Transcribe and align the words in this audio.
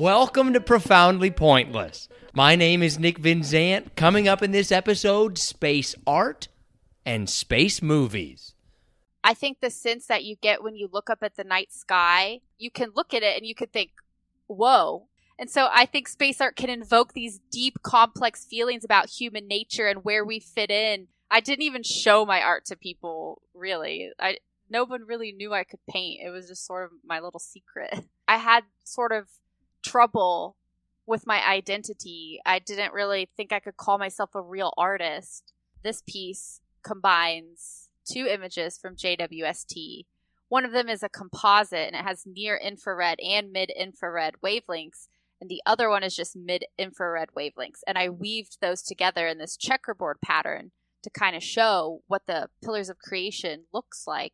Welcome 0.00 0.54
to 0.54 0.62
Profoundly 0.62 1.30
Pointless. 1.30 2.08
My 2.32 2.56
name 2.56 2.82
is 2.82 2.98
Nick 2.98 3.20
Vinzant. 3.20 3.94
Coming 3.96 4.28
up 4.28 4.42
in 4.42 4.50
this 4.50 4.72
episode, 4.72 5.36
space 5.36 5.94
art 6.06 6.48
and 7.04 7.28
space 7.28 7.82
movies. 7.82 8.54
I 9.22 9.34
think 9.34 9.58
the 9.60 9.68
sense 9.68 10.06
that 10.06 10.24
you 10.24 10.36
get 10.36 10.62
when 10.62 10.74
you 10.74 10.88
look 10.90 11.10
up 11.10 11.18
at 11.20 11.36
the 11.36 11.44
night 11.44 11.70
sky, 11.70 12.40
you 12.56 12.70
can 12.70 12.92
look 12.96 13.12
at 13.12 13.22
it 13.22 13.36
and 13.36 13.44
you 13.44 13.54
can 13.54 13.66
think, 13.66 13.90
whoa. 14.46 15.06
And 15.38 15.50
so 15.50 15.68
I 15.70 15.84
think 15.84 16.08
space 16.08 16.40
art 16.40 16.56
can 16.56 16.70
invoke 16.70 17.12
these 17.12 17.38
deep, 17.50 17.82
complex 17.82 18.46
feelings 18.46 18.84
about 18.84 19.10
human 19.10 19.46
nature 19.46 19.86
and 19.86 20.02
where 20.02 20.24
we 20.24 20.40
fit 20.40 20.70
in. 20.70 21.08
I 21.30 21.40
didn't 21.40 21.64
even 21.64 21.82
show 21.82 22.24
my 22.24 22.40
art 22.40 22.64
to 22.64 22.74
people, 22.74 23.42
really. 23.52 24.12
I, 24.18 24.38
no 24.70 24.84
one 24.84 25.02
really 25.06 25.32
knew 25.32 25.52
I 25.52 25.64
could 25.64 25.84
paint. 25.90 26.22
It 26.24 26.30
was 26.30 26.48
just 26.48 26.64
sort 26.64 26.86
of 26.86 26.92
my 27.04 27.20
little 27.20 27.38
secret. 27.38 28.06
I 28.26 28.38
had 28.38 28.64
sort 28.82 29.12
of 29.12 29.26
trouble 29.82 30.56
with 31.06 31.26
my 31.26 31.46
identity. 31.46 32.40
I 32.46 32.58
didn't 32.58 32.92
really 32.92 33.28
think 33.36 33.52
I 33.52 33.60
could 33.60 33.76
call 33.76 33.98
myself 33.98 34.34
a 34.34 34.40
real 34.40 34.72
artist. 34.76 35.52
This 35.82 36.02
piece 36.06 36.60
combines 36.82 37.88
two 38.04 38.26
images 38.26 38.78
from 38.78 38.96
JWST. 38.96 40.04
One 40.48 40.64
of 40.64 40.72
them 40.72 40.88
is 40.88 41.02
a 41.02 41.08
composite 41.08 41.86
and 41.86 41.96
it 41.96 42.04
has 42.04 42.24
near 42.26 42.56
infrared 42.56 43.20
and 43.20 43.52
mid 43.52 43.70
infrared 43.70 44.34
wavelengths, 44.44 45.08
and 45.40 45.48
the 45.48 45.62
other 45.64 45.88
one 45.88 46.02
is 46.02 46.16
just 46.16 46.36
mid 46.36 46.64
infrared 46.78 47.30
wavelengths. 47.36 47.82
And 47.86 47.96
I 47.96 48.08
weaved 48.08 48.58
those 48.60 48.82
together 48.82 49.26
in 49.26 49.38
this 49.38 49.56
checkerboard 49.56 50.20
pattern 50.20 50.72
to 51.02 51.10
kind 51.10 51.34
of 51.34 51.42
show 51.42 52.02
what 52.08 52.26
the 52.26 52.48
pillars 52.62 52.88
of 52.88 52.98
creation 52.98 53.64
looks 53.72 54.06
like. 54.06 54.32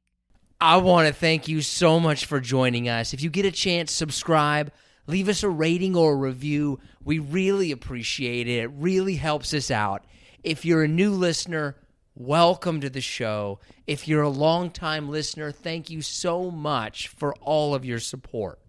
I 0.60 0.78
want 0.78 1.06
to 1.06 1.12
thank 1.12 1.48
you 1.48 1.60
so 1.60 2.00
much 2.00 2.24
for 2.24 2.40
joining 2.40 2.88
us. 2.88 3.12
If 3.12 3.22
you 3.22 3.28
get 3.28 3.44
a 3.44 3.50
chance, 3.50 3.92
subscribe 3.92 4.72
leave 5.06 5.28
us 5.28 5.42
a 5.42 5.48
rating 5.48 5.96
or 5.96 6.12
a 6.12 6.16
review. 6.16 6.80
We 7.04 7.18
really 7.18 7.72
appreciate 7.72 8.48
it. 8.48 8.64
It 8.64 8.70
really 8.74 9.16
helps 9.16 9.54
us 9.54 9.70
out. 9.70 10.04
If 10.42 10.64
you're 10.64 10.84
a 10.84 10.88
new 10.88 11.12
listener, 11.12 11.76
welcome 12.14 12.80
to 12.80 12.90
the 12.90 13.00
show. 13.00 13.60
If 13.86 14.08
you're 14.08 14.22
a 14.22 14.28
longtime 14.28 15.08
listener, 15.08 15.52
thank 15.52 15.90
you 15.90 16.02
so 16.02 16.50
much 16.50 17.08
for 17.08 17.34
all 17.36 17.74
of 17.74 17.84
your 17.84 18.00
support. 18.00 18.60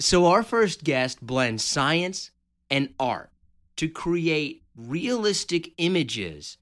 So, 0.00 0.26
our 0.26 0.42
first 0.42 0.84
guest 0.84 1.20
blends 1.20 1.64
science 1.64 2.30
and 2.70 2.94
art 3.00 3.30
to 3.76 3.88
create 3.88 4.62
realistic 4.76 5.72
images 5.78 6.56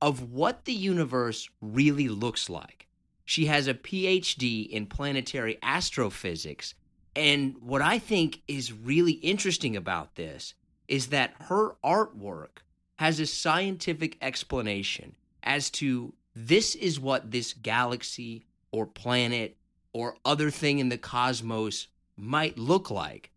of 0.00 0.32
what 0.32 0.64
the 0.64 0.74
universe 0.74 1.48
really 1.60 2.08
looks 2.08 2.50
like. 2.50 2.88
She 3.24 3.46
has 3.46 3.66
a 3.66 3.74
PhD 3.74 4.68
in 4.68 4.86
planetary 4.86 5.58
astrophysics 5.62 6.74
and 7.14 7.56
what 7.60 7.82
I 7.82 7.98
think 7.98 8.42
is 8.48 8.72
really 8.72 9.12
interesting 9.12 9.76
about 9.76 10.14
this 10.14 10.54
is 10.88 11.08
that 11.08 11.34
her 11.48 11.76
artwork 11.84 12.62
has 12.96 13.20
a 13.20 13.26
scientific 13.26 14.16
explanation 14.22 15.14
as 15.42 15.70
to 15.70 16.14
this 16.34 16.74
is 16.74 17.00
what 17.00 17.30
this 17.30 17.52
galaxy 17.52 18.46
or 18.70 18.86
planet 18.86 19.56
or 19.92 20.16
other 20.24 20.50
thing 20.50 20.78
in 20.78 20.88
the 20.88 20.98
cosmos 20.98 21.88
might 22.16 22.58
look 22.58 22.90
like. 22.90 23.30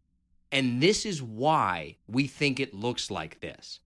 And 0.52 0.82
this 0.82 1.06
is 1.06 1.22
why 1.22 1.98
we 2.08 2.28
think 2.28 2.60
it 2.60 2.74
looks 2.74 3.12
like 3.12 3.42
this. 3.42 3.82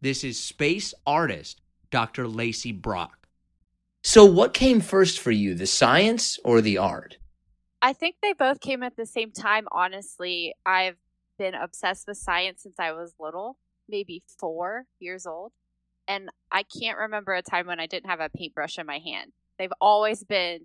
This 0.00 0.24
is 0.24 0.40
space 0.40 0.94
artist 1.06 1.60
Dr. 1.90 2.24
Laci 2.24 2.78
Brock. 2.78 3.26
So, 4.02 4.24
what 4.24 4.54
came 4.54 4.80
first 4.80 5.18
for 5.18 5.30
you, 5.30 5.54
the 5.54 5.66
science 5.66 6.38
or 6.44 6.60
the 6.60 6.78
art? 6.78 7.18
I 7.80 7.92
think 7.92 8.16
they 8.22 8.32
both 8.32 8.60
came 8.60 8.82
at 8.82 8.96
the 8.96 9.06
same 9.06 9.30
time, 9.30 9.68
honestly. 9.70 10.54
I've 10.66 10.96
been 11.38 11.54
obsessed 11.54 12.06
with 12.08 12.16
science 12.16 12.62
since 12.62 12.78
I 12.78 12.92
was 12.92 13.14
little, 13.20 13.58
maybe 13.88 14.22
four 14.38 14.86
years 14.98 15.26
old. 15.26 15.52
And 16.06 16.30
I 16.50 16.64
can't 16.64 16.98
remember 16.98 17.34
a 17.34 17.42
time 17.42 17.66
when 17.66 17.80
I 17.80 17.86
didn't 17.86 18.10
have 18.10 18.20
a 18.20 18.30
paintbrush 18.30 18.78
in 18.78 18.86
my 18.86 18.98
hand. 18.98 19.32
They've 19.58 19.72
always 19.80 20.24
been 20.24 20.60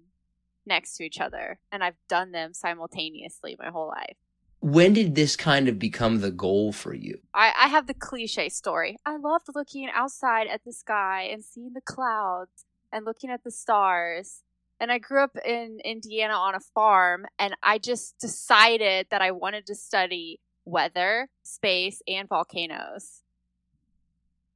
next 0.66 0.96
to 0.98 1.04
each 1.04 1.20
other, 1.20 1.60
and 1.72 1.84
I've 1.84 1.98
done 2.08 2.32
them 2.32 2.54
simultaneously 2.54 3.58
my 3.60 3.70
whole 3.70 3.88
life. 3.88 4.16
When 4.62 4.94
did 4.94 5.16
this 5.16 5.36
kind 5.36 5.68
of 5.68 5.78
become 5.78 6.22
the 6.22 6.32
goal 6.32 6.72
for 6.72 6.94
you? 6.94 7.20
I, 7.34 7.52
I 7.60 7.68
have 7.68 7.86
the 7.86 7.94
cliche 7.94 8.48
story. 8.48 8.98
I 9.06 9.18
loved 9.18 9.48
looking 9.54 9.90
outside 9.94 10.48
at 10.48 10.64
the 10.64 10.72
sky 10.72 11.24
and 11.24 11.44
seeing 11.44 11.74
the 11.74 11.82
clouds 11.82 12.66
and 12.90 13.04
looking 13.06 13.30
at 13.30 13.44
the 13.44 13.52
stars 13.52 14.44
and 14.84 14.92
I 14.92 14.98
grew 14.98 15.24
up 15.24 15.38
in 15.46 15.80
Indiana 15.86 16.34
on 16.34 16.56
a 16.56 16.60
farm, 16.60 17.26
and 17.40 17.56
I 17.64 17.78
just 17.78 18.20
decided 18.20 19.08
that 19.12 19.22
I 19.22 19.32
wanted 19.32 19.66
to 19.68 19.76
study 19.76 20.42
weather, 20.66 21.30
space, 21.42 22.02
and 22.06 22.28
volcanoes. 22.28 23.22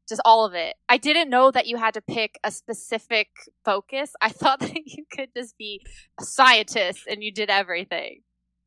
Just 0.10 0.22
all 0.26 0.46
of 0.46 0.54
it. 0.54 0.76
I 0.90 0.98
didn't 0.98 1.30
know 1.30 1.50
that 1.52 1.66
you 1.66 1.78
had 1.78 1.94
to 1.94 2.02
pick 2.02 2.40
a 2.44 2.52
specific 2.52 3.30
focus. 3.64 4.12
I 4.22 4.28
thought 4.42 4.60
that 4.60 4.86
you 4.86 5.06
could 5.10 5.30
just 5.34 5.58
be 5.58 5.82
a 6.20 6.26
scientist 6.26 7.08
and 7.10 7.24
you 7.24 7.32
did 7.32 7.50
everything. 7.50 8.24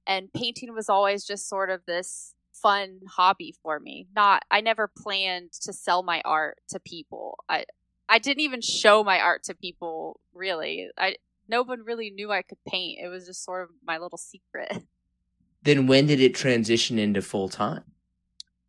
And 0.07 0.33
painting 0.33 0.75
was 0.75 0.89
always 0.89 1.27
just 1.27 1.47
sort 1.47 1.69
of 1.69 1.83
this 1.87 2.35
fun 2.55 3.01
hobby 3.07 3.55
for 3.63 3.79
me. 3.79 4.07
Not 4.17 4.45
I 4.51 4.63
never 4.63 4.89
planned 4.89 5.53
to 5.63 5.75
sell 5.75 6.03
my 6.03 6.23
art 6.25 6.57
to 6.71 6.81
people. 6.81 7.39
I 7.51 7.67
I 8.09 8.19
didn't 8.19 8.41
even 8.41 8.61
show 8.63 9.05
my 9.05 9.21
art 9.21 9.45
to 9.45 9.55
people 9.55 10.21
really. 10.35 10.89
I 10.99 11.17
no 11.51 11.63
one 11.63 11.83
really 11.85 12.11
knew 12.11 12.31
I 12.31 12.43
could 12.43 12.59
paint. 12.67 13.01
It 13.03 13.09
was 13.09 13.27
just 13.27 13.45
sort 13.45 13.65
of 13.65 13.71
my 13.85 13.99
little 13.99 14.19
secret. 14.19 14.85
Then 15.63 15.87
when 15.87 16.07
did 16.07 16.21
it 16.21 16.35
transition 16.35 16.99
into 16.99 17.21
full 17.21 17.51
time? 17.51 17.85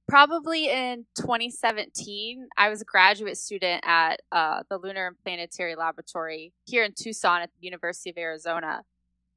Probably 0.10 0.68
in 0.70 1.06
2017. 1.16 2.50
I 2.58 2.68
was 2.68 2.82
a 2.82 2.84
graduate 2.84 3.38
student 3.38 3.86
at 3.88 4.22
uh, 4.30 4.64
the 4.70 4.78
Lunar 4.78 5.08
and 5.08 5.16
Planetary 5.24 5.76
Laboratory 5.76 6.52
here 6.66 6.84
in 6.84 6.92
Tucson 6.94 7.44
at 7.44 7.50
the 7.54 7.66
University 7.66 8.10
of 8.10 8.18
Arizona. 8.18 8.82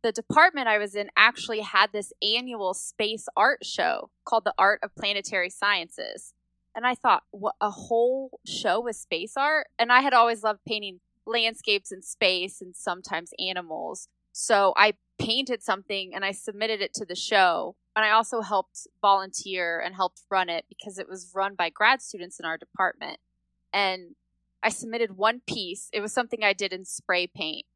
The 0.02 0.10
department 0.10 0.66
I 0.66 0.78
was 0.78 0.96
in 0.96 1.10
actually 1.16 1.60
had 1.60 1.92
this 1.92 2.12
annual 2.20 2.74
space 2.74 3.28
art 3.36 3.64
show 3.64 4.10
called 4.24 4.42
the 4.44 4.54
Art 4.58 4.80
of 4.82 4.92
Planetary 4.96 5.48
Sciences. 5.48 6.34
And 6.74 6.84
I 6.84 6.96
thought, 6.96 7.22
what, 7.30 7.54
a 7.60 7.70
whole 7.70 8.40
show 8.44 8.80
with 8.80 8.96
space 8.96 9.34
art? 9.36 9.68
And 9.78 9.92
I 9.92 10.00
had 10.00 10.12
always 10.12 10.42
loved 10.42 10.58
painting 10.66 10.98
landscapes 11.26 11.92
and 11.92 12.04
space 12.04 12.60
and 12.60 12.74
sometimes 12.76 13.32
animals. 13.38 14.08
So 14.32 14.74
I 14.76 14.94
painted 15.18 15.62
something 15.62 16.14
and 16.14 16.24
I 16.24 16.32
submitted 16.32 16.80
it 16.80 16.92
to 16.94 17.04
the 17.04 17.14
show. 17.14 17.76
And 17.96 18.04
I 18.04 18.10
also 18.10 18.40
helped 18.40 18.88
volunteer 19.00 19.78
and 19.78 19.94
helped 19.94 20.22
run 20.28 20.48
it 20.48 20.64
because 20.68 20.98
it 20.98 21.08
was 21.08 21.30
run 21.34 21.54
by 21.54 21.70
grad 21.70 22.02
students 22.02 22.40
in 22.40 22.46
our 22.46 22.58
department. 22.58 23.18
And 23.72 24.16
I 24.62 24.70
submitted 24.70 25.16
one 25.16 25.40
piece. 25.46 25.88
It 25.92 26.00
was 26.00 26.12
something 26.12 26.42
I 26.42 26.52
did 26.52 26.72
in 26.72 26.84
spray 26.84 27.28
paint. 27.28 27.66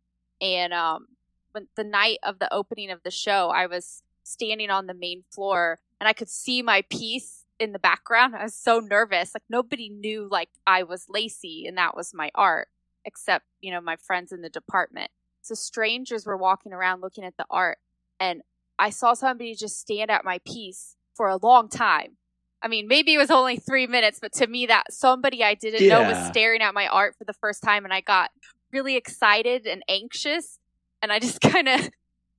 And 0.41 0.73
um, 0.73 1.07
when 1.53 1.69
the 1.77 1.85
night 1.85 2.19
of 2.25 2.41
the 2.41 2.53
opening 2.53 2.91
of 2.91 3.03
the 3.05 3.11
show, 3.11 3.51
I 3.51 3.67
was 3.67 4.03
standing 4.25 4.71
on 4.71 4.87
the 4.87 4.95
main 4.95 5.23
floor 5.31 5.79
and 6.01 6.09
I 6.09 6.13
could 6.13 6.29
see 6.29 6.63
my 6.63 6.83
piece 6.91 7.45
in 7.61 7.73
the 7.73 7.79
background. 7.79 8.35
I 8.35 8.45
was 8.45 8.55
so 8.55 8.81
nervous. 8.81 9.35
Like 9.35 9.45
nobody 9.49 9.89
knew 9.89 10.29
like 10.29 10.51
I 10.67 10.83
was 10.83 11.07
Laci 11.07 11.69
and 11.69 11.79
that 11.79 11.97
was 11.97 12.13
my 12.13 12.31
art 12.35 12.69
except, 13.09 13.47
you 13.61 13.73
know, 13.73 13.81
my 13.81 13.97
friends 13.97 14.31
in 14.31 14.43
the 14.43 14.51
department. 14.51 15.11
So 15.43 15.55
strangers 15.55 16.27
were 16.27 16.37
walking 16.37 16.73
around 16.73 17.01
looking 17.01 17.25
at 17.25 17.37
the 17.39 17.47
art 17.51 17.79
and 18.21 18.43
I 18.79 18.91
saw 18.91 19.15
somebody 19.15 19.55
just 19.55 19.81
stand 19.81 20.11
at 20.11 20.25
my 20.25 20.39
piece 20.47 20.95
for 21.15 21.29
a 21.29 21.37
long 21.37 21.69
time. 21.69 22.17
I 22.63 22.69
mean, 22.69 22.87
maybe 22.87 23.15
it 23.15 23.19
was 23.19 23.31
only 23.31 23.57
three 23.57 23.87
minutes, 23.87 24.19
but 24.21 24.33
to 24.35 24.47
me, 24.47 24.67
that 24.67 24.93
somebody 24.93 25.43
I 25.43 25.55
didn't 25.55 25.83
yeah. 25.83 26.03
know 26.03 26.09
was 26.09 26.29
staring 26.29 26.61
at 26.61 26.75
my 26.75 26.87
art 26.87 27.17
for 27.17 27.25
the 27.25 27.33
first 27.33 27.63
time, 27.63 27.85
and 27.85 27.95
I 27.95 28.01
got 28.01 28.31
really 28.73 28.97
excited 28.97 29.67
and 29.67 29.83
anxious, 29.89 30.59
and 31.01 31.13
I 31.13 31.19
just 31.19 31.41
kind 31.53 31.69
of, 31.69 31.89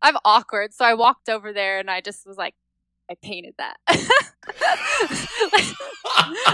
I'm 0.01 0.17
awkward, 0.25 0.73
so 0.73 0.85
I 0.85 0.93
walked 0.93 1.29
over 1.29 1.53
there 1.53 1.79
and 1.79 1.89
I 1.89 2.01
just 2.01 2.27
was 2.27 2.37
like, 2.37 2.55
I 3.09 3.15
painted 3.21 3.55
that. 3.57 3.77
I 4.47 4.53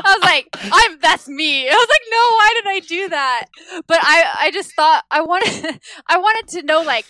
was 0.03 0.23
like, 0.23 0.47
I'm 0.53 0.99
that's 0.99 1.27
me. 1.27 1.69
I 1.69 1.73
was 1.73 1.87
like, 1.89 2.01
no, 2.09 2.17
why 2.35 2.51
did 2.55 2.65
I 2.67 2.79
do 2.79 3.09
that? 3.09 3.45
But 3.87 3.99
I 4.01 4.23
I 4.39 4.49
just 4.51 4.73
thought 4.73 5.03
I 5.11 5.21
wanted 5.21 5.79
I 6.07 6.17
wanted 6.17 6.47
to 6.49 6.63
know 6.63 6.81
like 6.81 7.05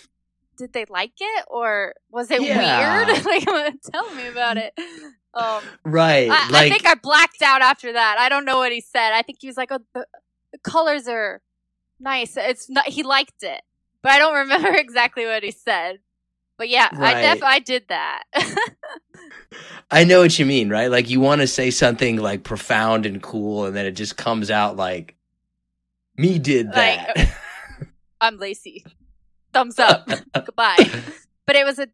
did 0.56 0.72
they 0.72 0.86
like 0.88 1.12
it 1.20 1.44
or 1.48 1.94
was 2.10 2.30
it 2.30 2.40
yeah. 2.42 3.04
weird? 3.04 3.24
like 3.26 3.44
tell 3.92 4.14
me 4.14 4.26
about 4.26 4.56
it. 4.56 4.72
Um, 5.34 5.62
right. 5.84 6.30
I, 6.30 6.48
like, 6.48 6.54
I, 6.54 6.70
think 6.70 6.86
I 6.86 6.94
blacked 6.94 7.42
out 7.42 7.60
after 7.60 7.92
that. 7.92 8.16
I 8.18 8.30
don't 8.30 8.46
know 8.46 8.56
what 8.56 8.72
he 8.72 8.80
said. 8.80 9.12
I 9.12 9.22
think 9.22 9.38
he 9.40 9.46
was 9.46 9.56
like, 9.56 9.70
"Oh, 9.70 9.78
the, 9.92 10.06
the 10.52 10.58
colors 10.58 11.06
are 11.08 11.42
nice." 12.00 12.36
It's 12.38 12.70
not. 12.70 12.88
He 12.88 13.02
liked 13.02 13.42
it, 13.42 13.60
but 14.02 14.12
I 14.12 14.18
don't 14.18 14.34
remember 14.48 14.74
exactly 14.74 15.26
what 15.26 15.42
he 15.42 15.50
said. 15.50 15.98
But 16.58 16.68
yeah, 16.68 16.88
right. 16.94 17.16
I 17.16 17.34
def 17.34 17.42
I 17.42 17.58
did 17.58 17.88
that. 17.88 18.24
I 19.90 20.04
know 20.04 20.20
what 20.20 20.38
you 20.38 20.46
mean, 20.46 20.68
right? 20.68 20.90
Like 20.90 21.10
you 21.10 21.20
want 21.20 21.42
to 21.42 21.46
say 21.46 21.70
something 21.70 22.16
like 22.16 22.44
profound 22.44 23.06
and 23.06 23.22
cool, 23.22 23.66
and 23.66 23.76
then 23.76 23.86
it 23.86 23.92
just 23.92 24.16
comes 24.16 24.50
out 24.50 24.76
like, 24.76 25.16
"Me 26.16 26.38
did 26.38 26.72
that." 26.72 27.16
Like, 27.16 27.28
I'm 28.20 28.38
Laci. 28.38 28.84
Thumbs 29.52 29.78
up. 29.78 30.08
Goodbye. 30.34 30.90
But 31.46 31.56
it 31.56 31.64
was 31.64 31.78
a 31.78 31.88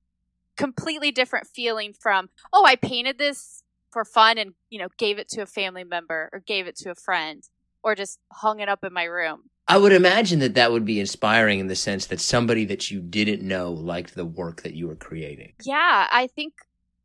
completely 0.56 1.10
different 1.10 1.46
feeling 1.46 1.92
from, 1.92 2.30
oh, 2.52 2.64
I 2.64 2.76
painted 2.76 3.18
this 3.18 3.62
for 3.90 4.04
fun 4.04 4.38
and, 4.38 4.54
you 4.70 4.78
know, 4.78 4.88
gave 4.98 5.18
it 5.18 5.28
to 5.30 5.42
a 5.42 5.46
family 5.46 5.84
member 5.84 6.30
or 6.32 6.40
gave 6.40 6.66
it 6.66 6.76
to 6.76 6.90
a 6.90 6.94
friend 6.94 7.42
or 7.82 7.94
just 7.94 8.18
hung 8.32 8.60
it 8.60 8.68
up 8.68 8.84
in 8.84 8.92
my 8.92 9.04
room. 9.04 9.50
I 9.72 9.78
would 9.78 9.94
imagine 9.94 10.40
that 10.40 10.52
that 10.56 10.70
would 10.70 10.84
be 10.84 11.00
inspiring 11.00 11.58
in 11.58 11.66
the 11.66 11.74
sense 11.74 12.04
that 12.08 12.20
somebody 12.20 12.66
that 12.66 12.90
you 12.90 13.00
didn't 13.00 13.40
know 13.40 13.72
liked 13.72 14.14
the 14.14 14.26
work 14.26 14.64
that 14.64 14.74
you 14.74 14.86
were 14.86 14.96
creating. 14.96 15.54
Yeah, 15.64 16.08
I 16.12 16.26
think 16.26 16.52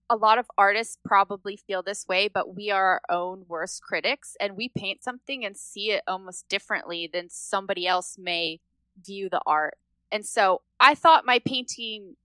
a 0.09 0.17
lot 0.17 0.37
of 0.37 0.47
artists 0.57 0.97
probably 1.05 1.55
feel 1.55 1.81
this 1.81 2.05
way, 2.09 2.27
but 2.27 2.57
we 2.57 2.69
are 2.69 2.99
our 2.99 3.01
own 3.09 3.45
worst 3.47 3.81
critics 3.83 4.35
and 4.41 4.57
we 4.57 4.67
paint 4.67 5.01
something 5.01 5.45
and 5.45 5.55
see 5.55 5.91
it 5.91 6.03
almost 6.09 6.49
differently 6.49 7.09
than 7.11 7.29
somebody 7.29 7.87
else 7.87 8.17
may 8.19 8.59
view 9.01 9.29
the 9.29 9.39
art. 9.47 9.77
And 10.11 10.25
so 10.25 10.61
I 10.77 10.93
thought 10.93 11.25
my 11.25 11.39
painting 11.39 12.17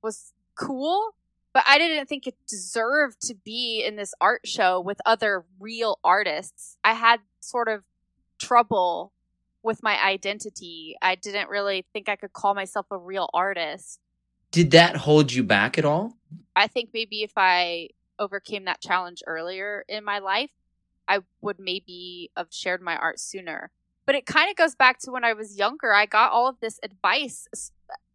was 0.00 0.32
cool, 0.54 1.16
but 1.52 1.64
I 1.66 1.76
didn't 1.76 2.06
think 2.06 2.28
it 2.28 2.36
deserved 2.48 3.20
to 3.22 3.34
be 3.34 3.82
in 3.84 3.96
this 3.96 4.14
art 4.20 4.42
show 4.46 4.80
with 4.80 5.00
other 5.04 5.44
real 5.58 5.98
artists. 6.04 6.76
I 6.84 6.92
had 6.92 7.18
sort 7.40 7.66
of 7.66 7.82
trouble 8.38 9.12
with 9.62 9.82
my 9.82 10.02
identity. 10.02 10.96
I 11.02 11.14
didn't 11.14 11.48
really 11.48 11.84
think 11.92 12.08
I 12.08 12.16
could 12.16 12.32
call 12.32 12.54
myself 12.54 12.86
a 12.90 12.96
real 12.96 13.28
artist. 13.34 14.00
Did 14.50 14.70
that 14.70 14.96
hold 14.96 15.32
you 15.32 15.42
back 15.42 15.78
at 15.78 15.84
all? 15.84 16.16
I 16.56 16.66
think 16.66 16.90
maybe 16.94 17.22
if 17.22 17.32
I 17.36 17.90
overcame 18.18 18.64
that 18.64 18.80
challenge 18.80 19.22
earlier 19.26 19.84
in 19.88 20.04
my 20.04 20.18
life, 20.18 20.50
I 21.06 21.20
would 21.40 21.58
maybe 21.58 22.30
have 22.36 22.48
shared 22.50 22.82
my 22.82 22.96
art 22.96 23.20
sooner. 23.20 23.70
But 24.06 24.14
it 24.14 24.26
kind 24.26 24.50
of 24.50 24.56
goes 24.56 24.74
back 24.74 24.98
to 25.00 25.10
when 25.10 25.24
I 25.24 25.34
was 25.34 25.58
younger. 25.58 25.92
I 25.92 26.06
got 26.06 26.32
all 26.32 26.48
of 26.48 26.60
this 26.60 26.80
advice 26.82 27.46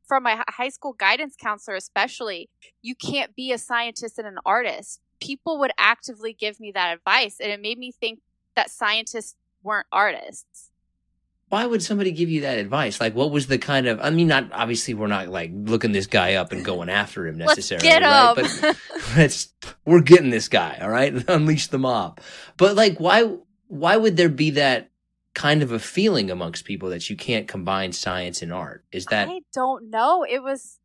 from 0.08 0.24
my 0.24 0.44
high 0.50 0.70
school 0.70 0.94
guidance 0.94 1.36
counselor, 1.40 1.76
especially. 1.76 2.50
You 2.82 2.96
can't 2.96 3.36
be 3.36 3.52
a 3.52 3.58
scientist 3.58 4.18
and 4.18 4.28
an 4.28 4.40
artist. 4.46 5.02
People 5.22 5.60
would 5.60 5.72
actively 5.78 6.34
give 6.34 6.60
me 6.60 6.72
that 6.72 6.94
advice, 6.94 7.38
and 7.40 7.52
it 7.52 7.62
made 7.62 7.78
me 7.78 7.92
think 7.92 8.20
that 8.56 8.70
scientists 8.70 9.36
weren't 9.64 9.88
artists 9.92 10.72
why 11.54 11.68
would 11.68 11.84
somebody 11.84 12.12
give 12.12 12.32
you 12.32 12.42
that 12.42 12.58
advice? 12.58 13.00
Like, 13.00 13.14
what 13.14 13.30
was 13.30 13.46
the 13.46 13.60
kind 13.60 13.86
of? 13.86 14.00
I 14.02 14.10
mean, 14.10 14.28
not 14.28 14.52
obviously 14.52 14.96
we're 14.96 15.06
not 15.06 15.28
like 15.28 15.52
looking 15.54 15.92
this 15.92 16.08
guy 16.08 16.34
up 16.34 16.52
and 16.52 16.62
mm-hmm. 16.62 16.66
going 16.66 16.90
after 16.90 17.28
him 17.28 17.38
necessarily, 17.38 17.88
let's 17.88 18.00
get 18.00 18.08
right? 18.08 18.36
But 18.36 18.78
let's 19.16 19.54
we're 19.86 20.02
getting 20.02 20.32
this 20.32 20.48
guy, 20.48 20.80
all 20.82 20.90
right? 20.90 21.14
Unleash 21.30 21.68
the 21.68 21.78
mob. 21.78 22.20
But 22.58 22.76
like, 22.76 22.98
why 22.98 23.38
why 23.68 23.96
would 23.96 24.18
there 24.18 24.30
be 24.30 24.50
that 24.50 24.90
kind 25.36 25.62
of 25.62 25.72
a 25.72 25.78
feeling 25.78 26.32
amongst 26.32 26.66
people 26.66 26.90
that 26.90 27.08
you 27.08 27.16
can't 27.16 27.48
combine 27.48 27.92
science 27.92 28.42
and 28.42 28.52
art? 28.52 28.84
Is 28.92 29.06
that 29.12 29.28
I 29.28 29.42
don't 29.54 29.92
know. 29.92 30.26
It 30.28 30.42
was 30.42 30.80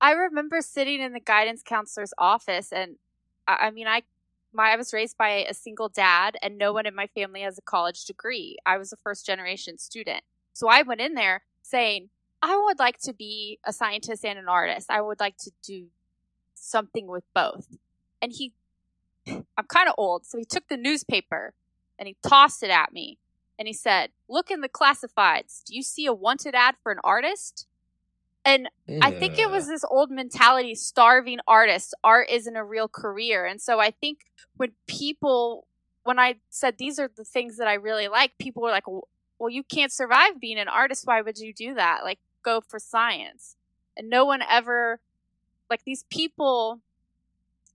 I 0.00 0.12
remember 0.12 0.60
sitting 0.60 1.00
in 1.00 1.12
the 1.12 1.20
guidance 1.20 1.64
counselor's 1.64 2.14
office 2.16 2.72
and 2.72 2.94
I, 3.48 3.56
I 3.62 3.70
mean 3.72 3.88
I 3.88 4.02
my 4.54 4.72
I 4.72 4.76
was 4.76 4.92
raised 4.92 5.18
by 5.18 5.44
a 5.48 5.54
single 5.54 5.88
dad 5.88 6.36
and 6.42 6.56
no 6.56 6.72
one 6.72 6.86
in 6.86 6.94
my 6.94 7.06
family 7.08 7.42
has 7.42 7.58
a 7.58 7.62
college 7.62 8.04
degree. 8.04 8.56
I 8.64 8.78
was 8.78 8.92
a 8.92 8.96
first 8.96 9.26
generation 9.26 9.78
student. 9.78 10.22
So 10.52 10.68
I 10.68 10.82
went 10.82 11.00
in 11.00 11.14
there 11.14 11.42
saying, 11.62 12.10
I 12.40 12.56
would 12.56 12.78
like 12.78 12.98
to 13.00 13.12
be 13.12 13.58
a 13.64 13.72
scientist 13.72 14.24
and 14.24 14.38
an 14.38 14.48
artist. 14.48 14.90
I 14.90 15.00
would 15.00 15.20
like 15.20 15.36
to 15.38 15.50
do 15.62 15.86
something 16.54 17.06
with 17.06 17.24
both. 17.34 17.78
And 18.22 18.32
he 18.32 18.52
I'm 19.26 19.66
kind 19.68 19.88
of 19.88 19.94
old, 19.96 20.26
so 20.26 20.38
he 20.38 20.44
took 20.44 20.68
the 20.68 20.76
newspaper 20.76 21.54
and 21.98 22.06
he 22.06 22.16
tossed 22.26 22.62
it 22.62 22.70
at 22.70 22.92
me 22.92 23.18
and 23.58 23.66
he 23.66 23.74
said, 23.74 24.10
Look 24.28 24.50
in 24.50 24.60
the 24.60 24.68
classifieds. 24.68 25.64
Do 25.64 25.74
you 25.74 25.82
see 25.82 26.06
a 26.06 26.12
wanted 26.12 26.54
ad 26.54 26.76
for 26.82 26.92
an 26.92 26.98
artist? 27.02 27.66
And 28.44 28.68
yeah. 28.86 29.00
I 29.02 29.18
think 29.18 29.38
it 29.38 29.50
was 29.50 29.68
this 29.68 29.84
old 29.90 30.10
mentality 30.10 30.74
starving 30.74 31.38
artists. 31.46 31.94
Art 32.04 32.28
isn't 32.30 32.56
a 32.56 32.64
real 32.64 32.88
career. 32.88 33.46
And 33.46 33.60
so 33.60 33.80
I 33.80 33.90
think 33.90 34.26
when 34.56 34.72
people, 34.86 35.66
when 36.02 36.18
I 36.18 36.36
said 36.50 36.76
these 36.76 36.98
are 36.98 37.10
the 37.14 37.24
things 37.24 37.56
that 37.56 37.68
I 37.68 37.74
really 37.74 38.08
like, 38.08 38.36
people 38.38 38.62
were 38.62 38.70
like, 38.70 38.86
well, 38.86 39.50
you 39.50 39.62
can't 39.62 39.92
survive 39.92 40.40
being 40.40 40.58
an 40.58 40.68
artist. 40.68 41.06
Why 41.06 41.22
would 41.22 41.38
you 41.38 41.54
do 41.54 41.74
that? 41.74 42.04
Like, 42.04 42.18
go 42.42 42.60
for 42.60 42.78
science. 42.78 43.56
And 43.96 44.10
no 44.10 44.24
one 44.24 44.42
ever, 44.48 45.00
like, 45.70 45.84
these 45.84 46.04
people 46.10 46.80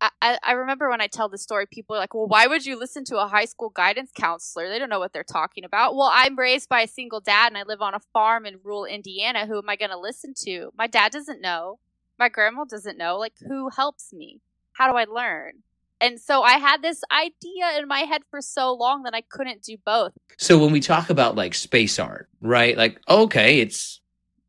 I, 0.01 0.37
I 0.43 0.51
remember 0.53 0.89
when 0.89 1.01
I 1.01 1.07
tell 1.07 1.27
the 1.27 1.37
story, 1.37 1.65
people 1.65 1.95
are 1.95 1.99
like, 1.99 2.13
well, 2.13 2.27
why 2.27 2.47
would 2.47 2.65
you 2.65 2.79
listen 2.79 3.03
to 3.05 3.17
a 3.17 3.27
high 3.27 3.45
school 3.45 3.69
guidance 3.69 4.11
counselor? 4.13 4.69
They 4.69 4.79
don't 4.79 4.89
know 4.89 4.99
what 4.99 5.11
they're 5.11 5.23
talking 5.23 5.65
about. 5.65 5.95
Well, 5.95 6.09
I'm 6.13 6.37
raised 6.37 6.69
by 6.69 6.81
a 6.81 6.87
single 6.87 7.19
dad 7.19 7.47
and 7.47 7.57
I 7.57 7.63
live 7.63 7.81
on 7.81 7.93
a 7.93 7.99
farm 8.13 8.45
in 8.45 8.59
rural 8.63 8.85
Indiana. 8.85 9.45
Who 9.45 9.57
am 9.57 9.69
I 9.69 9.75
going 9.75 9.91
to 9.91 9.99
listen 9.99 10.33
to? 10.45 10.71
My 10.77 10.87
dad 10.87 11.11
doesn't 11.11 11.41
know. 11.41 11.79
My 12.17 12.29
grandma 12.29 12.63
doesn't 12.63 12.97
know. 12.97 13.17
Like, 13.17 13.33
who 13.45 13.69
helps 13.69 14.13
me? 14.13 14.39
How 14.73 14.89
do 14.89 14.97
I 14.97 15.03
learn? 15.03 15.63
And 16.01 16.19
so 16.19 16.43
I 16.43 16.53
had 16.53 16.81
this 16.81 17.01
idea 17.11 17.77
in 17.77 17.87
my 17.87 18.01
head 18.01 18.21
for 18.31 18.41
so 18.41 18.73
long 18.73 19.03
that 19.03 19.13
I 19.13 19.21
couldn't 19.21 19.63
do 19.63 19.75
both. 19.85 20.13
So 20.37 20.57
when 20.57 20.71
we 20.71 20.79
talk 20.79 21.09
about 21.09 21.35
like 21.35 21.53
space 21.53 21.99
art, 21.99 22.29
right? 22.41 22.77
Like, 22.77 23.01
okay, 23.09 23.59
it's 23.59 23.99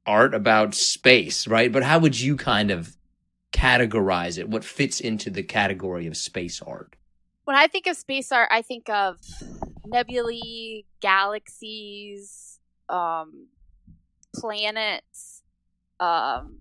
art 0.06 0.32
about 0.34 0.74
space, 0.74 1.48
right? 1.48 1.72
But 1.72 1.82
how 1.82 1.98
would 1.98 2.18
you 2.18 2.36
kind 2.36 2.70
of 2.70 2.96
categorize 3.52 4.38
it? 4.38 4.48
What 4.48 4.64
fits 4.64 5.00
into 5.00 5.30
the 5.30 5.42
category 5.42 6.06
of 6.06 6.16
space 6.16 6.60
art? 6.62 6.96
When 7.44 7.56
I 7.56 7.66
think 7.66 7.86
of 7.86 7.96
space 7.96 8.30
art, 8.32 8.48
I 8.50 8.62
think 8.62 8.88
of 8.88 9.18
nebulae, 9.86 10.84
galaxies, 11.00 12.60
um, 12.88 13.48
planets. 14.34 15.42
Um, 15.98 16.60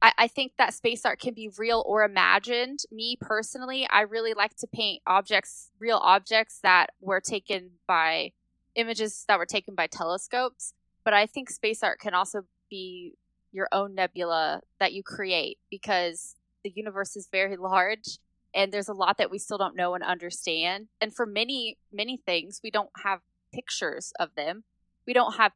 I, 0.00 0.12
I 0.18 0.28
think 0.28 0.52
that 0.58 0.74
space 0.74 1.04
art 1.04 1.20
can 1.20 1.34
be 1.34 1.50
real 1.56 1.82
or 1.86 2.02
imagined. 2.02 2.80
Me 2.90 3.16
personally, 3.20 3.86
I 3.90 4.02
really 4.02 4.34
like 4.34 4.56
to 4.56 4.66
paint 4.66 5.02
objects, 5.06 5.70
real 5.78 5.98
objects 6.02 6.58
that 6.62 6.90
were 7.00 7.20
taken 7.20 7.70
by 7.86 8.32
images 8.74 9.24
that 9.28 9.38
were 9.38 9.46
taken 9.46 9.74
by 9.74 9.86
telescopes. 9.86 10.74
But 11.04 11.14
I 11.14 11.26
think 11.26 11.50
space 11.50 11.82
art 11.82 11.98
can 11.98 12.14
also 12.14 12.44
be 12.70 13.14
your 13.52 13.68
own 13.72 13.94
nebula 13.94 14.62
that 14.80 14.92
you 14.92 15.02
create 15.02 15.58
because 15.70 16.34
the 16.64 16.72
universe 16.74 17.16
is 17.16 17.28
very 17.30 17.56
large 17.58 18.18
and 18.54 18.72
there's 18.72 18.88
a 18.88 18.94
lot 18.94 19.18
that 19.18 19.30
we 19.30 19.38
still 19.38 19.58
don't 19.58 19.76
know 19.76 19.94
and 19.94 20.04
understand. 20.04 20.88
And 21.00 21.14
for 21.14 21.24
many, 21.24 21.78
many 21.92 22.18
things, 22.18 22.60
we 22.62 22.70
don't 22.70 22.90
have 23.02 23.20
pictures 23.52 24.12
of 24.18 24.34
them. 24.36 24.64
We 25.06 25.12
don't 25.14 25.36
have, 25.36 25.52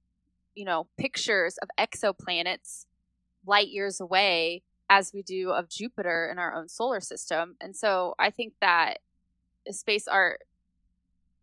you 0.55 0.65
know, 0.65 0.87
pictures 0.99 1.59
of 1.59 1.69
exoplanets 1.79 2.87
light 3.47 3.69
years 3.69 4.01
away 4.01 4.63
as 4.89 5.13
we 5.13 5.23
do 5.23 5.51
of 5.51 5.69
Jupiter 5.69 6.29
in 6.31 6.39
our 6.39 6.55
own 6.55 6.69
solar 6.69 7.01
system. 7.01 7.57
And 7.61 7.77
so 7.77 8.15
I 8.19 8.31
think 8.31 8.55
that 8.61 8.99
space 9.71 10.09
art 10.09 10.43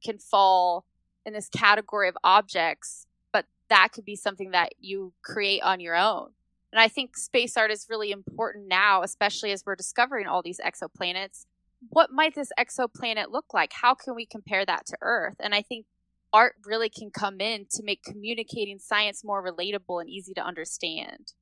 can 0.04 0.18
fall 0.18 0.86
in 1.26 1.34
this 1.34 1.50
category 1.50 2.10
of 2.10 2.18
objects, 2.24 3.06
but 3.32 3.46
that 3.70 3.90
could 3.94 4.06
be 4.06 4.16
something 4.16 4.52
that 4.52 4.74
you 4.80 5.14
create 5.22 5.62
on 5.62 5.80
your 5.80 5.96
own. 5.96 6.32
And 6.74 6.82
I 6.82 6.88
think 6.88 7.16
space 7.16 7.56
art 7.56 7.70
is 7.70 7.86
really 7.88 8.10
important 8.10 8.68
now, 8.68 9.04
especially 9.04 9.52
as 9.52 9.64
we're 9.64 9.76
discovering 9.76 10.26
all 10.26 10.42
these 10.42 10.60
exoplanets. 10.60 11.46
What 11.90 12.12
might 12.12 12.34
this 12.34 12.52
exoplanet 12.60 13.30
look 13.30 13.54
like? 13.54 13.72
How 13.74 13.94
can 13.94 14.16
we 14.16 14.26
compare 14.26 14.66
that 14.66 14.88
to 14.88 14.98
Earth? 15.00 15.36
And 15.40 15.54
I 15.54 15.62
think 15.62 15.86
art 16.34 16.56
really 16.66 16.90
can 16.90 17.12
come 17.12 17.40
in 17.40 17.68
to 17.74 17.84
make 17.84 18.02
communicating 18.04 18.80
science 18.80 19.24
more 19.24 19.46
relatable 19.46 20.02
and 20.02 20.10
easy 20.10 20.34
to 20.34 20.42
understand. 20.42 21.34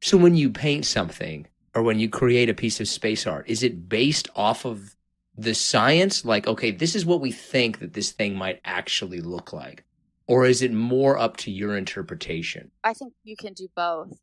So 0.00 0.16
when 0.16 0.34
you 0.34 0.48
paint 0.48 0.86
something 0.86 1.46
or 1.74 1.82
when 1.82 2.00
you 2.00 2.08
create 2.08 2.48
a 2.48 2.54
piece 2.54 2.80
of 2.80 2.88
space 2.88 3.26
art, 3.26 3.50
is 3.50 3.62
it 3.62 3.90
based 3.90 4.30
off 4.34 4.64
of 4.64 4.96
the 5.36 5.52
science? 5.52 6.24
Like, 6.24 6.46
okay, 6.46 6.70
this 6.70 6.94
is 6.94 7.04
what 7.04 7.20
we 7.20 7.32
think 7.32 7.80
that 7.80 7.92
this 7.92 8.12
thing 8.12 8.34
might 8.34 8.62
actually 8.64 9.20
look 9.20 9.52
like. 9.52 9.84
Or 10.30 10.46
is 10.46 10.62
it 10.62 10.72
more 10.72 11.18
up 11.18 11.36
to 11.38 11.50
your 11.50 11.76
interpretation? 11.76 12.70
I 12.84 12.94
think 12.94 13.14
you 13.24 13.34
can 13.36 13.52
do 13.52 13.66
both. 13.74 14.20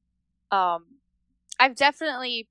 Um, 0.52 0.86
I've 1.60 1.76
definitely 1.76 2.48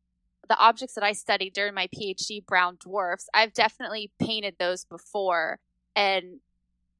the 0.46 0.58
objects 0.58 0.94
that 0.94 1.02
I 1.02 1.12
studied 1.12 1.54
during 1.54 1.72
my 1.72 1.88
PhD, 1.88 2.44
brown 2.44 2.76
dwarfs, 2.78 3.30
I've 3.32 3.54
definitely 3.54 4.10
painted 4.20 4.56
those 4.58 4.84
before, 4.84 5.58
and 5.96 6.40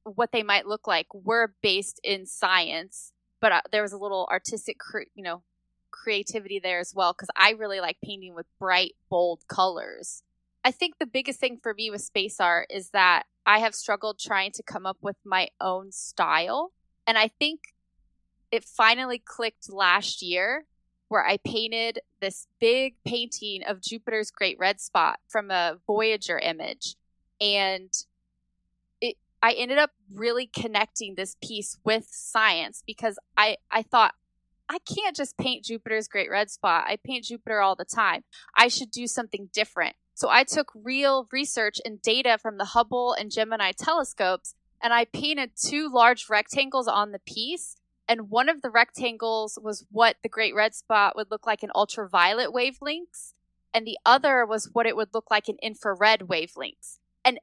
what 0.03 0.31
they 0.31 0.41
might 0.41 0.65
look 0.65 0.87
like 0.87 1.05
were 1.13 1.53
based 1.61 1.99
in 2.03 2.25
science, 2.25 3.13
but 3.39 3.51
uh, 3.51 3.61
there 3.71 3.83
was 3.83 3.93
a 3.93 3.97
little 3.97 4.27
artistic, 4.31 4.79
cre- 4.79 5.11
you 5.13 5.23
know, 5.23 5.43
creativity 5.91 6.59
there 6.59 6.79
as 6.79 6.91
well 6.95 7.13
because 7.13 7.29
I 7.35 7.51
really 7.51 7.81
like 7.81 7.97
painting 8.03 8.33
with 8.33 8.47
bright, 8.57 8.95
bold 9.11 9.47
colors. 9.47 10.23
I 10.65 10.71
think 10.71 10.95
the 10.97 11.05
biggest 11.05 11.39
thing 11.39 11.59
for 11.61 11.75
me 11.75 11.91
with 11.91 12.01
space 12.01 12.39
art 12.39 12.67
is 12.71 12.89
that 12.89 13.27
I 13.47 13.59
have 13.59 13.73
struggled 13.73 14.19
trying 14.19 14.51
to 14.51 14.63
come 14.63 14.85
up 14.85 14.97
with 15.01 15.15
my 15.25 15.47
own 15.59 15.91
style, 15.91 16.73
and 17.07 17.17
I 17.17 17.29
think 17.29 17.61
it 18.51 18.65
finally 18.65 19.19
clicked 19.23 19.71
last 19.71 20.21
year 20.21 20.65
where 21.07 21.25
I 21.25 21.37
painted 21.37 21.99
this 22.19 22.47
big 22.59 22.95
painting 23.05 23.63
of 23.63 23.81
Jupiter's 23.81 24.31
Great 24.31 24.57
Red 24.59 24.81
Spot 24.81 25.19
from 25.27 25.51
a 25.51 25.77
Voyager 25.87 26.37
image. 26.37 26.95
And 27.39 27.89
it, 28.99 29.15
I 29.41 29.53
ended 29.53 29.77
up 29.77 29.91
really 30.13 30.47
connecting 30.47 31.15
this 31.15 31.37
piece 31.41 31.77
with 31.85 32.07
science 32.09 32.83
because 32.85 33.17
I, 33.37 33.57
I 33.71 33.83
thought, 33.83 34.15
I 34.69 34.79
can't 34.79 35.15
just 35.15 35.37
paint 35.37 35.63
Jupiter's 35.63 36.09
Great 36.09 36.29
Red 36.29 36.49
Spot. 36.49 36.83
I 36.85 36.97
paint 37.01 37.25
Jupiter 37.25 37.61
all 37.61 37.75
the 37.75 37.85
time. 37.85 38.25
I 38.55 38.67
should 38.67 38.91
do 38.91 39.07
something 39.07 39.49
different. 39.53 39.95
So 40.17 40.29
I 40.31 40.45
took 40.45 40.71
real 40.73 41.27
research 41.31 41.79
and 41.85 42.01
data 42.01 42.39
from 42.41 42.57
the 42.57 42.65
Hubble 42.65 43.13
and 43.13 43.29
Gemini 43.31 43.71
telescopes 43.71 44.55
and 44.81 44.91
I 44.91 45.05
painted 45.05 45.51
two 45.55 45.91
large 45.93 46.27
rectangles 46.27 46.87
on 46.87 47.11
the 47.11 47.19
piece 47.19 47.75
and 48.09 48.31
one 48.31 48.49
of 48.49 48.63
the 48.63 48.71
rectangles 48.71 49.59
was 49.61 49.85
what 49.91 50.15
the 50.23 50.27
great 50.27 50.55
red 50.55 50.73
spot 50.73 51.15
would 51.15 51.29
look 51.29 51.45
like 51.45 51.61
in 51.61 51.69
ultraviolet 51.75 52.49
wavelengths 52.49 53.33
and 53.71 53.85
the 53.85 53.99
other 54.07 54.43
was 54.43 54.71
what 54.73 54.87
it 54.87 54.95
would 54.95 55.09
look 55.13 55.29
like 55.29 55.47
in 55.47 55.57
infrared 55.61 56.21
wavelengths. 56.21 56.97
And 57.23 57.39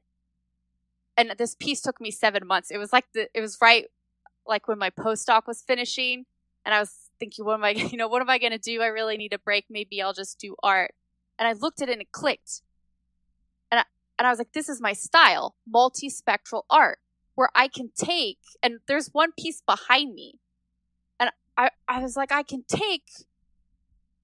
and 1.15 1.33
this 1.37 1.55
piece 1.55 1.79
took 1.79 2.01
me 2.01 2.11
7 2.11 2.45
months. 2.45 2.71
It 2.71 2.77
was 2.77 2.91
like 2.91 3.05
the 3.13 3.29
it 3.33 3.39
was 3.39 3.57
right 3.61 3.85
like 4.45 4.67
when 4.67 4.79
my 4.79 4.89
postdoc 4.89 5.47
was 5.47 5.61
finishing 5.61 6.25
and 6.65 6.75
I 6.75 6.81
was 6.81 7.09
thinking 7.21 7.45
what 7.45 7.53
am 7.53 7.63
I 7.63 7.69
you 7.91 7.97
know 7.97 8.09
what 8.09 8.21
am 8.21 8.29
I 8.29 8.37
going 8.37 8.51
to 8.51 8.57
do? 8.57 8.81
I 8.81 8.87
really 8.87 9.15
need 9.15 9.31
a 9.31 9.39
break. 9.39 9.67
Maybe 9.69 10.01
I'll 10.01 10.11
just 10.11 10.39
do 10.39 10.57
art. 10.61 10.93
And 11.39 11.47
I 11.47 11.53
looked 11.53 11.81
at 11.81 11.89
it 11.89 11.93
and 11.93 12.01
it 12.01 12.11
clicked 12.11 12.61
and 14.25 14.29
I, 14.29 14.31
was 14.31 14.39
like 14.39 14.53
this 14.53 14.69
is 14.69 14.81
my 14.81 14.93
style 14.93 15.55
multispectral 15.73 16.63
art 16.69 16.99
where 17.35 17.49
I 17.55 17.67
can 17.67 17.91
take 17.95 18.39
and 18.63 18.79
there's 18.87 19.09
one 19.13 19.31
piece 19.37 19.61
behind 19.61 20.13
me 20.15 20.39
And 21.19 21.31
I, 21.57 21.69
I 21.87 22.01
was 22.01 22.15
like, 22.15 22.31
I 22.31 22.43
can 22.43 22.63
take 22.67 23.03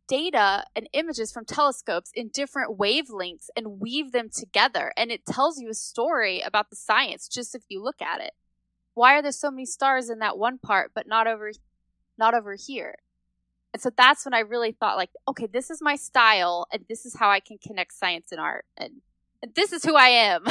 data 0.07 0.65
and 0.75 0.89
images 0.93 1.31
from 1.31 1.45
telescopes 1.45 2.11
in 2.13 2.29
different 2.33 2.77
wavelengths 2.77 3.47
and 3.55 3.79
weave 3.79 4.11
them 4.11 4.29
together. 4.29 4.91
And 4.97 5.11
it 5.11 5.25
tells 5.25 5.59
you 5.59 5.69
a 5.69 5.73
story 5.73 6.41
about 6.41 6.69
the 6.69 6.75
science 6.75 7.27
just 7.29 7.55
if 7.55 7.63
you 7.69 7.81
look 7.81 8.01
at 8.01 8.21
it. 8.21 8.33
Why 8.93 9.15
are 9.17 9.21
there 9.21 9.31
so 9.31 9.51
many 9.51 9.65
stars 9.65 10.09
in 10.09 10.19
that 10.19 10.37
one 10.37 10.57
part, 10.57 10.91
but 10.93 11.07
not 11.07 11.27
over, 11.27 11.51
not 12.17 12.33
over 12.33 12.55
here? 12.55 12.95
And 13.73 13.81
so 13.81 13.89
that's 13.95 14.25
when 14.25 14.33
I 14.33 14.39
really 14.39 14.73
thought 14.73 14.97
like, 14.97 15.11
okay, 15.29 15.47
this 15.47 15.69
is 15.69 15.81
my 15.81 15.95
style 15.95 16.67
and 16.73 16.83
this 16.89 17.05
is 17.05 17.15
how 17.15 17.29
I 17.29 17.39
can 17.39 17.57
connect 17.65 17.93
science 17.93 18.31
and 18.31 18.41
art. 18.41 18.65
And, 18.77 19.01
this 19.55 19.73
is 19.73 19.83
who 19.83 19.95
I 19.95 20.07
am. 20.07 20.45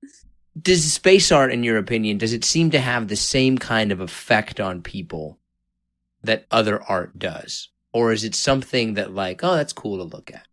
does 0.62 0.92
space 0.92 1.30
art, 1.30 1.52
in 1.52 1.62
your 1.62 1.78
opinion, 1.78 2.18
does 2.18 2.32
it 2.32 2.44
seem 2.44 2.70
to 2.70 2.80
have 2.80 3.08
the 3.08 3.16
same 3.16 3.58
kind 3.58 3.92
of 3.92 4.00
effect 4.00 4.60
on 4.60 4.82
people 4.82 5.38
that 6.22 6.46
other 6.50 6.82
art 6.82 7.18
does? 7.18 7.70
Or 7.92 8.12
is 8.12 8.24
it 8.24 8.34
something 8.34 8.94
that 8.94 9.14
like, 9.14 9.42
oh, 9.42 9.56
that's 9.56 9.72
cool 9.72 9.96
to 9.98 10.04
look 10.04 10.30
at? 10.32 10.46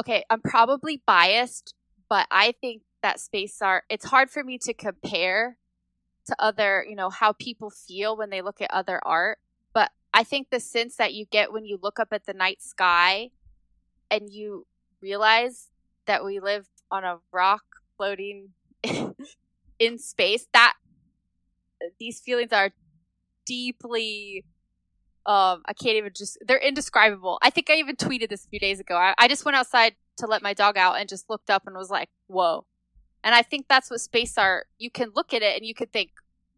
Okay, 0.00 0.24
I'm 0.30 0.40
probably 0.40 1.02
biased, 1.06 1.74
but 2.08 2.26
I 2.30 2.54
think 2.60 2.82
that 3.02 3.20
space 3.20 3.60
art, 3.60 3.84
it's 3.88 4.04
hard 4.04 4.30
for 4.30 4.44
me 4.44 4.58
to 4.58 4.72
compare 4.72 5.58
to 6.26 6.36
other, 6.38 6.86
you 6.88 6.94
know, 6.94 7.10
how 7.10 7.32
people 7.32 7.70
feel 7.70 8.16
when 8.16 8.30
they 8.30 8.42
look 8.42 8.60
at 8.60 8.70
other 8.70 9.00
art. 9.04 9.38
But 9.72 9.90
I 10.14 10.22
think 10.22 10.50
the 10.50 10.60
sense 10.60 10.96
that 10.96 11.14
you 11.14 11.26
get 11.26 11.52
when 11.52 11.64
you 11.64 11.78
look 11.82 11.98
up 11.98 12.08
at 12.12 12.26
the 12.26 12.34
night 12.34 12.62
sky 12.62 13.30
and 14.10 14.30
you 14.30 14.66
realize 15.00 15.68
that 16.08 16.24
we 16.24 16.40
live 16.40 16.66
on 16.90 17.04
a 17.04 17.18
rock 17.32 17.62
floating 17.96 18.48
in 19.78 19.98
space, 19.98 20.48
that 20.52 20.74
these 22.00 22.20
feelings 22.20 22.52
are 22.52 22.70
deeply 23.46 24.44
um 25.24 25.62
I 25.64 25.72
can't 25.72 25.96
even 25.96 26.12
just 26.14 26.38
they're 26.44 26.58
indescribable. 26.58 27.38
I 27.40 27.50
think 27.50 27.70
I 27.70 27.74
even 27.74 27.96
tweeted 27.96 28.28
this 28.28 28.44
a 28.44 28.48
few 28.48 28.58
days 28.58 28.80
ago. 28.80 28.96
I, 28.96 29.14
I 29.16 29.28
just 29.28 29.44
went 29.44 29.56
outside 29.56 29.94
to 30.18 30.26
let 30.26 30.42
my 30.42 30.54
dog 30.54 30.76
out 30.76 30.98
and 30.98 31.08
just 31.08 31.30
looked 31.30 31.50
up 31.50 31.66
and 31.66 31.76
was 31.76 31.90
like, 31.90 32.08
whoa. 32.26 32.64
And 33.22 33.34
I 33.34 33.42
think 33.42 33.66
that's 33.68 33.90
what 33.90 34.00
space 34.00 34.36
art 34.36 34.66
you 34.78 34.90
can 34.90 35.12
look 35.14 35.32
at 35.32 35.42
it 35.42 35.56
and 35.56 35.66
you 35.66 35.74
could 35.74 35.92
think, 35.92 36.10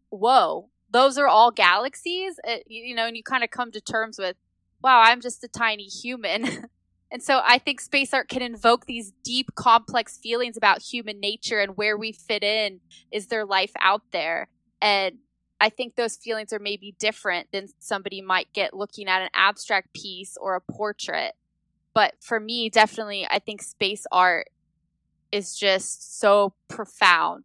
whoa, 0.09 0.69
those 0.89 1.17
are 1.17 1.27
all 1.27 1.51
galaxies, 1.51 2.39
it, 2.43 2.61
uh, 2.61 2.63
you 2.67 2.95
know, 2.95 3.07
and 3.07 3.17
you 3.17 3.23
kind 3.23 3.43
of 3.43 3.49
come 3.49 3.71
to 3.71 3.81
terms 3.81 4.17
with, 4.19 4.35
wow, 4.83 5.01
I'm 5.01 5.21
just 5.21 5.43
a 5.43 5.47
tiny 5.47 5.85
human. 5.85 6.69
and 7.11 7.21
so 7.21 7.41
I 7.43 7.57
think 7.57 7.81
space 7.81 8.13
art 8.13 8.29
can 8.29 8.41
invoke 8.41 8.85
these 8.85 9.11
deep, 9.23 9.53
complex 9.55 10.17
feelings 10.17 10.55
about 10.55 10.81
human 10.81 11.19
nature 11.19 11.59
and 11.59 11.75
where 11.75 11.97
we 11.97 12.13
fit 12.13 12.41
in. 12.41 12.79
Is 13.11 13.27
there 13.27 13.45
life 13.45 13.73
out 13.81 14.03
there? 14.11 14.47
And 14.81 15.17
I 15.59 15.69
think 15.69 15.95
those 15.95 16.15
feelings 16.15 16.53
are 16.53 16.59
maybe 16.59 16.95
different 16.99 17.51
than 17.51 17.67
somebody 17.79 18.21
might 18.21 18.53
get 18.53 18.73
looking 18.73 19.09
at 19.09 19.21
an 19.21 19.29
abstract 19.35 19.93
piece 19.93 20.37
or 20.39 20.55
a 20.55 20.61
portrait. 20.61 21.33
But 21.93 22.15
for 22.21 22.39
me, 22.39 22.69
definitely, 22.69 23.27
I 23.29 23.39
think 23.39 23.61
space 23.61 24.07
art 24.11 24.47
is 25.33 25.55
just 25.55 26.17
so 26.19 26.53
profound. 26.69 27.43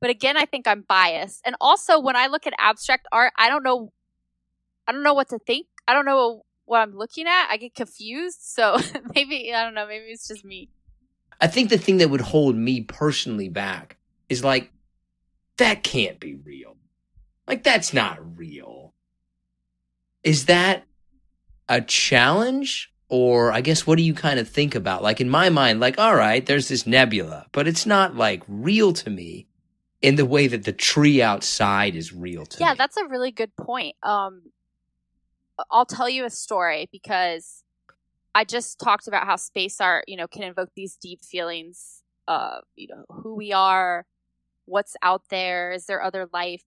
But 0.00 0.10
again, 0.10 0.36
I 0.36 0.44
think 0.44 0.66
I'm 0.66 0.84
biased. 0.86 1.40
And 1.46 1.54
also, 1.60 2.00
when 2.00 2.16
I 2.16 2.26
look 2.26 2.48
at 2.48 2.52
abstract 2.58 3.06
art, 3.12 3.32
I 3.38 3.48
don't 3.48 3.62
know, 3.62 3.92
I 4.88 4.92
don't 4.92 5.04
know 5.04 5.14
what 5.14 5.28
to 5.28 5.38
think. 5.38 5.68
I 5.86 5.94
don't 5.94 6.04
know 6.04 6.42
what 6.64 6.80
I'm 6.80 6.96
looking 6.96 7.26
at. 7.26 7.48
I 7.50 7.56
get 7.56 7.74
confused. 7.74 8.40
So 8.42 8.78
maybe, 9.14 9.52
I 9.52 9.64
don't 9.64 9.74
know, 9.74 9.86
maybe 9.86 10.06
it's 10.06 10.28
just 10.28 10.44
me. 10.44 10.70
I 11.40 11.46
think 11.46 11.70
the 11.70 11.78
thing 11.78 11.98
that 11.98 12.10
would 12.10 12.20
hold 12.20 12.56
me 12.56 12.82
personally 12.82 13.48
back 13.48 13.96
is 14.28 14.44
like, 14.44 14.70
that 15.58 15.82
can't 15.82 16.18
be 16.18 16.34
real. 16.34 16.76
Like, 17.46 17.62
that's 17.62 17.92
not 17.92 18.38
real. 18.38 18.94
Is 20.22 20.46
that 20.46 20.84
a 21.68 21.80
challenge? 21.80 22.90
Or 23.10 23.52
I 23.52 23.60
guess 23.60 23.86
what 23.86 23.98
do 23.98 24.02
you 24.02 24.14
kind 24.14 24.40
of 24.40 24.48
think 24.48 24.74
about? 24.74 25.02
Like 25.02 25.20
in 25.20 25.28
my 25.28 25.50
mind, 25.50 25.78
like, 25.78 25.98
all 25.98 26.16
right, 26.16 26.44
there's 26.44 26.68
this 26.68 26.86
nebula, 26.86 27.46
but 27.52 27.68
it's 27.68 27.86
not 27.86 28.16
like 28.16 28.42
real 28.48 28.92
to 28.94 29.10
me 29.10 29.46
in 30.00 30.16
the 30.16 30.24
way 30.26 30.46
that 30.46 30.64
the 30.64 30.72
tree 30.72 31.22
outside 31.22 31.94
is 31.94 32.12
real 32.12 32.44
to 32.44 32.58
yeah, 32.58 32.66
me. 32.66 32.70
Yeah, 32.70 32.74
that's 32.74 32.96
a 32.96 33.06
really 33.06 33.30
good 33.30 33.54
point. 33.56 33.94
Um 34.02 34.42
I'll 35.70 35.86
tell 35.86 36.08
you 36.08 36.24
a 36.24 36.30
story 36.30 36.88
because 36.90 37.62
I 38.34 38.44
just 38.44 38.78
talked 38.78 39.06
about 39.06 39.26
how 39.26 39.36
space 39.36 39.80
art, 39.80 40.04
you 40.08 40.16
know, 40.16 40.26
can 40.26 40.42
invoke 40.42 40.70
these 40.74 40.96
deep 40.96 41.24
feelings 41.24 42.02
of, 42.26 42.64
you 42.74 42.88
know, 42.88 43.04
who 43.08 43.34
we 43.34 43.52
are, 43.52 44.06
what's 44.64 44.96
out 45.02 45.22
there, 45.30 45.72
is 45.72 45.86
there 45.86 46.02
other 46.02 46.28
life? 46.32 46.64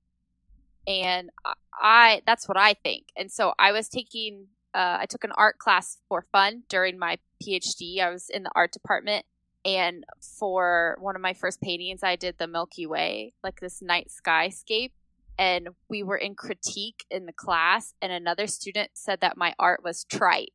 and 0.88 1.30
I 1.74 2.22
that's 2.26 2.48
what 2.48 2.58
I 2.58 2.74
think. 2.74 3.08
And 3.16 3.32
so 3.32 3.54
I 3.60 3.72
was 3.72 3.90
taking 3.90 4.48
uh, 4.74 4.98
I 5.02 5.06
took 5.08 5.24
an 5.24 5.32
art 5.36 5.58
class 5.58 5.98
for 6.08 6.26
fun 6.32 6.64
during 6.70 6.98
my 6.98 7.18
PhD. 7.44 8.00
I 8.00 8.10
was 8.10 8.30
in 8.30 8.44
the 8.44 8.52
art 8.56 8.72
department, 8.72 9.26
and 9.66 10.04
for 10.22 10.98
one 11.00 11.16
of 11.16 11.22
my 11.22 11.34
first 11.34 11.62
paintings, 11.62 12.04
I 12.04 12.16
did 12.16 12.38
the 12.38 12.48
Milky 12.48 12.86
Way, 12.86 13.34
like 13.44 13.60
this 13.60 13.82
night 13.82 14.10
skyscape. 14.10 14.92
And 15.38 15.70
we 15.88 16.02
were 16.02 16.18
in 16.18 16.36
critique 16.36 17.06
in 17.12 17.26
the 17.28 17.34
class, 17.34 17.94
and 18.02 18.12
another 18.12 18.48
student 18.48 18.92
said 18.94 19.22
that 19.22 19.38
my 19.38 19.54
art 19.60 19.84
was 19.84 20.04
trite. 20.04 20.54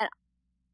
And 0.00 0.08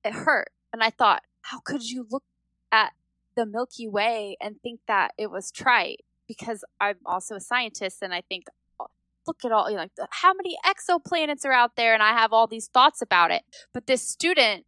it 0.05 0.13
hurt. 0.13 0.51
And 0.73 0.83
I 0.83 0.91
thought, 0.91 1.23
how 1.43 1.59
could 1.61 1.83
you 1.83 2.07
look 2.11 2.23
at 2.71 2.93
the 3.37 3.45
Milky 3.45 3.89
Way 3.89 4.37
and 4.41 4.61
think 4.63 4.81
that 4.87 5.13
it 5.19 5.31
was 5.31 5.51
trite? 5.51 6.05
because 6.31 6.65
I'm 6.81 6.99
also 7.05 7.35
a 7.35 7.41
scientist 7.41 8.03
and 8.03 8.15
I 8.15 8.21
think 8.21 8.45
oh, 8.79 8.87
look 9.27 9.45
at 9.45 9.51
all 9.51 9.69
you 9.69 9.75
know, 9.75 9.83
like 9.83 9.91
how 10.11 10.33
many 10.33 10.57
exoplanets 10.65 11.45
are 11.45 11.53
out 11.53 11.75
there 11.75 11.93
and 11.93 12.05
I 12.05 12.13
have 12.13 12.33
all 12.33 12.47
these 12.47 12.69
thoughts 12.69 13.03
about 13.03 13.33
it. 13.33 13.43
But 13.75 13.89
this 13.89 14.01
student 14.01 14.65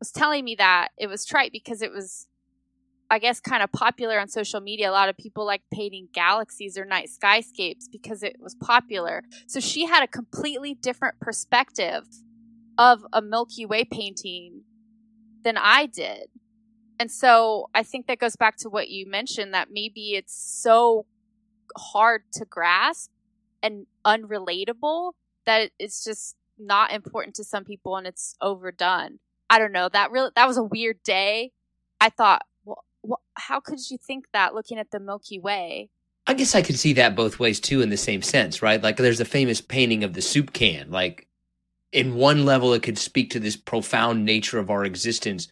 was 0.00 0.10
telling 0.10 0.44
me 0.44 0.56
that 0.56 0.88
it 0.98 1.06
was 1.06 1.24
trite 1.24 1.52
because 1.52 1.80
it 1.80 1.92
was 1.92 2.26
I 3.10 3.18
guess, 3.18 3.40
kind 3.40 3.62
of 3.62 3.70
popular 3.72 4.18
on 4.18 4.28
social 4.28 4.60
media. 4.60 4.90
A 4.90 4.92
lot 4.92 5.08
of 5.08 5.16
people 5.16 5.46
like 5.46 5.62
painting 5.72 6.08
galaxies 6.12 6.76
or 6.76 6.84
night 6.84 7.08
skyscapes 7.08 7.84
because 7.90 8.22
it 8.22 8.36
was 8.40 8.54
popular. 8.54 9.22
So 9.46 9.60
she 9.60 9.86
had 9.86 10.02
a 10.02 10.08
completely 10.08 10.74
different 10.74 11.20
perspective 11.20 12.04
of 12.78 13.06
a 13.12 13.22
Milky 13.22 13.64
Way 13.64 13.84
painting 13.84 14.62
than 15.44 15.56
I 15.56 15.86
did. 15.86 16.28
And 16.98 17.10
so 17.10 17.70
I 17.74 17.82
think 17.82 18.06
that 18.06 18.18
goes 18.18 18.36
back 18.36 18.56
to 18.58 18.70
what 18.70 18.88
you 18.88 19.08
mentioned 19.08 19.54
that 19.54 19.68
maybe 19.70 20.14
it's 20.14 20.34
so 20.34 21.06
hard 21.76 22.22
to 22.32 22.44
grasp 22.44 23.10
and 23.62 23.86
unrelatable 24.04 25.12
that 25.44 25.70
it's 25.78 26.02
just 26.02 26.36
not 26.58 26.92
important 26.92 27.34
to 27.36 27.44
some 27.44 27.64
people 27.64 27.96
and 27.96 28.06
it's 28.06 28.34
overdone. 28.40 29.18
I 29.48 29.58
don't 29.58 29.72
know. 29.72 29.88
That 29.88 30.10
really 30.10 30.30
that 30.34 30.48
was 30.48 30.56
a 30.56 30.62
weird 30.62 31.02
day. 31.02 31.52
I 32.00 32.10
thought, 32.10 32.42
how 33.36 33.60
could 33.60 33.78
you 33.90 33.98
think 33.98 34.26
that 34.32 34.54
looking 34.54 34.78
at 34.78 34.90
the 34.90 35.00
Milky 35.00 35.38
Way? 35.38 35.90
I 36.26 36.34
guess 36.34 36.54
I 36.54 36.62
could 36.62 36.78
see 36.78 36.92
that 36.94 37.14
both 37.14 37.38
ways 37.38 37.60
too, 37.60 37.80
in 37.82 37.88
the 37.90 37.96
same 37.96 38.20
sense, 38.22 38.60
right? 38.62 38.82
Like 38.82 38.96
there's 38.96 39.20
a 39.20 39.24
famous 39.24 39.60
painting 39.60 40.02
of 40.02 40.12
the 40.14 40.22
soup 40.22 40.52
can. 40.52 40.90
Like 40.90 41.28
in 41.92 42.16
one 42.16 42.44
level, 42.44 42.72
it 42.72 42.82
could 42.82 42.98
speak 42.98 43.30
to 43.30 43.40
this 43.40 43.56
profound 43.56 44.24
nature 44.24 44.58
of 44.58 44.68
our 44.70 44.84
existence, 44.84 45.48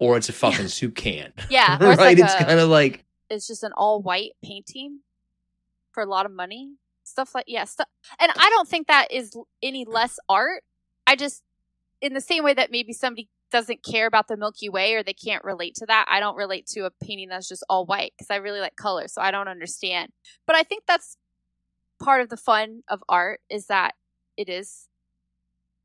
or 0.00 0.16
it's 0.16 0.28
a 0.28 0.32
fucking 0.32 0.62
Yeah. 0.62 0.66
soup 0.66 0.94
can. 0.96 1.32
Yeah, 1.50 1.76
or 1.80 1.86
right. 1.86 1.92
it's 1.92 2.00
like 2.00 2.18
it's 2.18 2.34
kind 2.44 2.58
of 2.58 2.68
like 2.68 3.04
It's 3.30 3.46
just 3.46 3.62
an 3.62 3.72
all 3.76 4.02
white 4.02 4.32
painting 4.44 5.00
for 5.92 6.02
a 6.02 6.06
lot 6.06 6.26
of 6.26 6.32
money. 6.32 6.72
Stuff 7.04 7.34
like 7.34 7.44
yeah, 7.46 7.64
stuff. 7.64 7.86
And 8.18 8.30
I 8.36 8.50
don't 8.50 8.68
think 8.68 8.88
that 8.88 9.12
is 9.12 9.36
any 9.62 9.84
less 9.84 10.18
art. 10.28 10.62
I 11.06 11.16
just, 11.16 11.42
in 12.02 12.12
the 12.12 12.20
same 12.20 12.44
way 12.44 12.52
that 12.52 12.70
maybe 12.70 12.92
somebody 12.92 13.28
doesn't 13.50 13.82
care 13.82 14.06
about 14.06 14.28
the 14.28 14.36
Milky 14.36 14.68
Way 14.68 14.94
or 14.94 15.02
they 15.02 15.14
can't 15.14 15.44
relate 15.44 15.74
to 15.76 15.86
that, 15.86 16.06
I 16.08 16.20
don't 16.20 16.36
relate 16.36 16.66
to 16.68 16.86
a 16.86 16.90
painting 17.02 17.28
that's 17.28 17.48
just 17.48 17.64
all 17.68 17.86
white 17.86 18.12
because 18.16 18.30
I 18.30 18.36
really 18.36 18.60
like 18.60 18.76
color, 18.76 19.08
so 19.08 19.20
I 19.20 19.30
don't 19.30 19.48
understand. 19.48 20.12
But 20.46 20.56
I 20.56 20.62
think 20.62 20.84
that's 20.86 21.16
part 22.00 22.20
of 22.20 22.28
the 22.28 22.36
fun 22.36 22.82
of 22.88 23.02
art 23.08 23.40
is 23.50 23.66
that 23.66 23.94
it 24.36 24.48
is 24.48 24.88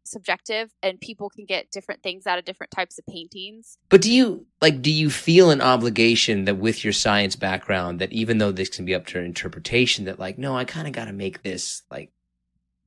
subjective 0.05 0.72
and 0.82 1.00
people 1.00 1.29
can 1.29 1.46
get 1.46 1.72
different 1.72 2.03
things 2.03 2.27
out 2.27 2.38
of 2.38 2.46
different 2.46 2.72
types 2.72 3.00
of 3.00 3.05
paintings. 3.05 3.77
But 3.89 4.01
do 4.01 4.12
you 4.12 4.46
like 4.62 4.82
do 4.82 4.91
you 4.91 5.10
feel 5.10 5.50
an 5.50 5.62
obligation 5.62 6.46
that 6.46 6.55
with 6.55 6.84
your 6.84 6.93
science 6.93 7.36
background 7.36 8.00
that 8.00 8.12
even 8.12 8.38
though 8.38 8.51
this 8.51 8.70
can 8.70 8.86
be 8.86 8.93
up 8.93 9.05
to 9.08 9.20
interpretation 9.20 10.05
that 10.05 10.20
like 10.20 10.38
no 10.38 10.58
I 10.58 10.65
kind 10.65 10.88
of 10.88 10.93
got 10.93 11.05
to 11.05 11.13
make 11.13 11.41
this 11.43 11.84
like 11.89 12.12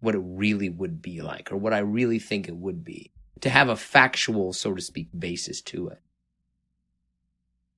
what 0.01 0.15
it 0.15 0.23
really 0.23 0.69
would 0.69 1.01
be 1.01 1.23
like 1.23 1.51
or 1.51 1.57
what 1.57 1.73
I 1.73 1.79
really 1.79 2.19
think 2.19 2.49
it 2.49 2.57
would 2.57 2.85
be 2.85 3.13
to 3.41 3.51
have 3.51 3.69
a 3.69 3.77
factual 3.77 4.53
so 4.53 4.75
to 4.75 4.83
speak 4.83 5.09
basis 5.17 5.61
to 5.61 5.89
it. 5.89 6.01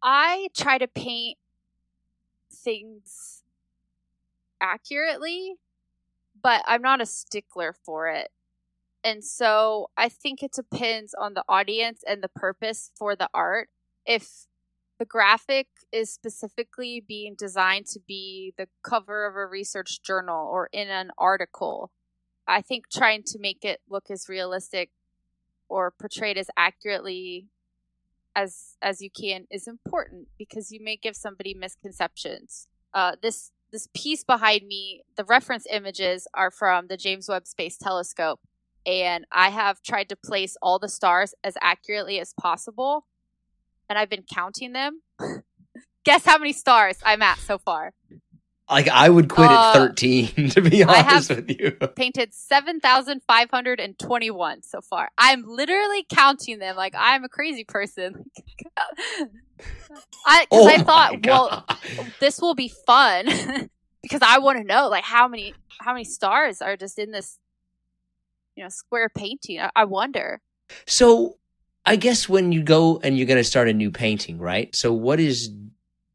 I 0.02 0.48
try 0.56 0.78
to 0.78 0.86
paint 0.86 1.38
things 2.52 3.42
accurately, 4.60 5.56
but 6.40 6.62
I'm 6.66 6.82
not 6.82 7.00
a 7.00 7.06
stickler 7.06 7.74
for 7.84 8.08
it. 8.08 8.30
And 9.04 9.24
so 9.24 9.90
I 9.96 10.08
think 10.08 10.42
it 10.42 10.52
depends 10.52 11.14
on 11.14 11.34
the 11.34 11.44
audience 11.48 12.02
and 12.06 12.22
the 12.22 12.28
purpose 12.28 12.90
for 12.96 13.16
the 13.16 13.28
art. 13.32 13.68
If 14.06 14.46
the 14.98 15.04
graphic 15.04 15.68
is 15.92 16.12
specifically 16.12 17.02
being 17.06 17.34
designed 17.36 17.86
to 17.86 18.00
be 18.06 18.54
the 18.56 18.68
cover 18.82 19.26
of 19.26 19.36
a 19.36 19.46
research 19.46 20.02
journal 20.02 20.46
or 20.46 20.68
in 20.72 20.88
an 20.88 21.10
article, 21.16 21.90
I 22.46 22.62
think 22.62 22.90
trying 22.90 23.22
to 23.26 23.38
make 23.38 23.64
it 23.64 23.80
look 23.88 24.10
as 24.10 24.28
realistic 24.28 24.90
or 25.68 25.90
portrayed 25.90 26.38
as 26.38 26.48
accurately 26.56 27.46
as 28.34 28.76
as 28.80 29.02
you 29.02 29.10
can 29.10 29.46
is 29.50 29.66
important 29.66 30.28
because 30.38 30.70
you 30.70 30.82
may 30.82 30.96
give 30.96 31.16
somebody 31.16 31.54
misconceptions. 31.54 32.68
Uh, 32.94 33.16
this 33.20 33.50
this 33.70 33.88
piece 33.94 34.24
behind 34.24 34.66
me, 34.66 35.02
the 35.16 35.24
reference 35.24 35.66
images 35.70 36.26
are 36.34 36.50
from 36.50 36.86
the 36.86 36.96
James 36.96 37.28
Webb 37.28 37.46
Space 37.46 37.76
Telescope, 37.76 38.40
and 38.86 39.26
I 39.30 39.50
have 39.50 39.82
tried 39.82 40.08
to 40.08 40.16
place 40.16 40.56
all 40.62 40.78
the 40.78 40.88
stars 40.88 41.34
as 41.44 41.54
accurately 41.60 42.18
as 42.18 42.32
possible, 42.40 43.06
and 43.88 43.98
I've 43.98 44.08
been 44.08 44.24
counting 44.32 44.72
them. 44.72 45.02
Guess 46.04 46.24
how 46.24 46.38
many 46.38 46.52
stars 46.52 46.96
I'm 47.04 47.20
at 47.20 47.38
so 47.38 47.58
far? 47.58 47.92
Like 48.70 48.88
I 48.88 49.08
would 49.08 49.28
quit 49.28 49.50
Uh, 49.50 49.72
at 49.72 49.72
13 49.72 50.50
to 50.50 50.60
be 50.60 50.84
I 50.84 51.02
honest 51.02 51.30
with 51.30 51.50
you. 51.50 51.72
Painted 51.96 52.34
seven 52.34 52.80
thousand 52.80 53.22
five 53.26 53.50
hundred 53.50 53.80
and 53.80 53.98
twenty-one 53.98 54.62
so 54.62 54.80
far. 54.80 55.10
I'm 55.18 55.44
literally 55.46 56.04
counting 56.08 56.58
them 56.58 56.76
like 56.76 56.94
I'm 56.96 57.24
a 57.24 57.28
crazy 57.28 57.64
person. 57.64 58.30
I 60.26 60.44
because 60.44 60.66
I 60.66 60.76
Oh 60.76 60.76
my 60.78 60.84
thought, 60.84 61.26
well, 61.26 61.64
this 62.20 62.40
will 62.40 62.54
be 62.54 62.68
fun 62.68 63.26
because 64.02 64.20
I 64.22 64.38
want 64.38 64.58
to 64.58 64.64
know 64.64 64.88
like 64.88 65.04
how 65.04 65.28
many 65.28 65.54
how 65.80 65.92
many 65.92 66.04
stars 66.04 66.60
are 66.62 66.76
just 66.76 66.98
in 66.98 67.10
this 67.10 67.38
you 68.54 68.62
know 68.62 68.68
square 68.68 69.08
painting. 69.08 69.60
I, 69.60 69.70
I 69.74 69.84
wonder. 69.84 70.40
So 70.86 71.38
I 71.86 71.96
guess 71.96 72.28
when 72.28 72.52
you 72.52 72.62
go 72.62 73.00
and 73.02 73.16
you're 73.16 73.26
going 73.26 73.38
to 73.40 73.44
start 73.44 73.68
a 73.68 73.72
new 73.72 73.90
painting, 73.90 74.38
right? 74.38 74.74
So 74.76 74.92
what 74.92 75.18
is 75.20 75.50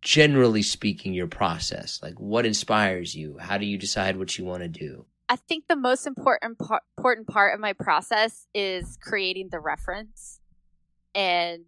generally 0.03 0.61
speaking 0.61 1.13
your 1.13 1.27
process? 1.27 1.99
Like 2.03 2.19
what 2.19 2.45
inspires 2.45 3.15
you? 3.15 3.37
How 3.39 3.57
do 3.57 3.65
you 3.65 3.77
decide 3.77 4.17
what 4.17 4.37
you 4.37 4.45
want 4.45 4.61
to 4.61 4.67
do? 4.67 5.05
I 5.29 5.37
think 5.37 5.67
the 5.67 5.75
most 5.75 6.05
important 6.05 6.59
par- 6.59 6.81
important 6.97 7.27
part 7.27 7.53
of 7.53 7.59
my 7.59 7.73
process 7.73 8.45
is 8.53 8.97
creating 9.01 9.49
the 9.49 9.59
reference. 9.59 10.41
And 11.15 11.65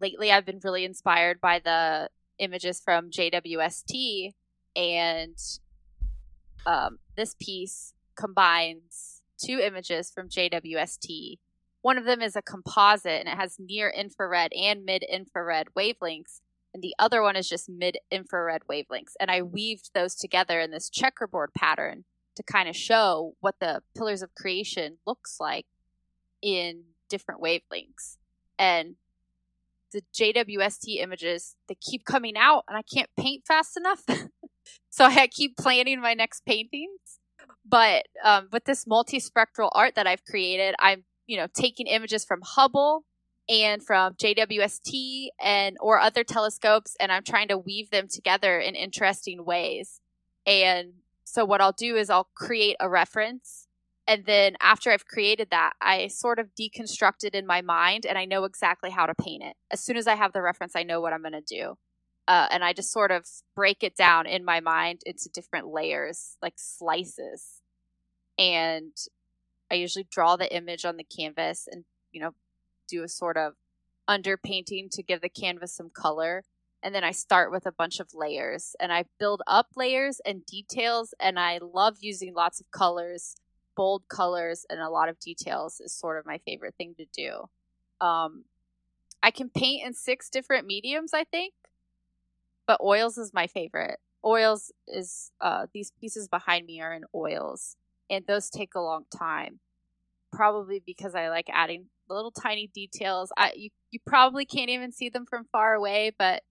lately 0.00 0.30
I've 0.30 0.44
been 0.44 0.60
really 0.62 0.84
inspired 0.84 1.40
by 1.40 1.58
the 1.58 2.10
images 2.38 2.80
from 2.80 3.10
JWST 3.10 4.34
and 4.76 5.36
um, 6.66 6.98
this 7.16 7.34
piece 7.40 7.94
combines 8.14 9.22
two 9.38 9.58
images 9.58 10.10
from 10.10 10.28
JWST. 10.28 11.38
One 11.80 11.96
of 11.96 12.04
them 12.04 12.20
is 12.20 12.36
a 12.36 12.42
composite 12.42 13.20
and 13.20 13.28
it 13.28 13.36
has 13.36 13.56
near 13.58 13.88
infrared 13.88 14.52
and 14.52 14.84
mid 14.84 15.02
infrared 15.02 15.68
wavelengths 15.76 16.40
and 16.74 16.82
the 16.82 16.94
other 16.98 17.22
one 17.22 17.36
is 17.36 17.48
just 17.48 17.68
mid 17.68 17.98
infrared 18.10 18.62
wavelengths. 18.70 19.14
And 19.18 19.30
I 19.30 19.42
weaved 19.42 19.90
those 19.94 20.14
together 20.14 20.60
in 20.60 20.70
this 20.70 20.90
checkerboard 20.90 21.50
pattern 21.56 22.04
to 22.36 22.42
kind 22.42 22.68
of 22.68 22.76
show 22.76 23.34
what 23.40 23.56
the 23.60 23.82
pillars 23.96 24.22
of 24.22 24.34
creation 24.34 24.98
looks 25.06 25.38
like 25.40 25.66
in 26.42 26.84
different 27.08 27.42
wavelengths. 27.42 28.16
And 28.58 28.96
the 29.92 30.02
JWST 30.14 31.00
images, 31.00 31.56
they 31.68 31.76
keep 31.80 32.04
coming 32.04 32.36
out 32.36 32.64
and 32.68 32.76
I 32.76 32.82
can't 32.82 33.10
paint 33.18 33.44
fast 33.46 33.76
enough. 33.76 34.04
so 34.90 35.06
I 35.06 35.26
keep 35.26 35.56
planning 35.56 36.00
my 36.00 36.14
next 36.14 36.44
paintings. 36.44 37.18
But 37.64 38.06
um, 38.24 38.48
with 38.52 38.64
this 38.64 38.84
multispectral 38.84 39.70
art 39.72 39.94
that 39.94 40.06
I've 40.06 40.24
created, 40.24 40.74
I'm, 40.78 41.04
you 41.26 41.36
know, 41.36 41.46
taking 41.52 41.86
images 41.86 42.24
from 42.24 42.40
Hubble 42.42 43.04
and 43.48 43.82
from 43.82 44.14
JWST 44.14 45.28
and 45.42 45.76
or 45.80 45.98
other 45.98 46.24
telescopes 46.24 46.96
and 47.00 47.10
I'm 47.10 47.24
trying 47.24 47.48
to 47.48 47.58
weave 47.58 47.90
them 47.90 48.08
together 48.08 48.58
in 48.58 48.74
interesting 48.74 49.44
ways. 49.44 50.00
And 50.46 50.94
so 51.24 51.44
what 51.44 51.60
I'll 51.60 51.72
do 51.72 51.96
is 51.96 52.10
I'll 52.10 52.28
create 52.34 52.76
a 52.80 52.88
reference 52.88 53.68
and 54.08 54.24
then 54.24 54.56
after 54.62 54.90
I've 54.90 55.06
created 55.06 55.48
that, 55.50 55.74
I 55.82 56.08
sort 56.08 56.38
of 56.38 56.48
deconstruct 56.58 57.24
it 57.24 57.34
in 57.34 57.46
my 57.46 57.60
mind 57.60 58.06
and 58.06 58.16
I 58.16 58.24
know 58.24 58.44
exactly 58.44 58.88
how 58.88 59.04
to 59.04 59.14
paint 59.14 59.42
it. 59.42 59.54
As 59.70 59.80
soon 59.80 59.98
as 59.98 60.06
I 60.06 60.14
have 60.14 60.32
the 60.32 60.40
reference, 60.40 60.74
I 60.74 60.82
know 60.82 61.02
what 61.02 61.12
I'm 61.12 61.20
going 61.20 61.32
to 61.32 61.42
do. 61.42 61.76
Uh, 62.26 62.48
and 62.50 62.64
I 62.64 62.72
just 62.72 62.90
sort 62.90 63.10
of 63.10 63.26
break 63.54 63.82
it 63.82 63.94
down 63.94 64.26
in 64.26 64.46
my 64.46 64.60
mind 64.60 65.02
into 65.04 65.28
different 65.28 65.68
layers, 65.68 66.38
like 66.40 66.54
slices. 66.56 67.60
And 68.38 68.92
I 69.70 69.74
usually 69.74 70.06
draw 70.10 70.36
the 70.36 70.54
image 70.54 70.86
on 70.86 70.96
the 70.96 71.04
canvas 71.04 71.68
and, 71.70 71.84
you 72.10 72.22
know, 72.22 72.32
do 72.88 73.02
a 73.04 73.08
sort 73.08 73.36
of 73.36 73.54
underpainting 74.08 74.90
to 74.90 75.02
give 75.02 75.20
the 75.20 75.28
canvas 75.28 75.72
some 75.72 75.90
color. 75.90 76.44
And 76.82 76.94
then 76.94 77.04
I 77.04 77.10
start 77.10 77.50
with 77.50 77.66
a 77.66 77.72
bunch 77.72 78.00
of 78.00 78.14
layers 78.14 78.74
and 78.80 78.92
I 78.92 79.04
build 79.18 79.42
up 79.46 79.68
layers 79.76 80.20
and 80.24 80.46
details. 80.46 81.12
And 81.20 81.38
I 81.38 81.58
love 81.58 81.98
using 82.00 82.34
lots 82.34 82.60
of 82.60 82.70
colors, 82.70 83.36
bold 83.76 84.08
colors, 84.08 84.64
and 84.70 84.80
a 84.80 84.88
lot 84.88 85.08
of 85.08 85.18
details 85.18 85.80
is 85.80 85.92
sort 85.92 86.18
of 86.18 86.26
my 86.26 86.38
favorite 86.38 86.74
thing 86.76 86.94
to 86.98 87.04
do. 87.12 87.48
Um, 88.04 88.44
I 89.22 89.30
can 89.30 89.50
paint 89.50 89.84
in 89.84 89.94
six 89.94 90.30
different 90.30 90.66
mediums, 90.66 91.12
I 91.12 91.24
think, 91.24 91.52
but 92.66 92.80
oils 92.80 93.18
is 93.18 93.34
my 93.34 93.48
favorite. 93.48 93.98
Oils 94.24 94.72
is, 94.86 95.32
uh, 95.40 95.66
these 95.72 95.92
pieces 96.00 96.28
behind 96.28 96.66
me 96.66 96.80
are 96.80 96.94
in 96.94 97.04
oils, 97.14 97.76
and 98.08 98.24
those 98.26 98.50
take 98.50 98.74
a 98.74 98.80
long 98.80 99.06
time. 99.16 99.58
Probably 100.32 100.80
because 100.84 101.14
I 101.14 101.28
like 101.28 101.48
adding 101.52 101.86
little 102.14 102.30
tiny 102.30 102.68
details. 102.68 103.32
I 103.36 103.52
you, 103.56 103.70
you 103.90 104.00
probably 104.06 104.44
can't 104.44 104.70
even 104.70 104.92
see 104.92 105.08
them 105.08 105.26
from 105.26 105.46
far 105.52 105.74
away, 105.74 106.12
but 106.18 106.42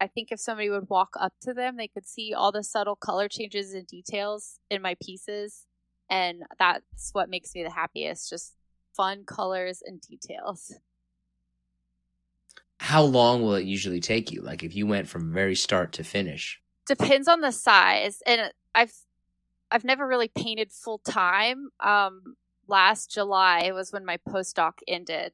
I 0.00 0.06
think 0.08 0.32
if 0.32 0.40
somebody 0.40 0.68
would 0.70 0.88
walk 0.88 1.14
up 1.18 1.34
to 1.42 1.54
them, 1.54 1.76
they 1.76 1.88
could 1.88 2.06
see 2.06 2.34
all 2.34 2.52
the 2.52 2.64
subtle 2.64 2.96
color 2.96 3.28
changes 3.28 3.72
and 3.74 3.86
details 3.86 4.58
in 4.70 4.82
my 4.82 4.96
pieces. 5.02 5.66
And 6.10 6.42
that's 6.58 7.10
what 7.12 7.30
makes 7.30 7.54
me 7.54 7.62
the 7.62 7.70
happiest 7.70 8.28
just 8.30 8.54
fun 8.94 9.24
colors 9.24 9.82
and 9.84 10.00
details. 10.00 10.74
how 12.82 13.02
long 13.02 13.42
will 13.42 13.54
it 13.54 13.64
usually 13.64 14.00
take 14.00 14.32
you? 14.32 14.42
Like 14.42 14.64
if 14.64 14.74
you 14.74 14.88
went 14.88 15.08
from 15.08 15.32
very 15.32 15.54
start 15.54 15.92
to 15.92 16.04
finish? 16.04 16.60
Depends 16.84 17.28
on 17.28 17.40
the 17.40 17.52
size. 17.52 18.22
And 18.26 18.52
I've 18.74 18.92
I've 19.70 19.84
never 19.84 20.06
really 20.06 20.28
painted 20.28 20.72
full 20.72 20.98
time. 20.98 21.68
Um 21.78 22.34
last 22.68 23.10
July 23.10 23.70
was 23.72 23.92
when 23.92 24.04
my 24.04 24.18
postdoc 24.28 24.74
ended. 24.86 25.32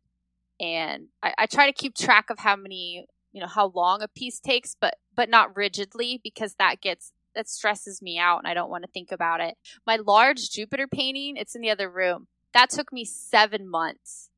And 0.60 1.06
I, 1.22 1.34
I 1.38 1.46
try 1.46 1.66
to 1.66 1.72
keep 1.72 1.94
track 1.94 2.30
of 2.30 2.40
how 2.40 2.56
many 2.56 3.06
you 3.32 3.40
know 3.40 3.46
how 3.46 3.68
long 3.74 4.02
a 4.02 4.08
piece 4.08 4.40
takes 4.40 4.74
but 4.80 4.96
but 5.14 5.28
not 5.28 5.54
rigidly 5.54 6.20
because 6.24 6.54
that 6.58 6.80
gets 6.80 7.12
that 7.34 7.48
stresses 7.48 8.02
me 8.02 8.18
out 8.18 8.38
and 8.38 8.48
I 8.48 8.54
don't 8.54 8.70
want 8.70 8.84
to 8.84 8.90
think 8.90 9.12
about 9.12 9.40
it. 9.40 9.54
My 9.86 9.96
large 9.96 10.50
Jupiter 10.50 10.88
painting, 10.88 11.36
it's 11.36 11.54
in 11.54 11.60
the 11.60 11.70
other 11.70 11.90
room. 11.90 12.26
That 12.54 12.70
took 12.70 12.92
me 12.92 13.04
7 13.04 13.68
months. 13.68 14.30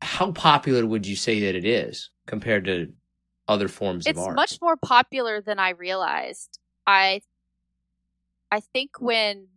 How 0.00 0.30
popular 0.30 0.86
would 0.86 1.06
you 1.06 1.16
say 1.16 1.40
that 1.40 1.56
it 1.56 1.64
is 1.64 2.10
compared 2.26 2.66
to 2.66 2.92
other 3.48 3.66
forms 3.66 4.06
it's 4.06 4.16
of 4.16 4.24
art? 4.24 4.32
It's 4.32 4.36
much 4.36 4.60
more 4.60 4.76
popular 4.76 5.40
than 5.40 5.58
I 5.58 5.70
realized. 5.70 6.60
I 6.86 7.22
I 8.52 8.60
think 8.60 9.00
when 9.00 9.48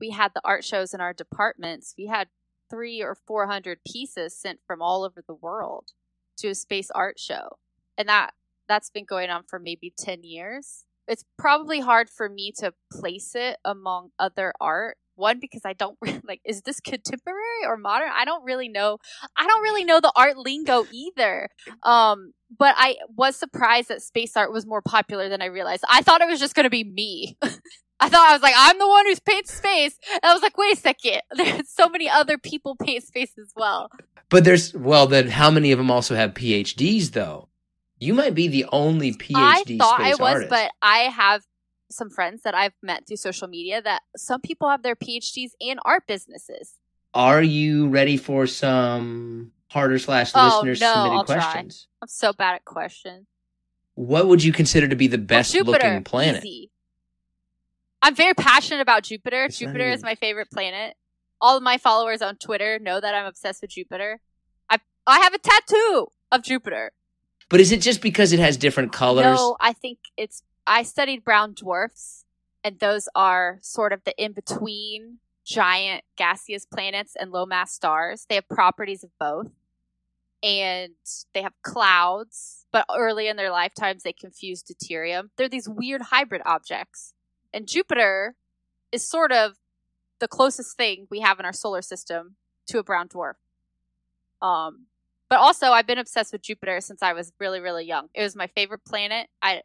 we 0.00 0.10
had 0.10 0.32
the 0.34 0.40
art 0.44 0.64
shows 0.64 0.94
in 0.94 1.00
our 1.00 1.12
departments, 1.12 1.94
we 1.96 2.06
had 2.06 2.28
3 2.70 3.02
or 3.02 3.14
400 3.14 3.80
pieces 3.90 4.36
sent 4.36 4.60
from 4.66 4.82
all 4.82 5.04
over 5.04 5.22
the 5.26 5.34
world 5.34 5.92
to 6.38 6.48
a 6.48 6.54
space 6.54 6.90
art 6.90 7.18
show. 7.18 7.58
And 7.96 8.08
that 8.08 8.34
that's 8.68 8.90
been 8.90 9.04
going 9.04 9.30
on 9.30 9.44
for 9.48 9.58
maybe 9.58 9.92
10 9.96 10.22
years. 10.22 10.84
It's 11.06 11.24
probably 11.38 11.80
hard 11.80 12.10
for 12.10 12.28
me 12.28 12.52
to 12.58 12.74
place 12.92 13.34
it 13.34 13.56
among 13.64 14.10
other 14.18 14.52
art. 14.60 14.98
One 15.14 15.40
because 15.40 15.62
I 15.64 15.72
don't 15.72 15.96
really 16.02 16.20
like 16.26 16.40
is 16.44 16.62
this 16.62 16.78
contemporary 16.80 17.64
or 17.66 17.76
modern? 17.76 18.10
I 18.14 18.24
don't 18.24 18.44
really 18.44 18.68
know. 18.68 18.98
I 19.36 19.46
don't 19.46 19.62
really 19.62 19.84
know 19.84 20.00
the 20.00 20.12
art 20.14 20.36
lingo 20.36 20.86
either. 20.92 21.48
Um 21.82 22.34
but 22.56 22.74
I 22.78 22.96
was 23.16 23.36
surprised 23.36 23.88
that 23.88 24.02
space 24.02 24.36
art 24.36 24.52
was 24.52 24.66
more 24.66 24.82
popular 24.82 25.28
than 25.28 25.42
I 25.42 25.46
realized. 25.46 25.84
I 25.88 26.02
thought 26.02 26.20
it 26.20 26.28
was 26.28 26.40
just 26.40 26.54
going 26.54 26.64
to 26.64 26.70
be 26.70 26.84
me. 26.84 27.36
I 28.00 28.08
thought 28.08 28.28
I 28.28 28.32
was 28.32 28.42
like, 28.42 28.54
I'm 28.56 28.78
the 28.78 28.86
one 28.88 29.06
who's 29.06 29.18
paints 29.20 29.52
space. 29.54 29.98
And 30.12 30.20
I 30.24 30.32
was 30.32 30.42
like, 30.42 30.56
wait 30.56 30.76
a 30.76 30.80
second. 30.80 31.20
There's 31.36 31.68
so 31.68 31.88
many 31.88 32.08
other 32.08 32.38
people 32.38 32.76
paint 32.76 33.02
space 33.04 33.32
as 33.40 33.52
well. 33.56 33.90
But 34.30 34.44
there's 34.44 34.74
well, 34.74 35.06
then 35.06 35.28
how 35.28 35.50
many 35.50 35.72
of 35.72 35.78
them 35.78 35.90
also 35.90 36.14
have 36.14 36.34
PhDs 36.34 37.12
though? 37.12 37.48
You 37.98 38.12
might 38.14 38.34
be 38.34 38.46
the 38.46 38.66
only 38.70 39.12
PhD. 39.12 39.32
I 39.34 39.64
thought 39.78 40.00
I 40.00 40.10
was, 40.10 40.20
artist. 40.20 40.50
but 40.50 40.70
I 40.82 40.98
have 41.10 41.42
some 41.90 42.10
friends 42.10 42.42
that 42.42 42.54
I've 42.54 42.74
met 42.82 43.06
through 43.08 43.16
social 43.16 43.48
media 43.48 43.80
that 43.80 44.02
some 44.16 44.42
people 44.42 44.68
have 44.68 44.82
their 44.82 44.94
PhDs 44.94 45.52
in 45.58 45.78
art 45.84 46.06
businesses. 46.06 46.74
Are 47.14 47.42
you 47.42 47.88
ready 47.88 48.18
for 48.18 48.46
some 48.46 49.52
harder 49.70 49.98
slash 49.98 50.30
Oh 50.34 50.44
listeners 50.44 50.80
no, 50.82 50.92
submitted 50.92 51.14
I'll 51.16 51.24
questions? 51.24 51.88
try. 51.90 52.02
I'm 52.02 52.08
so 52.08 52.32
bad 52.34 52.54
at 52.56 52.64
questions. 52.66 53.26
What 53.94 54.28
would 54.28 54.44
you 54.44 54.52
consider 54.52 54.88
to 54.88 54.94
be 54.96 55.06
the 55.06 55.18
best 55.18 55.54
Well, 55.54 55.64
Jupiter, 55.64 55.88
looking 55.88 56.04
planet? 56.04 56.44
easy. 56.44 56.70
I'm 58.02 58.14
very 58.14 58.34
passionate 58.34 58.80
about 58.80 59.02
Jupiter. 59.04 59.44
It's 59.44 59.58
Jupiter 59.58 59.88
is 59.90 60.02
my 60.02 60.14
favorite 60.14 60.50
planet. 60.50 60.96
All 61.40 61.56
of 61.56 61.62
my 61.62 61.78
followers 61.78 62.22
on 62.22 62.36
Twitter 62.36 62.78
know 62.78 63.00
that 63.00 63.14
I'm 63.14 63.26
obsessed 63.26 63.62
with 63.62 63.70
Jupiter. 63.70 64.20
I 64.70 64.78
I 65.06 65.18
have 65.20 65.34
a 65.34 65.38
tattoo 65.38 66.08
of 66.30 66.42
Jupiter. 66.42 66.92
But 67.48 67.60
is 67.60 67.72
it 67.72 67.80
just 67.80 68.02
because 68.02 68.32
it 68.32 68.40
has 68.40 68.56
different 68.56 68.92
colors? 68.92 69.24
No, 69.24 69.56
I 69.60 69.72
think 69.72 69.98
it's. 70.16 70.42
I 70.66 70.82
studied 70.82 71.24
brown 71.24 71.54
dwarfs, 71.54 72.24
and 72.62 72.78
those 72.78 73.08
are 73.14 73.58
sort 73.62 73.92
of 73.92 74.04
the 74.04 74.14
in 74.22 74.32
between 74.32 75.18
giant 75.46 76.04
gaseous 76.16 76.66
planets 76.66 77.16
and 77.18 77.30
low 77.30 77.46
mass 77.46 77.72
stars. 77.72 78.26
They 78.28 78.34
have 78.34 78.48
properties 78.48 79.02
of 79.02 79.10
both, 79.18 79.50
and 80.42 80.92
they 81.32 81.42
have 81.42 81.54
clouds. 81.62 82.66
But 82.70 82.84
early 82.94 83.28
in 83.28 83.36
their 83.36 83.50
lifetimes, 83.50 84.02
they 84.02 84.12
confuse 84.12 84.62
deuterium. 84.62 85.30
They're 85.38 85.48
these 85.48 85.68
weird 85.68 86.02
hybrid 86.02 86.42
objects, 86.44 87.14
and 87.52 87.66
Jupiter 87.66 88.34
is 88.92 89.08
sort 89.08 89.32
of 89.32 89.56
the 90.18 90.28
closest 90.28 90.76
thing 90.76 91.06
we 91.10 91.20
have 91.20 91.38
in 91.38 91.46
our 91.46 91.52
solar 91.52 91.82
system 91.82 92.36
to 92.66 92.78
a 92.78 92.82
brown 92.82 93.08
dwarf. 93.08 93.34
Um, 94.42 94.86
but 95.28 95.38
also 95.38 95.68
I've 95.68 95.86
been 95.86 95.98
obsessed 95.98 96.32
with 96.32 96.42
Jupiter 96.42 96.80
since 96.80 97.02
I 97.02 97.12
was 97.12 97.32
really 97.38 97.60
really 97.60 97.84
young. 97.84 98.08
It 98.14 98.22
was 98.22 98.36
my 98.36 98.46
favorite 98.46 98.84
planet. 98.84 99.28
I 99.42 99.62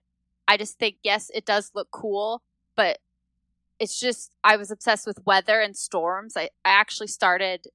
I 0.48 0.58
just 0.58 0.78
think 0.78 0.98
yes, 1.04 1.32
it 1.34 1.46
does 1.46 1.72
look 1.74 1.89
cool, 1.91 2.41
but 2.76 3.00
it's 3.80 4.00
just 4.00 4.32
I 4.43 4.58
was 4.58 4.72
obsessed 4.72 5.08
with 5.08 5.26
weather 5.26 5.60
and 5.60 5.76
storms. 5.76 6.36
I, 6.38 6.43
I 6.65 6.72
actually 6.72 7.08
started 7.08 7.67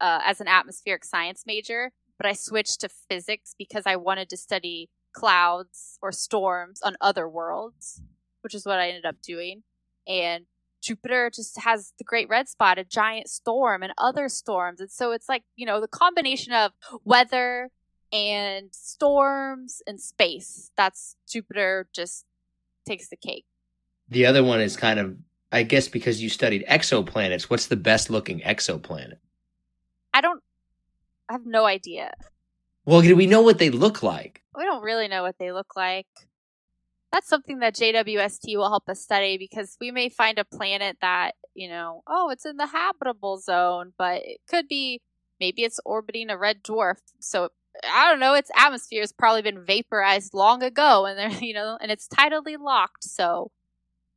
uh, 0.00 0.20
as 0.24 0.40
an 0.40 0.48
atmospheric 0.48 1.04
science 1.04 1.44
major, 1.46 1.92
but 2.18 2.26
I 2.26 2.32
switched 2.32 2.80
to 2.80 2.88
physics 2.88 3.54
because 3.58 3.84
I 3.86 3.96
wanted 3.96 4.28
to 4.30 4.36
study 4.36 4.90
clouds 5.12 5.98
or 6.02 6.12
storms 6.12 6.82
on 6.82 6.96
other 7.00 7.28
worlds, 7.28 8.02
which 8.46 8.54
is 8.54 8.64
what 8.64 8.78
I 8.78 8.90
ended 8.90 9.04
up 9.04 9.16
doing. 9.22 9.64
And 10.06 10.44
Jupiter 10.80 11.32
just 11.34 11.58
has 11.62 11.92
the 11.98 12.04
great 12.04 12.28
red 12.28 12.48
spot, 12.48 12.78
a 12.78 12.84
giant 12.84 13.28
storm, 13.28 13.82
and 13.82 13.92
other 13.98 14.28
storms. 14.28 14.80
And 14.80 14.88
so 14.88 15.10
it's 15.10 15.28
like, 15.28 15.42
you 15.56 15.66
know, 15.66 15.80
the 15.80 15.88
combination 15.88 16.52
of 16.52 16.70
weather 17.04 17.70
and 18.12 18.68
storms 18.72 19.82
and 19.84 20.00
space. 20.00 20.70
That's 20.76 21.16
Jupiter 21.28 21.88
just 21.92 22.24
takes 22.86 23.08
the 23.08 23.16
cake. 23.16 23.46
The 24.08 24.26
other 24.26 24.44
one 24.44 24.60
is 24.60 24.76
kind 24.76 25.00
of, 25.00 25.16
I 25.50 25.64
guess, 25.64 25.88
because 25.88 26.22
you 26.22 26.28
studied 26.28 26.64
exoplanets. 26.68 27.50
What's 27.50 27.66
the 27.66 27.74
best 27.74 28.10
looking 28.10 28.38
exoplanet? 28.42 29.16
I 30.14 30.20
don't, 30.20 30.40
I 31.28 31.32
have 31.32 31.46
no 31.46 31.64
idea. 31.64 32.14
Well, 32.84 33.02
do 33.02 33.16
we 33.16 33.26
know 33.26 33.42
what 33.42 33.58
they 33.58 33.70
look 33.70 34.04
like? 34.04 34.44
We 34.56 34.62
don't 34.62 34.84
really 34.84 35.08
know 35.08 35.24
what 35.24 35.34
they 35.40 35.50
look 35.50 35.74
like. 35.74 36.06
That's 37.12 37.28
something 37.28 37.60
that 37.60 37.76
JWST 37.76 38.56
will 38.56 38.68
help 38.68 38.88
us 38.88 39.00
study 39.00 39.38
because 39.38 39.76
we 39.80 39.90
may 39.90 40.08
find 40.08 40.38
a 40.38 40.44
planet 40.44 40.98
that, 41.00 41.32
you 41.54 41.68
know, 41.68 42.02
oh, 42.06 42.30
it's 42.30 42.44
in 42.44 42.56
the 42.56 42.66
habitable 42.66 43.38
zone, 43.38 43.92
but 43.96 44.22
it 44.24 44.40
could 44.48 44.68
be 44.68 45.00
maybe 45.40 45.62
it's 45.62 45.80
orbiting 45.84 46.30
a 46.30 46.36
red 46.36 46.62
dwarf. 46.62 46.96
So 47.20 47.50
I 47.84 48.10
don't 48.10 48.20
know, 48.20 48.34
its 48.34 48.50
atmosphere 48.56 49.02
has 49.02 49.12
probably 49.12 49.42
been 49.42 49.64
vaporized 49.64 50.34
long 50.34 50.62
ago 50.62 51.06
and 51.06 51.18
they're, 51.18 51.30
you 51.44 51.54
know, 51.54 51.78
and 51.80 51.90
it's 51.90 52.08
tidally 52.08 52.58
locked. 52.58 53.04
So 53.04 53.50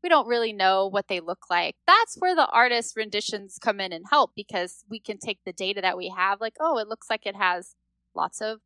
we 0.01 0.09
don't 0.09 0.27
really 0.27 0.53
know 0.53 0.87
what 0.87 1.07
they 1.07 1.19
look 1.19 1.49
like. 1.49 1.75
That's 1.85 2.15
where 2.17 2.35
the 2.35 2.47
artist 2.47 2.95
renditions 2.95 3.59
come 3.61 3.79
in 3.79 3.91
and 3.91 4.05
help 4.09 4.31
because 4.35 4.85
we 4.89 4.99
can 4.99 5.17
take 5.17 5.39
the 5.45 5.53
data 5.53 5.81
that 5.81 5.97
we 5.97 6.13
have, 6.15 6.39
like, 6.39 6.55
oh, 6.59 6.77
it 6.77 6.87
looks 6.87 7.09
like 7.09 7.25
it 7.25 7.35
has 7.35 7.75
lots 8.15 8.41
of 8.41 8.59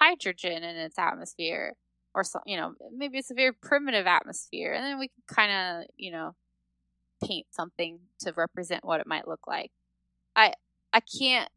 hydrogen 0.00 0.62
in 0.62 0.76
its 0.76 0.98
atmosphere 0.98 1.74
or 2.14 2.24
so 2.24 2.40
you 2.46 2.56
know 2.56 2.74
maybe 2.94 3.18
it's 3.18 3.30
a 3.30 3.34
very 3.34 3.52
primitive 3.52 4.06
atmosphere 4.06 4.72
and 4.72 4.84
then 4.84 4.98
we 4.98 5.08
can 5.08 5.22
kind 5.26 5.52
of 5.52 5.86
you 5.96 6.10
know 6.10 6.34
paint 7.24 7.46
something 7.50 8.00
to 8.18 8.32
represent 8.36 8.84
what 8.84 9.00
it 9.00 9.06
might 9.06 9.28
look 9.28 9.46
like. 9.46 9.70
I 10.34 10.54
i 10.92 11.00
can't 11.00 11.48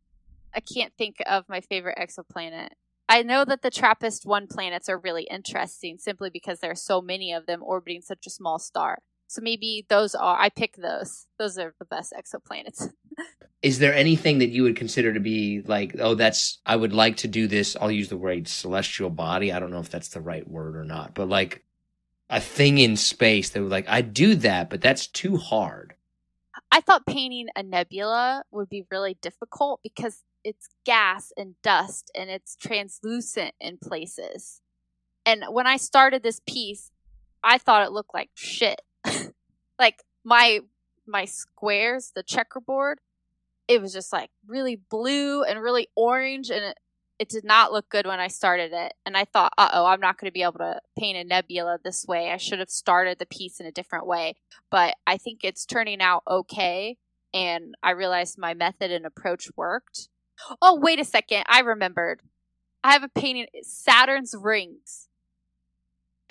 i 0.54 0.60
can't 0.60 0.94
think 0.98 1.18
of 1.26 1.48
my 1.50 1.62
favorite 1.62 1.98
exoplanet. 1.98 2.70
I 3.10 3.22
know 3.22 3.46
that 3.46 3.62
the 3.62 3.70
trappist 3.70 4.26
1 4.26 4.48
planets 4.48 4.90
are 4.90 4.98
really 4.98 5.24
interesting 5.24 5.98
simply 5.98 6.30
because 6.30 6.60
there 6.60 6.72
are 6.72 6.76
so 6.76 7.02
many 7.02 7.34
of 7.34 7.46
them 7.46 7.62
orbiting 7.64 8.02
such 8.02 8.26
a 8.26 8.30
small 8.30 8.60
star 8.60 9.00
so 9.34 9.42
maybe 9.42 9.86
those 9.90 10.16
are 10.16 10.40
i 10.40 10.50
pick 10.50 10.76
those 10.78 11.28
those 11.40 11.58
are 11.58 11.74
the 11.80 11.86
best 11.86 12.14
exoplanets 12.18 12.90
Is 13.64 13.80
there 13.80 13.94
anything 13.94 14.40
that 14.40 14.50
you 14.50 14.64
would 14.64 14.76
consider 14.76 15.14
to 15.14 15.22
be 15.22 15.62
like, 15.62 15.96
oh, 15.98 16.16
that's, 16.16 16.60
I 16.66 16.76
would 16.76 16.92
like 16.92 17.16
to 17.18 17.30
do 17.30 17.48
this? 17.48 17.78
I'll 17.80 17.90
use 17.90 18.10
the 18.10 18.18
word 18.18 18.50
celestial 18.50 19.10
body. 19.10 19.54
I 19.54 19.60
don't 19.60 19.72
know 19.72 19.80
if 19.80 19.90
that's 19.90 20.10
the 20.10 20.20
right 20.20 20.46
word 20.46 20.76
or 20.76 20.84
not, 20.84 21.14
but 21.14 21.30
like 21.30 21.64
a 22.30 22.42
thing 22.42 22.78
in 22.78 22.98
space 22.98 23.52
that 23.52 23.62
would 23.62 23.72
like, 23.72 23.88
I'd 23.88 24.14
do 24.14 24.36
that, 24.36 24.70
but 24.70 24.82
that's 24.82 25.08
too 25.08 25.38
hard. 25.38 25.94
I 26.74 26.82
thought 26.82 27.06
painting 27.06 27.48
a 27.56 27.64
nebula 27.64 28.44
would 28.52 28.68
be 28.68 28.86
really 28.92 29.18
difficult 29.22 29.80
because 29.82 30.24
it's 30.44 30.68
gas 30.86 31.32
and 31.38 31.56
dust 31.64 32.12
and 32.14 32.30
it's 32.30 32.58
translucent 32.58 33.54
in 33.62 33.78
places. 33.78 34.60
And 35.26 35.46
when 35.50 35.68
I 35.68 35.78
started 35.78 36.22
this 36.22 36.42
piece, 36.46 36.92
I 37.46 37.58
thought 37.58 37.86
it 37.86 37.94
looked 37.94 38.14
like 38.14 38.32
shit. 38.34 38.82
Like 39.80 40.04
my 40.24 40.62
my 41.06 41.26
squares, 41.26 42.12
the 42.16 42.24
checkerboard, 42.24 43.00
it 43.68 43.82
was 43.82 43.94
just 43.94 44.14
like 44.14 44.30
really 44.48 44.76
blue 44.76 45.44
and 45.44 45.62
really 45.62 45.88
orange 45.96 46.50
and 46.50 46.64
it, 46.64 46.78
it 47.20 47.30
did 47.30 47.44
not 47.44 47.72
look 47.72 47.90
good 47.90 48.08
when 48.08 48.20
I 48.20 48.28
started 48.28 48.72
it. 48.74 48.94
And 49.06 49.16
I 49.16 49.26
thought, 49.26 49.54
uh 49.58 49.70
oh, 49.74 49.86
I'm 49.86 50.00
not 50.00 50.18
going 50.18 50.30
to 50.30 50.34
be 50.34 50.44
able 50.44 50.60
to 50.60 50.82
paint 50.98 51.18
a 51.18 51.24
nebula 51.24 51.80
this 51.84 52.06
way. 52.08 52.32
I 52.32 52.38
should 52.38 52.60
have 52.60 52.70
started 52.70 53.20
the 53.20 53.26
piece 53.26 53.60
in 53.60 53.66
a 53.66 53.72
different 53.72 54.08
way. 54.08 54.36
But 54.70 54.96
I 55.06 55.18
think 55.18 55.42
it's 55.44 55.66
turning 55.66 56.02
out 56.02 56.24
okay. 56.28 56.98
And 57.34 57.76
I 57.82 57.92
realized 57.92 58.38
my 58.38 58.54
method 58.54 58.92
and 58.92 59.06
approach 59.06 59.50
worked. 59.56 60.10
Oh, 60.62 60.78
wait 60.80 61.00
a 61.00 61.06
second. 61.06 61.44
I 61.48 61.62
remembered. 61.62 62.22
I 62.84 62.92
have 62.92 63.04
a 63.04 63.10
painting, 63.10 63.48
Saturn's 63.62 64.36
rings. 64.38 65.08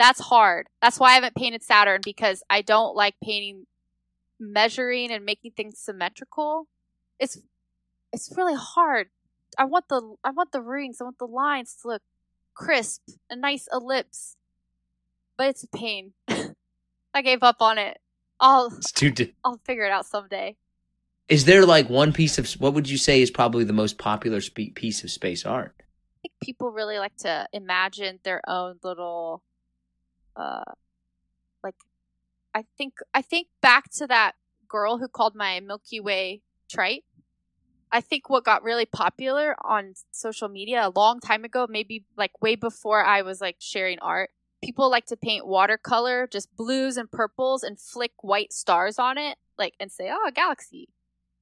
That's 0.03 0.21
hard. 0.21 0.67
That's 0.81 0.99
why 0.99 1.11
I 1.13 1.15
haven't 1.15 1.37
painted 1.37 1.63
Saturn 1.63 2.01
because 2.05 2.43
I 2.51 2.63
don't 2.63 2.97
like 2.97 3.15
painting, 3.23 3.67
measuring 4.41 5.13
and 5.13 5.25
making 5.25 5.53
things 5.53 5.79
symmetrical. 5.79 6.67
It's, 7.19 7.39
it's 8.13 8.33
really 8.37 8.57
hard 8.57 9.09
I 9.59 9.65
want 9.65 9.89
the 9.89 10.17
I 10.25 10.31
want 10.31 10.53
the 10.53 10.63
rings. 10.63 11.01
I 11.01 11.05
want 11.05 11.19
the 11.19 11.27
lines 11.27 11.77
to 11.83 11.89
look 11.89 12.03
crisp, 12.55 13.03
a 13.31 13.37
nice 13.37 13.69
ellipse. 13.73 14.37
But 15.37 15.49
it's 15.49 15.65
a 15.65 15.69
pain. 15.69 16.13
I 17.15 17.23
gave 17.23 17.43
up 17.43 17.61
on 17.61 17.79
it. 17.79 17.99
I'll 18.41 18.67
It's 18.67 18.93
too. 18.93 19.11
Di- 19.11 19.35
I'll 19.45 19.61
figure 19.65 19.85
it 19.85 19.93
out 19.93 20.07
someday. 20.07 20.57
is 21.29 21.45
there 21.45 21.65
like 21.67 21.89
one 21.89 22.13
piece 22.13 22.39
of 22.39 22.51
what 22.53 22.75
would 22.75 22.89
you 22.89 22.99
say 22.99 23.23
is 23.23 23.31
probably 23.31 23.65
the 23.65 23.73
most 23.73 23.99
popular 23.99 24.41
spe- 24.41 24.75
piece 24.75 25.05
of 25.05 25.11
space 25.11 25.45
art? 25.45 25.75
I 25.79 26.19
think 26.23 26.35
people 26.43 26.71
really 26.71 26.99
like 26.99 27.17
to 27.19 27.49
imagine 27.53 28.21
their 28.23 28.41
own 28.49 28.79
little 28.83 29.43
uh 30.37 30.73
like 31.63 31.75
I 32.55 32.65
think 32.77 32.95
I 33.15 33.23
think 33.23 33.49
back 33.61 33.91
to 33.93 34.07
that 34.07 34.33
girl 34.69 34.99
who 34.99 35.09
called 35.09 35.35
my 35.35 35.61
Milky 35.61 36.01
Way 36.01 36.43
trite. 36.69 37.05
I 37.95 38.01
think 38.01 38.31
what 38.31 38.45
got 38.45 38.63
really 38.63 38.87
popular 38.87 39.55
on 39.63 39.95
social 40.11 40.49
media 40.49 40.89
a 40.89 40.93
long 40.99 41.21
time 41.21 41.45
ago, 41.45 41.67
maybe 41.69 42.07
like 42.17 42.41
way 42.41 42.55
before 42.55 43.05
I 43.05 43.21
was 43.21 43.43
like 43.43 43.57
sharing 43.59 43.99
art, 43.99 44.31
people 44.65 44.91
like 44.91 45.05
to 45.07 45.17
paint 45.17 45.47
watercolor, 45.47 46.27
just 46.27 46.57
blues 46.57 46.97
and 46.97 47.11
purples 47.11 47.63
and 47.63 47.79
flick 47.79 48.13
white 48.23 48.53
stars 48.53 48.99
on 48.99 49.19
it, 49.19 49.37
like 49.59 49.75
and 49.79 49.93
say, 49.93 50.11
"Oh, 50.11 50.27
a 50.27 50.33
galaxy." 50.33 50.89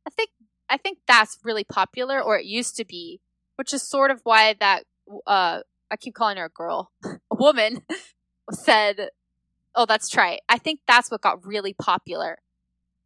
I 0.07 0.11
think 0.11 0.31
I 0.69 0.77
think 0.77 0.99
that's 1.07 1.39
really 1.45 1.65
popular 1.65 2.21
or 2.21 2.39
it 2.39 2.47
used 2.47 2.77
to 2.77 2.85
be 2.85 3.21
which 3.61 3.75
is 3.75 3.83
sort 3.83 4.11
of 4.11 4.23
why 4.25 4.55
that 4.59 4.85
uh 5.27 5.61
I 5.91 5.97
keep 5.99 6.15
calling 6.15 6.39
her 6.39 6.47
a 6.47 6.49
girl, 6.49 6.93
a 7.05 7.19
woman 7.31 7.83
said, 8.55 9.11
"Oh, 9.75 9.87
that's 9.87 10.09
trite." 10.09 10.41
I 10.49 10.59
think 10.59 10.81
that's 10.87 11.11
what 11.11 11.21
got 11.21 11.45
really 11.45 11.75
popular. 11.75 12.39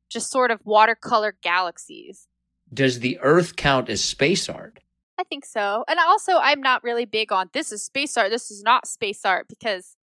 Just 0.08 0.30
sort 0.30 0.50
of 0.50 0.60
watercolor 0.64 1.36
galaxies. 1.42 2.28
Does 2.72 3.00
the 3.00 3.18
Earth 3.20 3.56
count 3.56 3.88
as 3.88 4.02
space 4.02 4.48
art? 4.48 4.80
I 5.18 5.24
think 5.24 5.44
so. 5.44 5.84
And 5.88 5.98
also 5.98 6.38
I'm 6.38 6.60
not 6.60 6.82
really 6.82 7.04
big 7.04 7.32
on 7.32 7.50
this 7.52 7.72
is 7.72 7.84
space 7.84 8.16
art, 8.16 8.30
this 8.30 8.50
is 8.50 8.62
not 8.62 8.86
space 8.86 9.24
art 9.24 9.46
because 9.48 9.96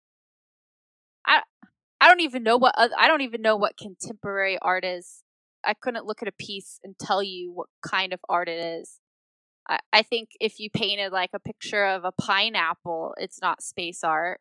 I 1.25 1.41
I 2.01 2.07
don't 2.07 2.21
even 2.21 2.43
know 2.43 2.57
what 2.57 2.75
I 2.77 3.07
don't 3.07 3.21
even 3.21 3.41
know 3.41 3.55
what 3.55 3.77
contemporary 3.77 4.57
art 4.61 4.85
is. 4.85 5.23
I 5.65 5.73
couldn't 5.73 6.05
look 6.05 6.21
at 6.21 6.27
a 6.27 6.33
piece 6.33 6.79
and 6.83 6.97
tell 6.97 7.21
you 7.21 7.51
what 7.51 7.67
kind 7.85 8.13
of 8.13 8.19
art 8.29 8.47
it 8.47 8.59
is. 8.59 8.99
I, 9.67 9.79
I 9.91 10.01
think 10.03 10.29
if 10.39 10.59
you 10.59 10.69
painted 10.69 11.11
like 11.11 11.31
a 11.33 11.39
picture 11.39 11.85
of 11.85 12.05
a 12.05 12.13
pineapple, 12.13 13.13
it's 13.17 13.41
not 13.41 13.61
space 13.61 14.03
art 14.03 14.39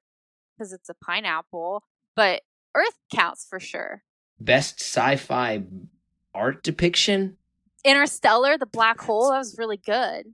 because 0.58 0.72
it's 0.72 0.88
a 0.88 0.94
pineapple, 0.94 1.84
but 2.16 2.42
Earth 2.74 2.98
counts 3.14 3.46
for 3.48 3.60
sure. 3.60 4.02
Best 4.40 4.80
sci-fi 4.80 5.62
art 6.34 6.62
depiction? 6.62 7.36
Interstellar, 7.84 8.58
the 8.58 8.66
black 8.66 9.00
hole, 9.00 9.30
that 9.30 9.38
was 9.38 9.56
really 9.58 9.76
good. 9.76 10.26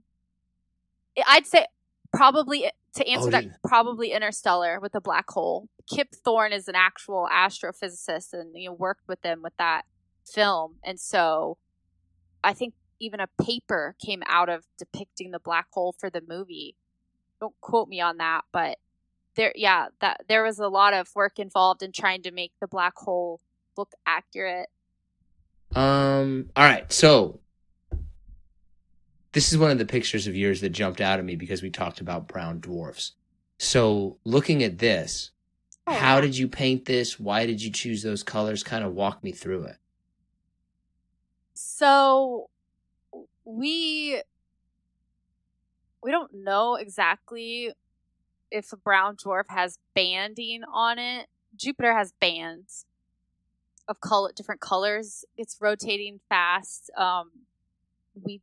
I'd 1.27 1.45
say 1.45 1.65
probably 2.11 2.65
eh, 2.65 2.69
to 2.95 3.07
answer 3.07 3.27
Oh, 3.27 3.31
that, 3.31 3.43
dude. 3.43 3.53
probably 3.63 4.11
Interstellar 4.11 4.79
with 4.79 4.91
the 4.93 5.01
black 5.01 5.29
hole. 5.29 5.69
Kip 5.89 6.09
Thorne 6.13 6.51
is 6.53 6.67
an 6.67 6.75
actual 6.75 7.27
astrophysicist, 7.31 8.33
and 8.33 8.51
you 8.55 8.69
know 8.69 8.73
worked 8.73 9.07
with 9.07 9.21
them 9.21 9.41
with 9.41 9.53
that 9.57 9.83
film, 10.25 10.75
and 10.83 10.99
so 10.99 11.57
I 12.43 12.53
think 12.53 12.73
even 12.99 13.19
a 13.19 13.27
paper 13.43 13.95
came 14.03 14.23
out 14.25 14.49
of 14.49 14.65
depicting 14.77 15.31
the 15.31 15.39
black 15.39 15.67
hole 15.71 15.93
for 15.97 16.09
the 16.09 16.21
movie. 16.27 16.75
Don't 17.39 17.53
quote 17.61 17.87
me 17.87 18.01
on 18.01 18.17
that, 18.17 18.45
but 18.51 18.77
there, 19.35 19.53
yeah, 19.55 19.87
that 20.01 20.21
there 20.27 20.43
was 20.43 20.59
a 20.59 20.67
lot 20.67 20.93
of 20.93 21.09
work 21.15 21.39
involved 21.39 21.83
in 21.83 21.91
trying 21.91 22.21
to 22.23 22.31
make 22.31 22.51
the 22.59 22.67
black 22.67 22.95
hole 22.97 23.39
look 23.77 23.91
accurate. 24.05 24.69
Um. 25.75 26.49
All 26.55 26.63
right. 26.63 26.91
So 26.91 27.39
this 29.33 29.51
is 29.51 29.57
one 29.57 29.71
of 29.71 29.77
the 29.77 29.85
pictures 29.85 30.27
of 30.27 30.35
yours 30.35 30.61
that 30.61 30.69
jumped 30.69 31.01
out 31.01 31.19
at 31.19 31.25
me 31.25 31.35
because 31.35 31.61
we 31.61 31.69
talked 31.69 31.99
about 31.99 32.27
brown 32.27 32.59
dwarfs. 32.59 33.13
So 33.59 34.17
looking 34.23 34.63
at 34.63 34.79
this, 34.79 35.31
Oh, 35.87 35.93
how 35.93 36.15
yeah. 36.15 36.21
did 36.21 36.37
you 36.37 36.47
paint 36.47 36.85
this? 36.85 37.19
Why 37.19 37.45
did 37.45 37.61
you 37.61 37.69
choose 37.71 38.01
those 38.01 38.23
colors? 38.23 38.63
Kind 38.63 38.83
of 38.85 38.93
walk 38.93 39.23
me 39.23 39.31
through 39.31 39.65
it. 39.65 39.77
So 41.53 42.49
we 43.43 44.21
we 46.01 46.11
don't 46.11 46.33
know 46.33 46.75
exactly 46.75 47.71
if 48.51 48.71
a 48.71 48.77
brown 48.77 49.15
dwarf 49.15 49.45
has 49.49 49.77
banding 49.93 50.63
on 50.71 50.99
it. 50.99 51.27
Jupiter 51.55 51.93
has 51.93 52.13
bands 52.19 52.85
of 53.87 54.01
color 54.01 54.31
different 54.35 54.61
colors. 54.61 55.25
It's 55.37 55.57
rotating 55.59 56.19
fast. 56.29 56.89
Um 56.97 57.31
we 58.13 58.41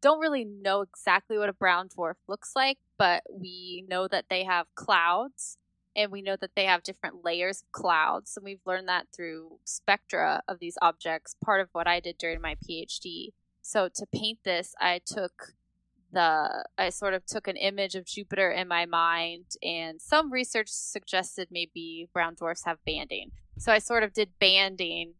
don't 0.00 0.20
really 0.20 0.44
know 0.44 0.82
exactly 0.82 1.38
what 1.38 1.48
a 1.48 1.52
brown 1.52 1.88
dwarf 1.88 2.14
looks 2.28 2.52
like, 2.54 2.78
but 2.98 3.22
we 3.30 3.84
know 3.88 4.06
that 4.06 4.26
they 4.30 4.44
have 4.44 4.66
clouds 4.74 5.58
and 5.98 6.12
we 6.12 6.22
know 6.22 6.36
that 6.36 6.52
they 6.54 6.64
have 6.64 6.84
different 6.84 7.24
layers 7.24 7.62
of 7.62 7.72
clouds 7.72 8.36
and 8.36 8.44
we've 8.44 8.64
learned 8.64 8.88
that 8.88 9.08
through 9.14 9.58
spectra 9.64 10.42
of 10.46 10.60
these 10.60 10.78
objects 10.80 11.34
part 11.44 11.60
of 11.60 11.68
what 11.72 11.86
i 11.86 12.00
did 12.00 12.16
during 12.16 12.40
my 12.40 12.54
phd 12.54 13.32
so 13.60 13.88
to 13.92 14.06
paint 14.14 14.38
this 14.44 14.74
i 14.80 15.00
took 15.04 15.54
the 16.12 16.64
i 16.78 16.88
sort 16.88 17.14
of 17.14 17.24
took 17.26 17.46
an 17.46 17.56
image 17.56 17.94
of 17.94 18.06
jupiter 18.06 18.50
in 18.50 18.66
my 18.66 18.86
mind 18.86 19.44
and 19.62 20.00
some 20.00 20.32
research 20.32 20.68
suggested 20.68 21.48
maybe 21.50 22.08
brown 22.12 22.34
dwarfs 22.34 22.64
have 22.64 22.78
banding. 22.84 23.30
So 23.58 23.72
i 23.72 23.78
sort 23.78 24.02
of 24.02 24.12
did 24.12 24.38
banding 24.38 25.14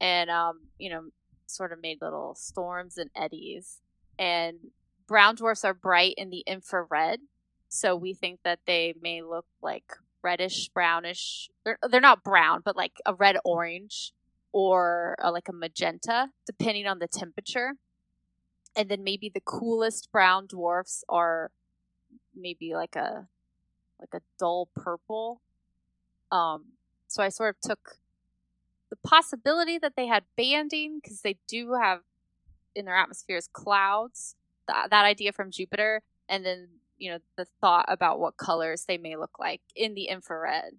and 0.00 0.30
um 0.30 0.68
you 0.78 0.90
know 0.90 1.04
sort 1.46 1.72
of 1.72 1.80
made 1.82 1.98
little 2.00 2.34
storms 2.36 2.96
and 2.96 3.10
eddies. 3.16 3.80
And 4.18 4.70
brown 5.06 5.34
dwarfs 5.34 5.64
are 5.64 5.74
bright 5.74 6.14
in 6.16 6.30
the 6.30 6.44
infrared 6.46 7.20
so 7.68 7.96
we 7.96 8.14
think 8.14 8.40
that 8.44 8.60
they 8.66 8.94
may 9.00 9.22
look 9.22 9.46
like 9.62 9.84
reddish 10.22 10.68
brownish 10.68 11.48
they're, 11.64 11.78
they're 11.90 12.00
not 12.00 12.22
brown 12.22 12.60
but 12.64 12.76
like 12.76 12.92
a 13.06 13.14
red 13.14 13.36
orange 13.44 14.12
or 14.52 15.16
uh 15.22 15.32
like 15.32 15.48
a 15.48 15.52
magenta 15.52 16.28
depending 16.46 16.86
on 16.86 16.98
the 16.98 17.08
temperature 17.08 17.72
and 18.76 18.88
then 18.88 19.02
maybe 19.04 19.28
the 19.28 19.40
coolest 19.40 20.10
brown 20.12 20.46
dwarfs 20.46 21.04
are 21.08 21.50
maybe 22.34 22.74
like 22.74 22.96
a 22.96 23.26
like 24.00 24.14
a 24.14 24.20
dull 24.38 24.68
purple 24.74 25.40
um 26.32 26.64
so 27.08 27.22
i 27.22 27.28
sort 27.28 27.56
of 27.56 27.60
took 27.60 27.96
the 28.90 28.96
possibility 28.96 29.78
that 29.78 29.94
they 29.96 30.06
had 30.06 30.24
banding 30.36 31.00
because 31.02 31.20
they 31.22 31.36
do 31.48 31.74
have 31.74 32.00
in 32.74 32.84
their 32.84 32.96
atmospheres 32.96 33.48
clouds 33.52 34.34
th- 34.68 34.90
that 34.90 35.04
idea 35.04 35.32
from 35.32 35.50
jupiter 35.50 36.02
and 36.28 36.44
then 36.46 36.68
you 36.98 37.10
know 37.10 37.18
the 37.36 37.46
thought 37.60 37.84
about 37.88 38.18
what 38.20 38.36
colors 38.36 38.84
they 38.86 38.98
may 38.98 39.16
look 39.16 39.38
like 39.38 39.60
in 39.74 39.94
the 39.94 40.04
infrared 40.04 40.72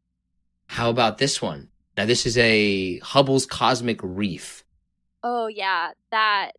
How 0.67 0.89
about 0.89 1.17
this 1.17 1.41
one? 1.41 1.67
Now 1.97 2.06
this 2.06 2.25
is 2.25 2.38
a 2.38 2.99
Hubble's 2.99 3.45
cosmic 3.45 3.99
reef. 4.01 4.63
oh 5.23 5.47
yeah 5.47 5.91
that 6.12 6.51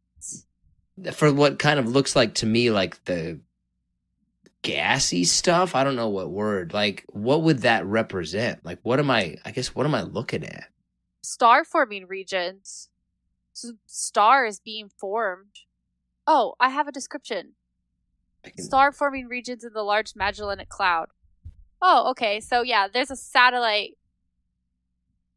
For 1.13 1.33
what 1.33 1.59
kind 1.59 1.79
of 1.79 1.89
looks 1.89 2.15
like 2.15 2.35
to 2.35 2.47
me 2.47 2.71
like 2.71 3.05
the 3.05 3.41
gassy 4.63 5.25
stuff. 5.25 5.75
I 5.75 5.85
don't 5.85 5.97
know 5.97 6.09
what 6.09 6.31
word. 6.31 6.73
Like 6.73 7.05
what 7.09 7.43
would 7.43 7.61
that 7.61 7.85
represent? 7.87 8.65
Like 8.65 8.79
what 8.83 8.99
am 8.99 9.11
I 9.11 9.37
I 9.45 9.51
guess 9.53 9.75
what 9.75 9.87
am 9.87 9.95
I 9.95 10.03
looking 10.03 10.45
at? 10.45 10.69
star 11.23 11.65
forming 11.65 12.07
regions 12.07 12.89
so 13.53 13.73
stars 13.87 14.59
being 14.59 14.89
formed 14.89 15.61
oh 16.27 16.55
i 16.59 16.69
have 16.69 16.89
a 16.89 16.93
description 16.93 17.53
can- 18.43 18.59
star 18.59 18.91
forming 18.91 19.29
regions 19.29 19.63
in 19.63 19.73
the 19.73 19.83
large 19.83 20.15
magellanic 20.17 20.69
cloud 20.69 21.07
oh 21.81 22.11
okay 22.11 22.41
so 22.41 22.63
yeah 22.63 22.89
there's 22.93 23.11
a 23.11 23.17
satellite 23.17 23.97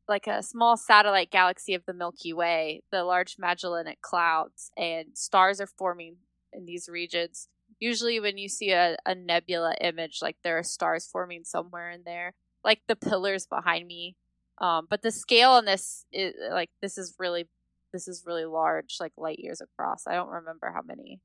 like 0.08 0.28
a 0.28 0.44
small 0.44 0.78
satellite 0.78 1.32
galaxy 1.32 1.74
of 1.74 1.86
the 1.86 1.94
milky 1.94 2.34
way 2.34 2.82
the 2.92 3.04
large 3.04 3.38
magellanic 3.40 4.02
clouds 4.02 4.72
and 4.78 5.18
stars 5.18 5.60
are 5.60 5.68
forming 5.68 6.18
in 6.54 6.66
these 6.66 6.88
regions 6.88 7.48
usually 7.80 8.20
when 8.20 8.38
you 8.38 8.48
see 8.48 8.72
a, 8.72 8.96
a 9.06 9.16
nebula 9.16 9.74
image 9.82 10.20
like 10.22 10.38
there 10.44 10.58
are 10.58 10.64
stars 10.64 11.08
forming 11.12 11.44
somewhere 11.44 11.90
in 11.92 12.04
there 12.06 12.34
like 12.64 12.82
the 12.88 12.96
pillars 12.96 13.46
behind 13.46 13.88
me 13.88 14.16
um, 14.60 14.88
but 14.90 15.02
the 15.02 15.12
scale 15.12 15.52
on 15.52 15.66
this 15.66 16.06
is 16.12 16.34
like 16.52 16.70
this 16.82 16.98
is 16.98 17.16
really 17.20 17.48
this 17.92 18.08
is 18.08 18.24
really 18.26 18.46
large 18.46 18.98
like 19.00 19.12
light 19.18 19.40
years 19.40 19.62
across 19.62 20.08
i 20.08 20.14
don't 20.14 20.30
remember 20.30 20.72
how 20.74 20.82
many 20.82 21.20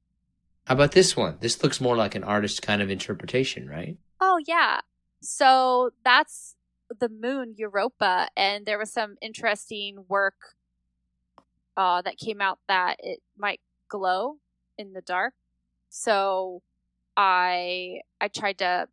How 0.67 0.75
about 0.75 0.93
this 0.93 1.17
one? 1.17 1.39
This 1.41 1.63
looks 1.63 1.81
more 1.81 1.97
like 1.97 2.15
an 2.15 2.23
artist 2.23 2.63
kind 2.63 2.81
of 2.83 2.91
interpretation, 2.91 3.69
right? 3.69 3.97
Oh 4.21 4.39
yeah. 4.47 4.81
So 5.21 5.91
that's 6.05 6.55
the 6.99 7.09
moon 7.09 7.55
Europa 7.57 8.29
and 8.37 8.67
there 8.67 8.79
was 8.79 8.93
some 8.93 9.17
interesting 9.23 10.05
work 10.09 10.57
uh 11.77 12.03
that 12.03 12.19
came 12.19 12.41
out 12.41 12.59
that 12.69 12.97
it 12.99 13.21
might 13.37 13.61
glow 13.89 14.37
in 14.79 14.93
the 14.93 15.03
dark. 15.03 15.35
So 15.91 16.63
I 17.17 18.01
I 18.21 18.29
tried 18.29 18.59
to 18.59 18.89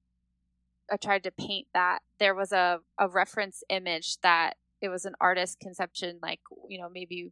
I 0.92 0.98
tried 0.98 1.24
to 1.24 1.32
paint 1.32 1.68
that. 1.74 2.00
There 2.20 2.36
was 2.36 2.52
a, 2.52 2.80
a 2.98 3.08
reference 3.10 3.64
image 3.70 4.20
that 4.22 4.54
it 4.82 4.90
was 4.90 5.06
an 5.06 5.16
artist 5.20 5.60
conception 5.60 6.20
like, 6.22 6.40
you 6.70 6.80
know, 6.80 6.90
maybe 6.90 7.32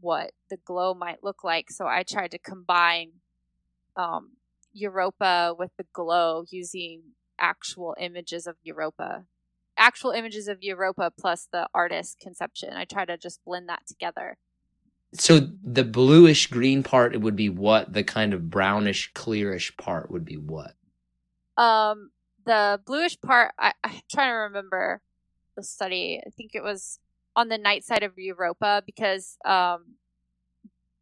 what 0.00 0.32
the 0.50 0.56
glow 0.64 0.94
might 0.94 1.22
look 1.22 1.44
like. 1.44 1.70
So 1.70 1.86
I 1.86 2.02
tried 2.02 2.30
to 2.32 2.38
combine 2.38 3.10
um 3.96 4.32
Europa 4.72 5.54
with 5.58 5.70
the 5.76 5.86
glow 5.92 6.44
using 6.50 7.02
actual 7.38 7.96
images 7.98 8.46
of 8.46 8.56
Europa. 8.62 9.24
Actual 9.78 10.10
images 10.10 10.48
of 10.48 10.62
Europa 10.62 11.12
plus 11.18 11.48
the 11.52 11.68
artist 11.72 12.18
conception. 12.20 12.74
I 12.74 12.84
try 12.84 13.04
to 13.04 13.16
just 13.16 13.44
blend 13.44 13.68
that 13.68 13.86
together. 13.86 14.36
So 15.14 15.40
the 15.62 15.84
bluish 15.84 16.48
green 16.48 16.82
part 16.82 17.14
it 17.14 17.20
would 17.20 17.36
be 17.36 17.48
what? 17.48 17.92
The 17.92 18.04
kind 18.04 18.34
of 18.34 18.50
brownish 18.50 19.12
clearish 19.14 19.76
part 19.76 20.10
would 20.10 20.24
be 20.24 20.36
what? 20.36 20.74
Um, 21.56 22.10
the 22.44 22.80
bluish 22.84 23.20
part, 23.20 23.52
I, 23.58 23.72
I'm 23.82 24.00
trying 24.10 24.30
to 24.30 24.36
remember 24.36 25.00
the 25.56 25.62
study. 25.62 26.20
I 26.26 26.30
think 26.30 26.52
it 26.54 26.62
was 26.62 26.98
on 27.34 27.48
the 27.48 27.58
night 27.58 27.84
side 27.84 28.02
of 28.02 28.18
Europa 28.18 28.82
because 28.84 29.38
um, 29.44 29.94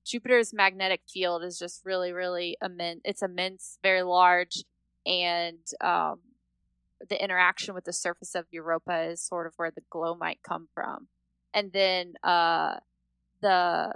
Jupiter's 0.05 0.53
magnetic 0.55 1.01
field 1.09 1.43
is 1.43 1.59
just 1.59 1.85
really, 1.85 2.13
really 2.13 2.57
immense. 2.63 3.01
It's 3.05 3.23
immense, 3.23 3.79
very 3.83 4.03
large, 4.03 4.65
and 5.05 5.59
um, 5.81 6.21
the 7.09 7.23
interaction 7.23 7.75
with 7.75 7.85
the 7.85 7.93
surface 7.93 8.35
of 8.35 8.47
Europa 8.51 9.03
is 9.03 9.21
sort 9.21 9.47
of 9.47 9.55
where 9.57 9.71
the 9.71 9.83
glow 9.91 10.15
might 10.15 10.43
come 10.43 10.69
from. 10.75 11.09
And 11.53 11.73
then 11.73 12.15
uh, 12.23 12.77
the 13.41 13.95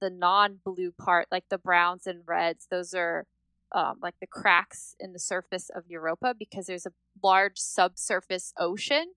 the 0.00 0.10
non-blue 0.10 0.92
part, 0.92 1.28
like 1.30 1.48
the 1.48 1.58
browns 1.58 2.06
and 2.06 2.22
reds, 2.26 2.66
those 2.70 2.92
are 2.92 3.26
um, 3.72 3.96
like 4.02 4.14
the 4.20 4.26
cracks 4.26 4.94
in 5.00 5.12
the 5.12 5.18
surface 5.18 5.70
of 5.74 5.84
Europa 5.88 6.34
because 6.38 6.66
there's 6.66 6.86
a 6.86 6.92
large 7.22 7.58
subsurface 7.58 8.52
ocean. 8.58 9.14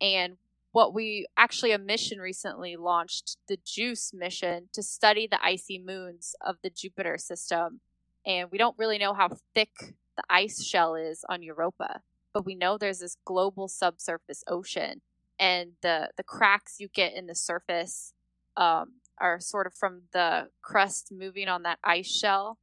And 0.00 0.38
what 0.72 0.94
we 0.94 1.26
actually 1.36 1.72
a 1.72 1.78
mission 1.78 2.18
recently 2.18 2.76
launched 2.76 3.36
the 3.46 3.58
JUICE 3.62 4.12
mission 4.14 4.68
to 4.72 4.82
study 4.82 5.28
the 5.30 5.44
icy 5.44 5.78
moons 5.78 6.34
of 6.40 6.56
the 6.62 6.70
Jupiter 6.70 7.18
system. 7.18 7.80
And 8.26 8.50
we 8.50 8.58
don't 8.58 8.78
really 8.78 8.98
know 8.98 9.12
how 9.12 9.28
thick 9.54 9.94
the 10.16 10.24
ice 10.28 10.64
shell 10.64 10.94
is 10.94 11.24
on 11.28 11.42
Europa, 11.42 12.00
but 12.32 12.44
we 12.44 12.54
know 12.54 12.76
there's 12.76 13.00
this 13.00 13.16
global 13.24 13.68
subsurface 13.68 14.44
ocean. 14.46 15.00
And 15.38 15.72
the, 15.82 16.10
the 16.16 16.22
cracks 16.22 16.76
you 16.78 16.88
get 16.88 17.14
in 17.14 17.26
the 17.26 17.34
surface 17.34 18.12
um, 18.56 18.94
are 19.18 19.40
sort 19.40 19.66
of 19.66 19.74
from 19.74 20.02
the 20.12 20.48
crust 20.60 21.10
moving 21.10 21.48
on 21.48 21.62
that 21.62 21.78
ice 21.82 22.10
shell. 22.10 22.58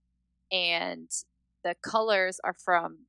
And 0.51 1.09
the 1.63 1.75
colors 1.81 2.39
are 2.43 2.53
from 2.53 3.05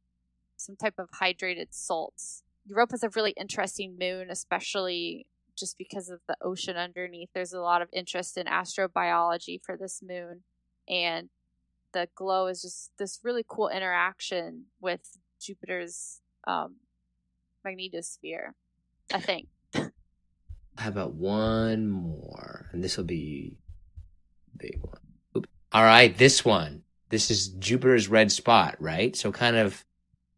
some 0.57 0.77
type 0.77 0.95
of 0.99 1.09
hydrated 1.23 1.69
salts. 1.71 2.43
Europa's 2.67 3.03
a 3.03 3.11
really 3.11 3.35
interesting 3.39 3.97
moon, 3.99 4.31
especially 4.31 5.27
just 5.57 5.79
because 5.79 6.09
of 6.09 6.21
the 6.27 6.37
ocean 6.43 6.77
underneath. 6.77 7.31
There's 7.35 7.53
a 7.53 7.61
lot 7.61 7.83
of 7.83 7.89
interest 7.93 8.37
in 8.37 8.47
astrobiology 8.47 9.61
for 9.63 9.77
this 9.77 10.03
moon. 10.03 10.43
And 10.89 11.29
the 11.93 12.09
glow 12.15 12.47
is 12.47 12.63
just 12.63 12.91
this 12.99 13.21
really 13.23 13.45
cool 13.47 13.69
interaction 13.69 14.67
with 14.81 15.01
Jupiter's 15.41 16.21
um, 16.47 16.77
magnetosphere, 17.67 18.53
I 19.13 19.21
think. 19.21 19.49
How 19.75 20.89
about 20.89 21.15
one 21.15 21.89
more? 21.89 22.69
And 22.73 22.83
this 22.83 22.97
will 22.97 23.05
be 23.05 23.57
big 24.57 24.79
one. 24.83 25.01
Oop. 25.37 25.47
All 25.73 25.83
right, 25.83 26.17
this 26.17 26.45
one. 26.45 26.83
This 27.11 27.31
is 27.31 27.49
Jupiter's 27.49 28.09
red 28.09 28.31
spot, 28.31 28.77
right? 28.79 29.15
So 29.17 29.33
kind 29.33 29.57
of 29.57 29.85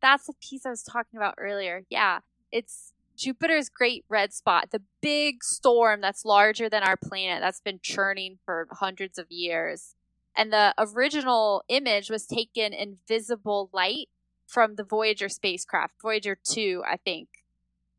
That's 0.01 0.27
the 0.27 0.33
piece 0.41 0.65
I 0.67 0.71
was 0.71 0.83
talking 0.83 1.19
about 1.19 1.35
earlier. 1.38 1.85
Yeah. 1.91 2.21
It's 2.51 2.93
Jupiter's 3.17 3.69
great 3.69 4.05
red 4.09 4.33
spot, 4.33 4.71
the 4.71 4.83
big 5.01 5.45
storm 5.45 6.01
that's 6.01 6.25
larger 6.25 6.69
than 6.69 6.83
our 6.83 6.97
planet 6.97 7.41
that's 7.41 7.61
been 7.61 7.79
churning 7.83 8.38
for 8.45 8.67
hundreds 8.73 9.19
of 9.19 9.27
years. 9.31 9.95
And 10.37 10.53
the 10.53 10.75
original 10.79 11.62
image 11.68 12.11
was 12.11 12.27
taken 12.27 12.73
in 12.73 12.99
visible 13.07 13.68
light 13.73 14.09
from 14.47 14.77
the 14.77 14.85
Voyager 14.85 15.29
spacecraft, 15.29 15.95
Voyager 16.01 16.37
2, 16.42 16.83
I 16.87 16.97
think. 16.97 17.29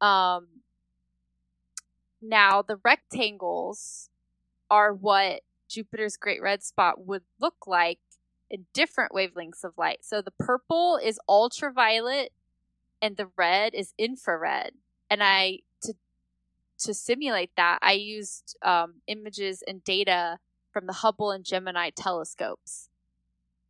Um, 0.02 0.48
now, 2.22 2.62
the 2.62 2.80
rectangles 2.84 4.10
are 4.70 4.94
what 4.94 5.42
Jupiter's 5.68 6.18
Great 6.18 6.42
Red 6.42 6.64
Spot 6.64 7.06
would 7.06 7.24
look 7.40 7.68
like 7.68 8.00
in 8.50 8.66
different 8.74 9.12
wavelengths 9.12 9.64
of 9.64 9.74
light. 9.78 10.00
So 10.06 10.22
the 10.22 10.32
purple 10.32 11.00
is 11.04 11.20
ultraviolet 11.28 12.32
and 13.02 13.18
the 13.18 13.30
red 13.36 13.74
is 13.74 13.94
infrared. 13.98 14.74
And 15.10 15.24
I 15.24 15.60
to 15.82 15.94
to 16.80 16.94
simulate 16.94 17.52
that, 17.58 17.80
I 17.82 17.94
used 17.94 18.56
um, 18.62 19.02
images 19.08 19.64
and 19.68 19.84
data 19.84 20.38
from 20.74 20.88
the 20.88 20.94
Hubble 20.94 21.32
and 21.32 21.46
Gemini 21.46 21.92
telescopes. 21.96 22.90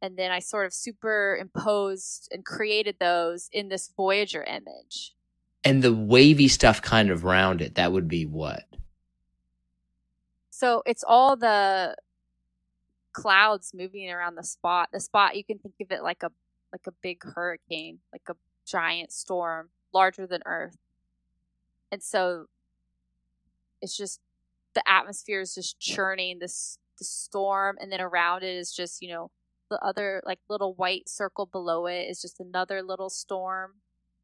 And 0.02 0.18
then 0.18 0.32
I 0.32 0.40
sort 0.40 0.66
of 0.66 0.74
superimposed 0.74 2.30
and 2.32 2.44
created 2.46 2.98
those 3.00 3.50
in 3.54 3.70
this 3.70 3.92
Voyager 3.96 4.44
image. 4.44 5.14
and 5.66 5.82
the 5.84 5.94
wavy 5.94 6.48
stuff 6.50 6.82
kind 6.82 7.10
of 7.10 7.24
around 7.26 7.62
it. 7.62 7.76
That 7.76 7.92
would 7.94 8.08
be 8.10 8.26
what? 8.26 8.64
So 10.50 10.84
it's 10.86 11.04
all 11.08 11.36
the 11.36 11.96
clouds 13.14 13.74
moving 13.74 14.10
around 14.10 14.36
the 14.36 14.44
spot. 14.44 14.90
The 14.92 15.00
spot 15.00 15.36
you 15.38 15.44
can 15.44 15.60
think 15.60 15.76
of 15.82 15.92
it 15.92 16.04
like 16.04 16.24
a 16.24 16.32
like 16.72 16.88
a 16.88 16.92
big 17.02 17.24
hurricane, 17.24 18.00
like 18.12 18.24
a 18.30 18.36
giant 18.66 19.12
storm, 19.14 19.70
larger 19.94 20.26
than 20.28 20.42
Earth. 20.46 20.78
And 21.92 22.02
so 22.04 22.48
it's 23.82 23.96
just 23.96 24.20
the 24.74 24.84
atmosphere 24.90 25.42
is 25.42 25.54
just 25.56 25.80
churning 25.80 26.40
this 26.40 26.78
the 26.98 27.06
storm 27.06 27.78
and 27.80 27.92
then 27.92 28.02
around 28.02 28.44
it 28.44 28.56
is 28.56 28.74
just, 28.74 29.02
you 29.02 29.10
know, 29.10 29.32
the 29.70 29.80
other 29.84 30.22
like 30.26 30.40
little 30.50 30.74
white 30.76 31.10
circle 31.10 31.46
below 31.46 31.88
it 31.88 32.04
is 32.10 32.22
just 32.22 32.40
another 32.40 32.84
little 32.84 33.10
storm 33.10 33.82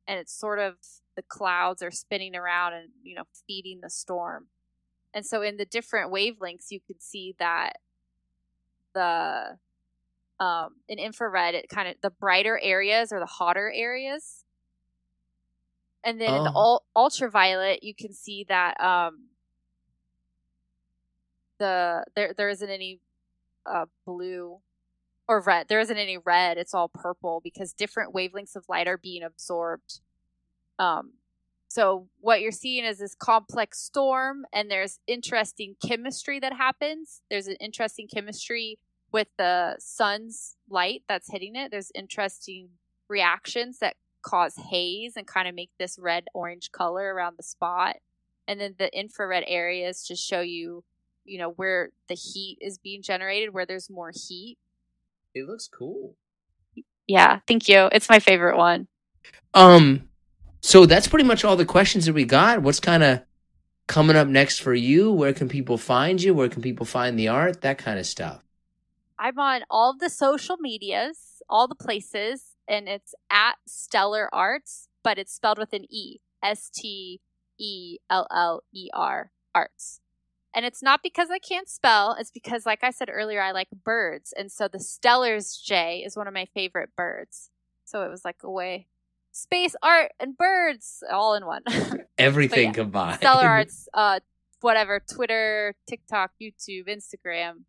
and 0.08 0.19
it's 0.19 0.38
sort 0.38 0.60
of 0.60 0.77
the 1.15 1.23
clouds 1.23 1.82
are 1.82 1.91
spinning 1.91 2.36
around 2.36 2.73
and, 2.73 2.89
you 3.03 3.15
know, 3.15 3.25
feeding 3.47 3.82
the 3.82 3.89
storm. 3.89 4.47
And 5.13 5.25
so 5.25 5.41
in 5.41 5.58
the 5.58 5.65
different 5.65 6.13
wavelengths 6.13 6.71
you 6.71 6.79
could 6.88 7.01
see 7.01 7.36
that 7.39 7.77
the 8.93 9.58
um 10.39 10.77
in 10.88 10.99
infrared 10.99 11.55
it 11.55 11.69
kind 11.69 11.89
of 11.89 11.95
the 12.01 12.12
brighter 12.12 12.60
areas 12.62 13.12
or 13.12 13.19
the 13.19 13.25
hotter 13.25 13.71
areas 13.75 14.45
and 16.03 16.19
then 16.19 16.34
in 16.34 16.43
the 16.43 16.51
Oh. 16.51 16.53
ul- 16.55 16.86
ultraviolet 16.95 17.84
you 17.84 17.93
can 17.93 18.13
see 18.13 18.45
that 18.47 18.79
um 18.82 19.29
the 21.60 22.04
there 22.15 22.34
there 22.36 22.50
isn't 22.50 22.69
any 22.69 23.00
uh 23.65 23.86
blue 24.06 24.58
or 25.28 25.41
red 25.41 25.67
there 25.67 25.80
isn't 25.80 25.98
any 25.98 26.17
red 26.17 26.58
it's 26.58 26.74
all 26.74 26.89
purple 26.89 27.39
because 27.43 27.74
different 27.74 28.13
wavelengths 28.13 28.56
of 28.56 28.67
light 28.67 28.88
are 28.88 28.98
being 28.98 29.24
absorbed 29.24 30.00
um 30.80 31.12
so 31.67 32.08
what 32.19 32.41
you're 32.41 32.52
seeing 32.52 32.84
is 32.84 32.98
this 32.98 33.13
complex 33.13 33.80
storm 33.80 34.45
and 34.52 34.72
there's 34.72 35.00
interesting 35.06 35.76
chemistry 35.86 36.39
that 36.39 36.54
happens 36.54 37.22
there's 37.30 37.48
an 37.48 37.58
interesting 37.60 38.08
chemistry 38.12 38.80
with 39.12 39.28
the 39.38 39.76
sun's 39.80 40.56
light 40.69 41.04
that's 41.08 41.32
hitting 41.32 41.56
it 41.56 41.69
there's 41.69 41.91
interesting 41.93 42.69
reactions 43.08 43.80
that 43.80 43.95
cause 44.22 44.56
haze 44.69 45.13
and 45.15 45.28
kind 45.28 45.48
of 45.48 45.56
make 45.56 45.72
this 45.78 45.98
red 46.00 46.26
orange 46.34 46.72
color 46.72 47.13
around 47.13 47.38
the 47.38 47.43
spot 47.43 47.98
and 48.48 48.60
then 48.60 48.76
the 48.78 48.98
infrared 48.98 49.43
areas 49.48 50.06
just 50.06 50.28
show 50.28 50.41
you 50.41 50.84
you 51.25 51.38
know 51.39 51.51
where 51.51 51.89
the 52.08 52.15
heat 52.15 52.58
is 52.62 52.77
being 52.77 53.01
generated 53.01 53.53
where 53.53 53.65
there's 53.65 53.89
more 53.89 54.12
heat 54.13 54.58
It 55.36 55.47
looks 55.47 55.67
cool. 55.67 56.15
yeah 57.08 57.39
thank 57.47 57.67
you 57.67 57.89
it's 57.91 58.10
my 58.10 58.19
favorite 58.19 58.58
one 58.58 58.88
Um, 59.53 60.10
so 60.62 60.86
that's 60.86 61.08
pretty 61.08 61.25
much 61.25 61.43
all 61.43 61.55
the 61.55 61.65
questions 61.65 62.05
that 62.05 62.13
we 62.13 62.25
got. 62.25 62.62
What's 62.62 62.79
kind 62.79 63.03
of 63.03 63.21
coming 63.88 64.15
up 64.15 64.27
next 64.27 64.60
for 64.60 64.73
you? 64.73 65.12
Where 65.12 65.34
can 65.34 65.49
people 65.49 65.77
find 65.77 66.21
you? 66.21 66.34
Where 66.34 66.49
can 66.49 66.62
people 66.62 66.86
find 66.86 67.17
the 67.17 67.27
art? 67.29 67.62
That 67.62 67.77
kind 67.77 67.97
of 67.99 68.05
stuff. 68.05 68.41
I'm 69.17 69.39
on 69.39 69.62
all 69.69 69.95
the 69.97 70.10
social 70.10 70.58
medias, 70.58 71.41
all 71.49 71.67
the 71.67 71.75
places, 71.75 72.55
and 72.67 72.88
it's 72.88 73.13
at 73.32 73.55
Steller 73.67 74.27
Arts, 74.31 74.87
but 75.04 75.17
it's 75.17 75.33
spelled 75.33 75.58
with 75.60 75.73
an 75.73 75.85
E. 75.89 76.19
S 76.44 76.69
T 76.69 77.19
E 77.58 77.98
L 78.10 78.27
L 78.33 78.62
E 78.73 78.89
R 78.94 79.31
Arts. 79.56 80.00
And 80.54 80.65
it's 80.65 80.81
not 80.81 81.02
because 81.04 81.29
I 81.29 81.37
can't 81.37 81.69
spell, 81.69 82.15
it's 82.19 82.31
because, 82.31 82.65
like 82.65 82.83
I 82.83 82.89
said 82.89 83.10
earlier, 83.12 83.41
I 83.41 83.52
like 83.52 83.67
birds. 83.83 84.33
And 84.35 84.52
so 84.52 84.67
the 84.67 84.79
Steller's 84.79 85.56
Jay 85.56 86.04
is 86.06 86.17
one 86.17 86.27
of 86.27 86.33
my 86.33 86.45
favorite 86.54 86.89
birds. 86.95 87.52
So 87.85 88.04
it 88.04 88.10
was 88.10 88.25
like 88.25 88.37
a 88.43 88.50
way 88.50 88.87
space 89.31 89.75
art 89.81 90.12
and 90.19 90.37
birds 90.37 91.04
all 91.12 91.35
in 91.35 91.45
one. 91.45 91.63
Everything 92.17 92.67
yeah, 92.67 92.73
combined. 92.73 93.21
Steller 93.21 93.43
Arts, 93.43 93.87
uh, 93.93 94.19
whatever, 94.62 95.02
Twitter, 95.12 95.75
TikTok, 95.87 96.31
YouTube, 96.41 96.87
Instagram. 96.87 97.63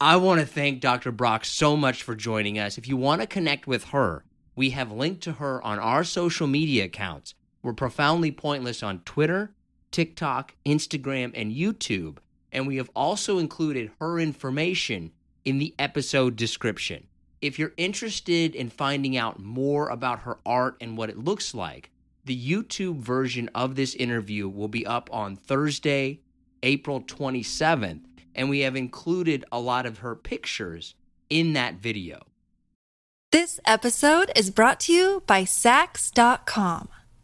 I 0.00 0.16
want 0.16 0.40
to 0.40 0.46
thank 0.46 0.80
Dr. 0.80 1.12
Brock 1.12 1.44
so 1.44 1.76
much 1.76 2.02
for 2.02 2.14
joining 2.14 2.58
us. 2.58 2.78
If 2.78 2.88
you 2.88 2.96
want 2.96 3.20
to 3.20 3.26
connect 3.26 3.66
with 3.66 3.84
her, 3.86 4.24
we 4.56 4.70
have 4.70 4.90
linked 4.90 5.22
to 5.24 5.32
her 5.32 5.62
on 5.62 5.78
our 5.78 6.04
social 6.04 6.46
media 6.46 6.84
accounts. 6.84 7.34
We're 7.62 7.74
profoundly 7.74 8.32
pointless 8.32 8.82
on 8.82 9.00
Twitter, 9.00 9.52
TikTok, 9.90 10.54
Instagram, 10.64 11.32
and 11.34 11.52
YouTube. 11.52 12.18
And 12.52 12.66
we 12.66 12.76
have 12.76 12.90
also 12.94 13.38
included 13.38 13.90
her 14.00 14.18
information 14.18 15.12
in 15.44 15.58
the 15.58 15.74
episode 15.78 16.36
description. 16.36 17.06
If 17.40 17.58
you're 17.58 17.72
interested 17.76 18.54
in 18.54 18.68
finding 18.68 19.16
out 19.16 19.38
more 19.38 19.88
about 19.88 20.20
her 20.20 20.38
art 20.44 20.76
and 20.80 20.96
what 20.96 21.10
it 21.10 21.18
looks 21.18 21.54
like, 21.54 21.90
the 22.24 22.38
YouTube 22.38 22.98
version 22.98 23.48
of 23.54 23.76
this 23.76 23.94
interview 23.94 24.48
will 24.48 24.68
be 24.68 24.86
up 24.86 25.08
on 25.12 25.36
Thursday, 25.36 26.20
April 26.62 27.00
27th, 27.00 28.02
and 28.34 28.50
we 28.50 28.60
have 28.60 28.76
included 28.76 29.44
a 29.50 29.58
lot 29.58 29.86
of 29.86 29.98
her 29.98 30.14
pictures 30.14 30.94
in 31.30 31.54
that 31.54 31.76
video. 31.76 32.20
This 33.32 33.60
episode 33.64 34.32
is 34.34 34.50
brought 34.50 34.80
to 34.80 34.92
you 34.92 35.22
by 35.26 35.44
Saks.com. 35.44 36.88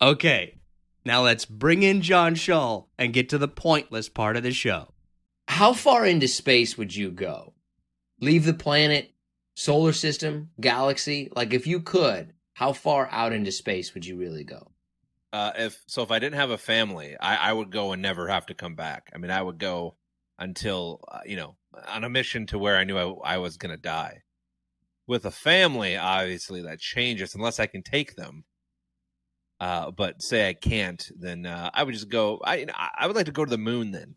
Okay, 0.00 0.58
now 1.04 1.22
let's 1.22 1.44
bring 1.44 1.82
in 1.82 2.02
John 2.02 2.36
Shull 2.36 2.88
and 2.96 3.12
get 3.12 3.28
to 3.30 3.38
the 3.38 3.48
pointless 3.48 4.08
part 4.08 4.36
of 4.36 4.44
the 4.44 4.52
show. 4.52 4.92
How 5.48 5.72
far 5.72 6.06
into 6.06 6.28
space 6.28 6.78
would 6.78 6.94
you 6.94 7.10
go? 7.10 7.54
Leave 8.20 8.44
the 8.44 8.54
planet, 8.54 9.12
solar 9.56 9.92
system, 9.92 10.50
galaxy? 10.60 11.30
Like, 11.34 11.52
if 11.52 11.66
you 11.66 11.80
could, 11.80 12.32
how 12.54 12.72
far 12.72 13.08
out 13.10 13.32
into 13.32 13.50
space 13.50 13.92
would 13.94 14.06
you 14.06 14.16
really 14.16 14.44
go? 14.44 14.70
Uh, 15.32 15.50
if 15.56 15.82
so, 15.88 16.02
if 16.02 16.12
I 16.12 16.20
didn't 16.20 16.38
have 16.38 16.50
a 16.50 16.58
family, 16.58 17.16
I, 17.20 17.50
I 17.50 17.52
would 17.52 17.72
go 17.72 17.92
and 17.92 18.00
never 18.00 18.28
have 18.28 18.46
to 18.46 18.54
come 18.54 18.76
back. 18.76 19.10
I 19.12 19.18
mean, 19.18 19.32
I 19.32 19.42
would 19.42 19.58
go 19.58 19.96
until 20.38 21.00
uh, 21.08 21.20
you 21.26 21.36
know 21.36 21.56
on 21.88 22.04
a 22.04 22.08
mission 22.08 22.46
to 22.46 22.58
where 22.58 22.76
I 22.76 22.84
knew 22.84 22.96
I, 22.96 23.34
I 23.34 23.38
was 23.38 23.56
going 23.56 23.74
to 23.74 23.82
die. 23.82 24.22
With 25.08 25.24
a 25.24 25.30
family, 25.30 25.96
obviously 25.96 26.62
that 26.62 26.78
changes 26.78 27.34
unless 27.34 27.58
I 27.58 27.66
can 27.66 27.82
take 27.82 28.14
them. 28.14 28.44
Uh, 29.60 29.90
but 29.90 30.22
say 30.22 30.48
I 30.48 30.54
can't, 30.54 31.10
then 31.18 31.44
uh, 31.44 31.70
I 31.74 31.82
would 31.82 31.94
just 31.94 32.08
go. 32.08 32.40
I 32.44 32.66
I 32.96 33.06
would 33.06 33.16
like 33.16 33.26
to 33.26 33.32
go 33.32 33.44
to 33.44 33.50
the 33.50 33.58
moon 33.58 33.90
then, 33.90 34.14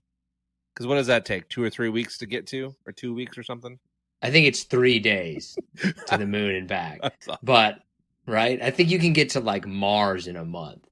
because 0.73 0.85
what 0.85 0.95
does 0.95 1.07
that 1.07 1.25
take? 1.25 1.49
Two 1.49 1.63
or 1.63 1.69
three 1.69 1.89
weeks 1.89 2.19
to 2.19 2.27
get 2.27 2.47
to, 2.47 2.75
or 2.85 2.93
two 2.93 3.13
weeks 3.13 3.37
or 3.37 3.43
something? 3.43 3.79
I 4.21 4.29
think 4.29 4.47
it's 4.47 4.63
three 4.63 4.99
days 4.99 5.57
to 6.07 6.17
the 6.17 6.27
moon 6.27 6.55
and 6.55 6.67
back. 6.67 6.99
But 7.41 7.79
right, 8.27 8.61
I 8.61 8.69
think 8.69 8.91
you 8.91 8.99
can 8.99 9.13
get 9.13 9.31
to 9.31 9.39
like 9.39 9.65
Mars 9.65 10.27
in 10.27 10.35
a 10.35 10.45
month. 10.45 10.87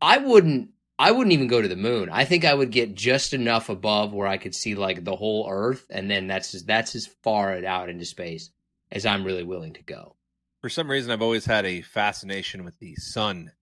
I 0.00 0.18
wouldn't. 0.18 0.70
I 0.96 1.12
wouldn't 1.12 1.32
even 1.32 1.48
go 1.48 1.62
to 1.62 1.68
the 1.68 1.76
moon. 1.76 2.10
I 2.12 2.26
think 2.26 2.44
I 2.44 2.52
would 2.52 2.70
get 2.70 2.94
just 2.94 3.32
enough 3.32 3.70
above 3.70 4.12
where 4.12 4.28
I 4.28 4.36
could 4.36 4.54
see 4.54 4.74
like 4.74 5.02
the 5.02 5.16
whole 5.16 5.48
Earth, 5.50 5.86
and 5.90 6.10
then 6.10 6.26
that's 6.26 6.52
just, 6.52 6.66
that's 6.66 6.94
as 6.94 7.06
far 7.06 7.64
out 7.64 7.88
into 7.88 8.04
space 8.04 8.50
as 8.92 9.06
I'm 9.06 9.24
really 9.24 9.42
willing 9.42 9.72
to 9.72 9.82
go. 9.82 10.14
For 10.60 10.68
some 10.68 10.90
reason, 10.90 11.10
I've 11.10 11.22
always 11.22 11.46
had 11.46 11.64
a 11.64 11.80
fascination 11.80 12.64
with 12.64 12.78
the 12.80 12.94
sun 12.96 13.52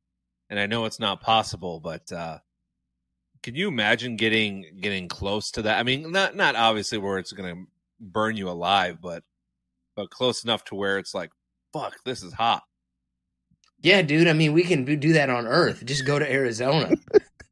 and 0.51 0.59
I 0.59 0.67
know 0.67 0.85
it's 0.85 1.01
not 1.01 1.21
possible, 1.21 1.81
but 1.81 2.11
uh, 2.13 2.39
can 3.43 3.55
you 3.55 3.69
imagine 3.69 4.17
getting 4.17 4.65
getting 4.81 5.09
close 5.09 5.51
to 5.53 5.63
that? 5.63 5.79
I 5.79 5.83
mean, 5.83 6.11
not 6.13 6.37
not 6.37 6.57
obviously 6.57 6.99
where 6.99 7.19
it's 7.19 7.33
going 7.33 7.55
to 7.55 7.63
burn 8.01 8.37
you 8.37 8.49
alive, 8.49 8.99
but 9.01 9.23
but 9.97 10.11
close 10.11 10.45
enough 10.45 10.65
to 10.65 10.75
where 10.75 10.99
it's 10.99 11.15
like, 11.15 11.31
fuck, 11.73 11.95
this 12.05 12.23
is 12.23 12.33
hot. 12.33 12.63
Yeah, 13.81 14.03
dude. 14.03 14.27
I 14.29 14.33
mean, 14.33 14.53
we 14.53 14.63
can 14.65 14.85
do 14.85 15.13
that 15.15 15.31
on 15.31 15.47
Earth. 15.47 15.85
Just 15.85 16.05
go 16.05 16.19
to 16.19 16.31
Arizona. 16.31 16.97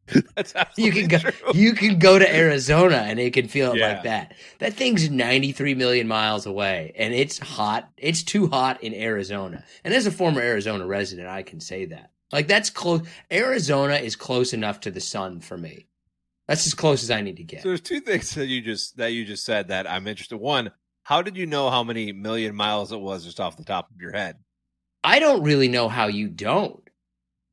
That's 0.37 0.55
you 0.77 0.93
can 0.93 1.09
go. 1.09 1.19
true. 1.19 1.33
You 1.53 1.73
can 1.73 1.99
go 1.99 2.17
to 2.17 2.33
Arizona 2.37 2.99
and 2.99 3.19
it 3.19 3.33
can 3.33 3.49
feel 3.49 3.77
Yeah. 3.77 3.89
like 3.89 4.03
that. 4.05 4.35
That 4.61 4.75
thing's 4.75 5.11
ninety 5.11 5.51
three 5.51 5.75
million 5.75 6.07
miles 6.07 6.47
away, 6.47 6.93
and 6.97 7.13
it's 7.13 7.39
hot. 7.41 7.89
It's 7.97 8.23
too 8.23 8.47
hot 8.47 8.83
in 8.85 8.95
Arizona. 8.95 9.65
And 9.83 9.93
as 9.93 10.07
a 10.07 10.13
former 10.13 10.41
Arizona 10.41 10.87
resident, 10.87 11.27
I 11.29 11.43
can 11.43 11.59
say 11.59 11.87
that. 11.87 12.11
Like 12.33 12.49
that's 12.49 12.71
close. 12.71 13.03
Arizona 13.33 13.95
is 13.95 14.17
close 14.17 14.53
enough 14.53 14.81
to 14.81 14.91
the 14.91 15.01
sun 15.01 15.41
for 15.41 15.57
me. 15.57 15.87
That's 16.49 16.67
as 16.67 16.75
close 16.75 17.03
as 17.03 17.11
I 17.11 17.21
need 17.23 17.37
to 17.39 17.45
get. 17.45 17.63
So 17.63 17.69
there's 17.69 17.81
two 17.81 18.01
things 18.01 18.35
that 18.35 18.47
you 18.47 18.61
just 18.63 18.97
that 18.97 19.13
you 19.13 19.25
just 19.25 19.45
said 19.45 19.69
that 19.69 19.89
I'm 19.91 20.07
interested. 20.07 20.37
One, 20.37 20.71
how 21.03 21.23
did 21.23 21.37
you 21.37 21.47
know 21.47 21.71
how 21.71 21.83
many 21.83 22.13
million 22.13 22.55
miles 22.55 22.93
it 22.93 23.01
was 23.01 23.25
just 23.25 23.41
off 23.41 23.57
the 23.57 23.65
top 23.65 23.91
of 23.91 24.01
your 24.01 24.13
head? 24.13 24.37
I 25.05 25.19
don't 25.19 25.43
really 25.43 25.69
know 25.69 25.89
how 25.89 26.09
you 26.09 26.29
don't. 26.29 26.83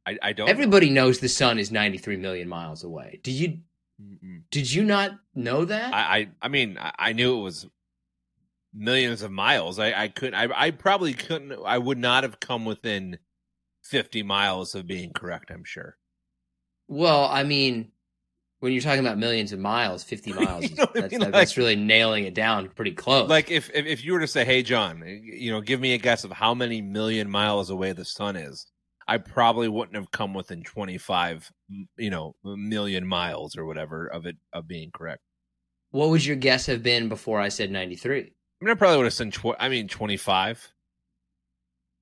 I, 0.05 0.17
I 0.21 0.33
don't. 0.33 0.47
know. 0.47 0.51
Everybody 0.51 0.89
knows 0.89 1.19
the 1.19 1.29
sun 1.29 1.59
is 1.59 1.71
ninety 1.71 1.97
three 1.97 2.17
million 2.17 2.49
miles 2.49 2.83
away. 2.83 3.19
Did 3.23 3.33
you? 3.33 3.59
Mm-mm. 4.01 4.41
Did 4.49 4.71
you 4.71 4.83
not 4.83 5.11
know 5.35 5.65
that? 5.65 5.93
I, 5.93 6.17
I 6.17 6.29
I 6.41 6.47
mean 6.47 6.77
I, 6.79 6.91
I 6.97 7.13
knew 7.13 7.39
it 7.39 7.43
was 7.43 7.67
millions 8.73 9.21
of 9.21 9.31
miles. 9.31 9.79
I 9.79 9.93
I 9.93 10.07
couldn't. 10.07 10.35
I 10.35 10.49
I 10.55 10.71
probably 10.71 11.13
couldn't. 11.13 11.53
I 11.65 11.77
would 11.77 11.99
not 11.99 12.23
have 12.23 12.39
come 12.39 12.65
within 12.65 13.19
fifty 13.83 14.23
miles 14.23 14.75
of 14.75 14.87
being 14.87 15.11
correct. 15.13 15.51
I'm 15.51 15.63
sure. 15.63 15.97
Well, 16.87 17.25
I 17.25 17.43
mean, 17.43 17.91
when 18.59 18.71
you're 18.73 18.81
talking 18.81 18.99
about 19.05 19.17
millions 19.17 19.51
of 19.53 19.59
miles, 19.59 20.03
50 20.03 20.33
miles, 20.33 20.69
You 20.69 20.75
know 20.75 20.83
what 20.85 20.97
I 20.97 21.01
that's, 21.01 21.11
mean? 21.11 21.19
that- 21.21 21.31
that's 21.31 21.57
really 21.57 21.75
nailing 21.75 22.25
it 22.25 22.33
down 22.33 22.69
pretty 22.69 22.91
close. 22.91 23.29
Like 23.29 23.51
if, 23.51 23.69
if 23.73 23.85
if 23.85 24.03
you 24.05 24.13
were 24.13 24.19
to 24.19 24.27
say, 24.27 24.45
"Hey, 24.45 24.63
John, 24.63 25.03
you 25.05 25.51
know, 25.51 25.61
give 25.61 25.79
me 25.79 25.93
a 25.93 25.97
guess 25.97 26.23
of 26.23 26.31
how 26.31 26.53
many 26.53 26.81
million 26.81 27.29
miles 27.29 27.69
away 27.69 27.93
the 27.93 28.05
sun 28.05 28.35
is," 28.35 28.65
I 29.07 29.17
probably 29.17 29.67
wouldn't 29.67 29.95
have 29.97 30.11
come 30.11 30.33
within 30.33 30.63
25, 30.63 31.51
you 31.97 32.09
know, 32.09 32.35
million 32.43 33.05
miles 33.05 33.57
or 33.57 33.65
whatever 33.65 34.07
of 34.07 34.25
it 34.25 34.37
of 34.53 34.67
being 34.67 34.91
correct. 34.93 35.21
what 35.91 36.09
would 36.09 36.25
your 36.25 36.35
guess 36.37 36.65
have 36.67 36.81
been 36.83 37.09
before 37.09 37.39
I 37.41 37.49
said 37.49 37.69
93? 37.69 38.19
I 38.19 38.65
mean, 38.65 38.71
I 38.71 38.75
probably 38.75 38.97
would 38.97 39.05
have 39.07 39.13
said, 39.13 39.33
tw- 39.33 39.59
I 39.59 39.67
mean, 39.69 39.87
25. 39.89 40.71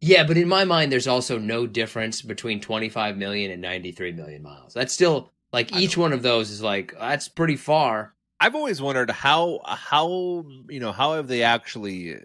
Yeah, 0.01 0.23
but 0.23 0.35
in 0.35 0.47
my 0.47 0.65
mind, 0.65 0.91
there's 0.91 1.07
also 1.07 1.37
no 1.37 1.67
difference 1.67 2.23
between 2.23 2.59
25 2.59 3.17
million 3.17 3.51
and 3.51 3.61
93 3.61 4.13
million 4.13 4.41
miles. 4.41 4.73
That's 4.73 4.93
still 4.93 5.31
like 5.53 5.75
each 5.75 5.95
one 5.95 6.11
of 6.11 6.23
those 6.23 6.49
is 6.49 6.61
like, 6.61 6.93
that's 6.99 7.27
pretty 7.27 7.55
far. 7.55 8.15
I've 8.39 8.55
always 8.55 8.81
wondered 8.81 9.11
how 9.11 9.61
how 9.63 10.43
you 10.67 10.79
know 10.79 10.91
how 10.91 11.13
have 11.13 11.27
they 11.27 11.43
actually 11.43 12.15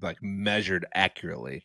like 0.00 0.20
measured 0.20 0.84
accurately? 0.92 1.64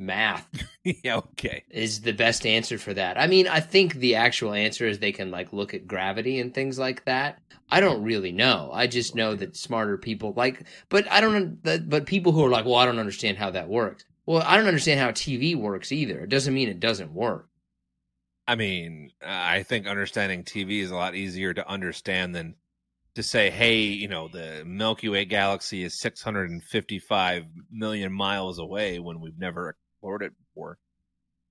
Math 0.00 0.48
yeah, 0.84 1.16
okay. 1.16 1.62
is 1.70 2.00
the 2.00 2.12
best 2.12 2.46
answer 2.46 2.78
for 2.78 2.94
that. 2.94 3.20
I 3.20 3.26
mean, 3.26 3.46
I 3.46 3.60
think 3.60 3.94
the 3.94 4.14
actual 4.14 4.54
answer 4.54 4.86
is 4.86 4.98
they 4.98 5.12
can 5.12 5.30
like 5.30 5.52
look 5.52 5.74
at 5.74 5.86
gravity 5.86 6.40
and 6.40 6.54
things 6.54 6.78
like 6.78 7.04
that. 7.04 7.38
I 7.68 7.80
don't 7.80 8.02
really 8.02 8.32
know. 8.32 8.70
I 8.72 8.86
just 8.86 9.14
know 9.14 9.34
that 9.34 9.56
smarter 9.56 9.98
people 9.98 10.32
like, 10.34 10.64
but 10.88 11.10
I 11.10 11.20
don't. 11.20 11.62
But 11.62 11.88
but 11.88 12.06
people 12.06 12.32
who 12.32 12.44
are 12.44 12.50
like, 12.50 12.64
well, 12.64 12.76
I 12.76 12.86
don't 12.86 12.98
understand 12.98 13.36
how 13.36 13.50
that 13.50 13.68
works. 13.68 14.06
Well, 14.24 14.42
I 14.44 14.56
don't 14.56 14.66
understand 14.66 15.00
how 15.00 15.10
TV 15.10 15.54
works 15.54 15.92
either. 15.92 16.20
It 16.20 16.30
doesn't 16.30 16.54
mean 16.54 16.68
it 16.68 16.80
doesn't 16.80 17.12
work. 17.12 17.48
I 18.48 18.56
mean, 18.56 19.12
I 19.24 19.62
think 19.62 19.86
understanding 19.86 20.44
TV 20.44 20.80
is 20.80 20.90
a 20.90 20.96
lot 20.96 21.14
easier 21.14 21.52
to 21.52 21.68
understand 21.68 22.34
than 22.34 22.56
to 23.16 23.22
say, 23.22 23.50
hey, 23.50 23.82
you 23.82 24.08
know, 24.08 24.28
the 24.28 24.64
Milky 24.64 25.08
Way 25.08 25.24
galaxy 25.26 25.84
is 25.84 26.00
655 26.00 27.44
million 27.70 28.12
miles 28.12 28.58
away 28.58 28.98
when 28.98 29.20
we've 29.20 29.38
never 29.38 29.76
explored 30.00 30.22
it 30.22 30.32
before. 30.38 30.78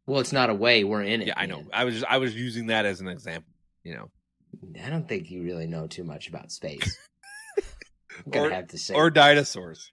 Well, 0.08 0.20
it's 0.20 0.34
not 0.34 0.50
away. 0.50 0.84
We're 0.84 1.04
in 1.04 1.22
it. 1.22 1.28
Yeah, 1.28 1.34
I 1.38 1.45
know. 1.45 1.58
man. 1.58 1.70
I 1.72 1.86
was 1.86 2.04
I 2.04 2.18
was 2.18 2.36
using 2.36 2.68
that 2.68 2.86
as 2.86 3.00
an 3.00 3.08
example. 3.08 3.52
You 3.84 3.95
know, 3.95 4.12
I 4.84 4.89
don't 4.89 5.08
think 5.08 5.30
you 5.30 5.43
really 5.43 5.68
know 5.68 5.86
too 5.88 6.04
much 6.04 6.28
about 6.28 6.52
space. 6.52 6.97
I'm 8.26 8.32
gonna 8.32 8.47
Or- 8.47 8.52
have 8.52 8.68
to 8.70 8.78
say, 8.78 8.95
or 8.95 9.10
dinosaurs. 9.12 9.91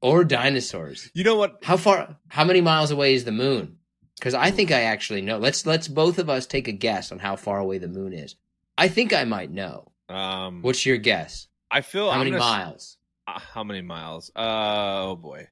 or 0.00 0.24
dinosaurs. 0.24 1.10
You 1.12 1.24
know 1.24 1.36
what? 1.36 1.58
How 1.64 1.76
far? 1.76 2.16
How 2.28 2.44
many 2.44 2.60
miles 2.60 2.90
away 2.92 3.14
is 3.14 3.24
the 3.24 3.32
moon? 3.32 3.78
Because 4.16 4.34
I 4.34 4.52
think 4.52 4.70
I 4.70 4.82
actually 4.82 5.22
know. 5.22 5.38
Let's 5.38 5.66
let's 5.66 5.88
both 5.88 6.18
of 6.20 6.30
us 6.30 6.46
take 6.46 6.68
a 6.68 6.72
guess 6.72 7.10
on 7.10 7.18
how 7.18 7.34
far 7.34 7.58
away 7.58 7.78
the 7.78 7.88
moon 7.88 8.12
is. 8.12 8.36
I 8.78 8.86
think 8.88 9.12
I 9.12 9.24
might 9.24 9.50
know. 9.50 9.90
Um, 10.08 10.62
What's 10.62 10.86
your 10.86 10.98
guess? 10.98 11.48
I 11.70 11.80
feel 11.80 12.06
How 12.06 12.12
I'm 12.12 12.18
many 12.20 12.30
gonna 12.30 12.42
miles? 12.44 12.96
Uh, 13.26 13.38
how 13.40 13.64
many 13.64 13.82
miles? 13.82 14.30
Uh, 14.36 14.40
oh 15.10 15.16
boy. 15.16 15.48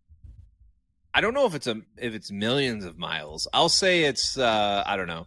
I 1.13 1.21
don't 1.21 1.35
know 1.35 1.47
if 1.47 1.55
it's 1.55 1.67
a 1.67 1.81
if 1.99 2.15
it's 2.15 2.31
millions 2.31 2.85
of 2.85 2.99
miles. 2.99 3.49
I'll 3.53 3.69
say 3.69 4.05
it's 4.05 4.39
uh 4.39 4.83
I 4.87 4.97
don't 4.97 5.09
know. 5.09 5.27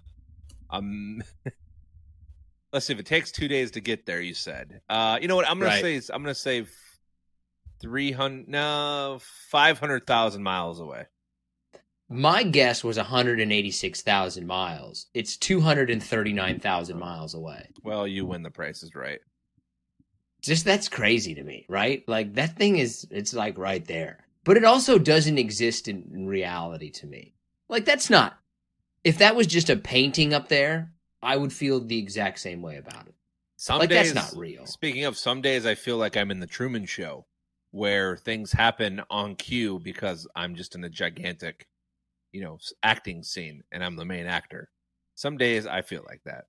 Um 0.70 1.24
Let's 2.72 2.88
see 2.88 2.94
if 2.94 3.00
it 3.00 3.06
takes 3.06 3.32
2 3.32 3.48
days 3.48 3.72
to 3.72 3.82
get 3.82 4.06
there, 4.06 4.22
you 4.22 4.34
said. 4.34 4.82
Uh 4.90 5.20
you 5.22 5.28
know 5.28 5.36
what? 5.36 5.48
I'm 5.48 5.60
going 5.60 5.70
Right. 5.72 5.82
to 5.84 6.02
say 6.02 6.14
I'm 6.14 6.24
going 6.24 6.34
to 6.34 6.40
say 6.40 6.66
300 7.82 8.48
no 8.48 9.20
500,000 9.52 10.42
miles 10.42 10.80
away. 10.80 11.06
My 12.10 12.44
guess 12.44 12.84
was 12.84 12.98
186,000 12.98 14.46
miles. 14.46 15.08
It's 15.14 15.36
239,000 15.38 16.98
miles 17.00 17.34
away. 17.34 17.70
Well, 17.84 18.08
you 18.08 18.26
win 18.26 18.44
the 18.44 18.52
price 18.52 18.84
is 18.84 18.94
right. 18.94 19.20
Just 20.42 20.66
that's 20.66 20.90
crazy 20.90 21.36
to 21.36 21.44
me, 21.44 21.66
right? 21.70 22.04
Like 22.08 22.36
that 22.36 22.56
thing 22.58 22.78
is 22.78 23.08
it's 23.10 23.34
like 23.34 23.58
right 23.58 23.86
there. 23.86 24.23
But 24.44 24.58
it 24.58 24.66
also 24.66 24.98
doesn't 24.98 25.38
exist 25.38 25.88
in, 25.88 26.10
in 26.14 26.28
reality 26.28 26.90
to 26.92 27.08
me. 27.08 27.34
Like 27.70 27.86
that's 27.86 28.10
not 28.10 28.38
if 29.04 29.18
that 29.18 29.36
was 29.36 29.48
just 29.48 29.70
a 29.70 29.76
painting 29.76 30.34
up 30.34 30.48
there, 30.48 30.92
I 31.22 31.38
would 31.38 31.54
feel 31.54 31.80
the 31.80 31.98
exact 31.98 32.40
same 32.40 32.62
way 32.62 32.78
about 32.78 33.08
it. 33.08 33.16
Some 33.58 33.80
Like, 33.80 33.90
that's 33.90 34.14
not 34.14 34.34
real. 34.36 34.66
Speaking 34.66 35.06
of 35.06 35.18
some 35.18 35.42
days 35.42 35.66
I 35.66 35.76
feel 35.76 35.98
like 35.98 36.18
I'm 36.18 36.32
in 36.32 36.40
the 36.40 36.48
Truman 36.48 36.86
show 36.86 37.26
where 37.72 38.18
things 38.18 38.52
happen 38.52 39.02
on 39.10 39.36
cue 39.36 39.80
because 39.80 40.28
I'm 40.36 40.56
just 40.56 40.76
in 40.76 40.84
a 40.84 40.90
gigantic 40.90 41.68
you 42.32 42.42
know 42.42 42.60
acting 42.82 43.24
scene 43.24 43.64
and 43.72 43.84
I'm 43.84 43.96
the 43.96 44.06
main 44.06 44.26
actor. 44.26 44.70
Some 45.16 45.38
days 45.38 45.66
I 45.66 45.82
feel 45.82 46.04
like 46.08 46.22
that. 46.26 46.46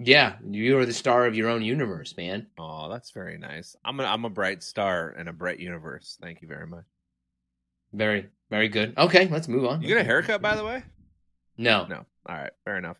Yeah, 0.00 0.36
you 0.48 0.78
are 0.78 0.86
the 0.86 0.92
star 0.92 1.26
of 1.26 1.34
your 1.34 1.48
own 1.48 1.62
universe, 1.62 2.16
man. 2.16 2.46
Oh, 2.56 2.88
that's 2.88 3.10
very 3.10 3.36
nice. 3.36 3.74
I'm 3.84 3.98
a 3.98 4.04
I'm 4.04 4.24
a 4.24 4.30
bright 4.30 4.62
star 4.62 5.10
in 5.18 5.26
a 5.26 5.32
bright 5.32 5.58
universe. 5.58 6.16
Thank 6.20 6.40
you 6.40 6.46
very 6.48 6.66
much. 6.66 6.84
Very, 7.92 8.28
very 8.50 8.68
good. 8.68 8.96
Okay, 8.96 9.26
let's 9.28 9.48
move 9.48 9.64
on. 9.64 9.82
You 9.82 9.88
get 9.88 9.98
a 9.98 10.04
haircut 10.04 10.40
by 10.40 10.54
the 10.54 10.64
way? 10.64 10.84
No. 11.56 11.86
No. 11.86 12.06
All 12.28 12.36
right, 12.36 12.52
fair 12.64 12.78
enough. 12.78 12.98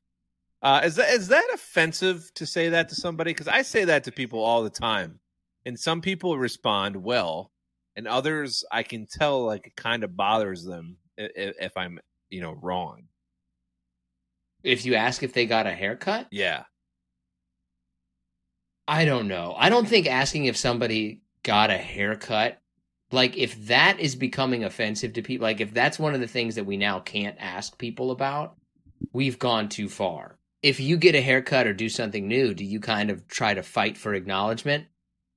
Uh, 0.60 0.80
is 0.84 0.96
that 0.96 1.10
is 1.10 1.28
that 1.28 1.48
offensive 1.54 2.32
to 2.34 2.44
say 2.44 2.70
that 2.70 2.88
to 2.88 2.96
somebody? 2.96 3.30
Because 3.30 3.46
I 3.48 3.62
say 3.62 3.84
that 3.84 4.04
to 4.04 4.12
people 4.12 4.40
all 4.40 4.64
the 4.64 4.70
time, 4.70 5.20
and 5.64 5.78
some 5.78 6.00
people 6.00 6.36
respond 6.36 6.96
well, 6.96 7.52
and 7.94 8.08
others 8.08 8.64
I 8.72 8.82
can 8.82 9.06
tell 9.06 9.44
like 9.44 9.68
it 9.68 9.76
kind 9.76 10.02
of 10.02 10.16
bothers 10.16 10.64
them 10.64 10.96
if, 11.16 11.54
if 11.60 11.76
I'm 11.76 12.00
you 12.28 12.40
know 12.40 12.58
wrong. 12.60 13.04
If 14.64 14.84
you 14.84 14.96
ask 14.96 15.22
if 15.22 15.32
they 15.32 15.46
got 15.46 15.68
a 15.68 15.72
haircut, 15.72 16.26
Yeah, 16.32 16.64
I 18.88 19.04
don't 19.04 19.28
know. 19.28 19.54
I 19.58 19.68
don't 19.68 19.86
think 19.86 20.06
asking 20.06 20.46
if 20.46 20.56
somebody 20.56 21.20
got 21.42 21.70
a 21.70 21.76
haircut, 21.76 22.58
like 23.12 23.36
if 23.36 23.66
that 23.66 24.00
is 24.00 24.16
becoming 24.16 24.64
offensive 24.64 25.12
to 25.12 25.22
people, 25.22 25.44
like 25.44 25.60
if 25.60 25.74
that's 25.74 25.98
one 25.98 26.14
of 26.14 26.20
the 26.20 26.26
things 26.26 26.54
that 26.54 26.64
we 26.64 26.78
now 26.78 26.98
can't 26.98 27.36
ask 27.38 27.76
people 27.76 28.10
about, 28.10 28.56
we've 29.12 29.38
gone 29.38 29.68
too 29.68 29.90
far. 29.90 30.38
If 30.62 30.80
you 30.80 30.96
get 30.96 31.14
a 31.14 31.20
haircut 31.20 31.66
or 31.66 31.74
do 31.74 31.90
something 31.90 32.26
new, 32.26 32.54
do 32.54 32.64
you 32.64 32.80
kind 32.80 33.10
of 33.10 33.28
try 33.28 33.52
to 33.52 33.62
fight 33.62 33.98
for 33.98 34.14
acknowledgement? 34.14 34.86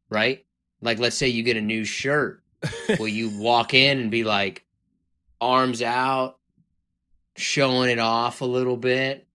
Right? 0.09 0.45
Like 0.81 0.99
let's 0.99 1.17
say 1.17 1.27
you 1.27 1.43
get 1.43 1.57
a 1.57 1.61
new 1.61 1.83
shirt. 1.83 2.41
Will 2.99 3.09
you 3.09 3.37
walk 3.37 3.73
in 3.73 3.99
and 3.99 4.09
be 4.09 4.23
like 4.23 4.63
arms 5.41 5.81
out, 5.81 6.37
showing 7.35 7.89
it 7.89 7.99
off 7.99 8.39
a 8.39 8.45
little 8.45 8.77
bit? 8.77 9.27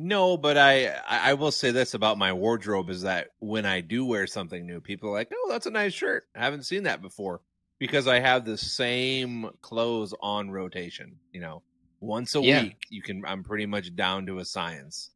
No, 0.00 0.36
but 0.36 0.56
I 0.56 0.90
I 1.08 1.34
will 1.34 1.50
say 1.50 1.72
this 1.72 1.92
about 1.92 2.18
my 2.18 2.32
wardrobe 2.32 2.88
is 2.88 3.02
that 3.02 3.30
when 3.40 3.66
I 3.66 3.80
do 3.80 4.04
wear 4.06 4.28
something 4.28 4.64
new, 4.64 4.80
people 4.80 5.08
are 5.08 5.12
like, 5.12 5.32
"Oh, 5.34 5.48
that's 5.50 5.66
a 5.66 5.72
nice 5.72 5.92
shirt. 5.92 6.28
I 6.36 6.38
haven't 6.44 6.66
seen 6.66 6.84
that 6.84 7.02
before." 7.02 7.40
Because 7.80 8.06
I 8.06 8.20
have 8.20 8.44
the 8.44 8.56
same 8.56 9.50
clothes 9.60 10.14
on 10.20 10.52
rotation, 10.52 11.18
you 11.32 11.40
know. 11.40 11.64
Once 12.00 12.36
a 12.36 12.40
Yeah. 12.40 12.62
week, 12.62 12.76
you 12.90 13.02
can 13.02 13.24
I'm 13.24 13.42
pretty 13.42 13.66
much 13.66 13.96
down 13.96 14.26
to 14.26 14.38
a 14.38 14.44
science. 14.44 15.10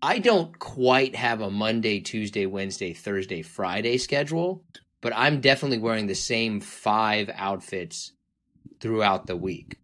I 0.00 0.20
don't 0.20 0.56
quite 0.60 1.16
have 1.16 1.40
a 1.40 1.50
Monday, 1.50 1.98
Tuesday, 1.98 2.46
Wednesday, 2.46 2.92
Thursday, 2.92 3.42
Friday 3.42 3.98
schedule, 3.98 4.64
but 5.00 5.12
I'm 5.16 5.40
definitely 5.40 5.78
wearing 5.78 6.06
the 6.06 6.14
same 6.14 6.60
five 6.60 7.28
outfits 7.34 8.12
throughout 8.78 9.26
the 9.26 9.36
week. 9.36 9.81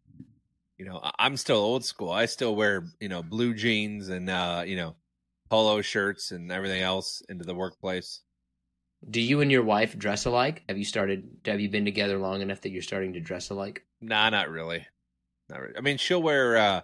You 0.79 0.85
know, 0.85 1.01
I'm 1.19 1.37
still 1.37 1.57
old 1.57 1.85
school. 1.85 2.11
I 2.11 2.27
still 2.27 2.55
wear, 2.55 2.87
you 3.01 3.09
know, 3.09 3.23
blue 3.23 3.53
jeans 3.53 4.09
and 4.09 4.31
uh, 4.31 4.63
you 4.65 4.77
know, 4.77 4.95
polo 5.51 5.83
shirts 5.83 6.31
and 6.31 6.53
everything 6.53 6.83
else 6.83 7.23
into 7.29 7.45
the 7.45 7.55
workplace. 7.55 8.21
Do 9.09 9.21
you 9.21 9.41
and 9.41 9.51
your 9.51 9.63
wife 9.63 9.97
dress 9.97 10.25
alike? 10.25 10.63
Have 10.69 10.79
you 10.79 10.85
started? 10.85 11.29
Have 11.45 11.61
you 11.61 11.69
been 11.69 11.85
together 11.85 12.19
long 12.19 12.43
enough 12.43 12.61
that 12.63 12.71
you're 12.71 12.83
starting 12.83 13.13
to 13.15 13.21
dress 13.21 13.51
alike? 13.51 13.85
Nah, 14.01 14.31
not 14.31 14.51
really. 14.51 14.87
Not 15.49 15.61
really. 15.61 15.77
I 15.77 15.81
mean, 15.81 15.99
she'll 15.99 16.23
wear 16.23 16.57
uh 16.57 16.81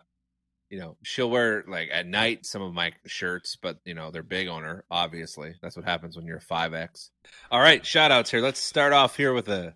you 0.71 0.81
know, 0.81 0.97
she'll 1.03 1.31
wear 1.31 1.65
like 1.69 1.89
at 1.93 2.07
night 2.07 2.47
some 2.47 2.63
of 2.63 2.73
my 2.73 2.93
shirts, 3.07 3.57
but 3.61 3.79
you 3.85 3.95
know, 3.95 4.11
they're 4.11 4.23
big 4.23 4.49
on 4.49 4.63
her, 4.63 4.85
obviously. 4.91 5.55
That's 5.63 5.77
what 5.77 5.85
happens 5.85 6.17
when 6.17 6.27
you're 6.27 6.39
a 6.39 6.41
5X. 6.41 7.11
All 7.51 7.61
right, 7.61 7.85
shout 7.85 8.11
outs 8.11 8.31
here. 8.31 8.41
Let's 8.41 8.61
start 8.61 8.93
off 8.93 9.17
here 9.17 9.33
with 9.33 9.49
a 9.49 9.75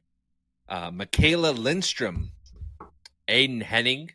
uh 0.69 0.91
Michaela 0.91 1.53
Lindstrom, 1.53 2.31
Aiden 3.29 3.63
Henning, 3.63 4.11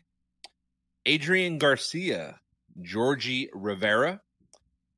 Adrian 1.06 1.58
Garcia, 1.58 2.40
Georgie 2.80 3.50
Rivera, 3.52 4.20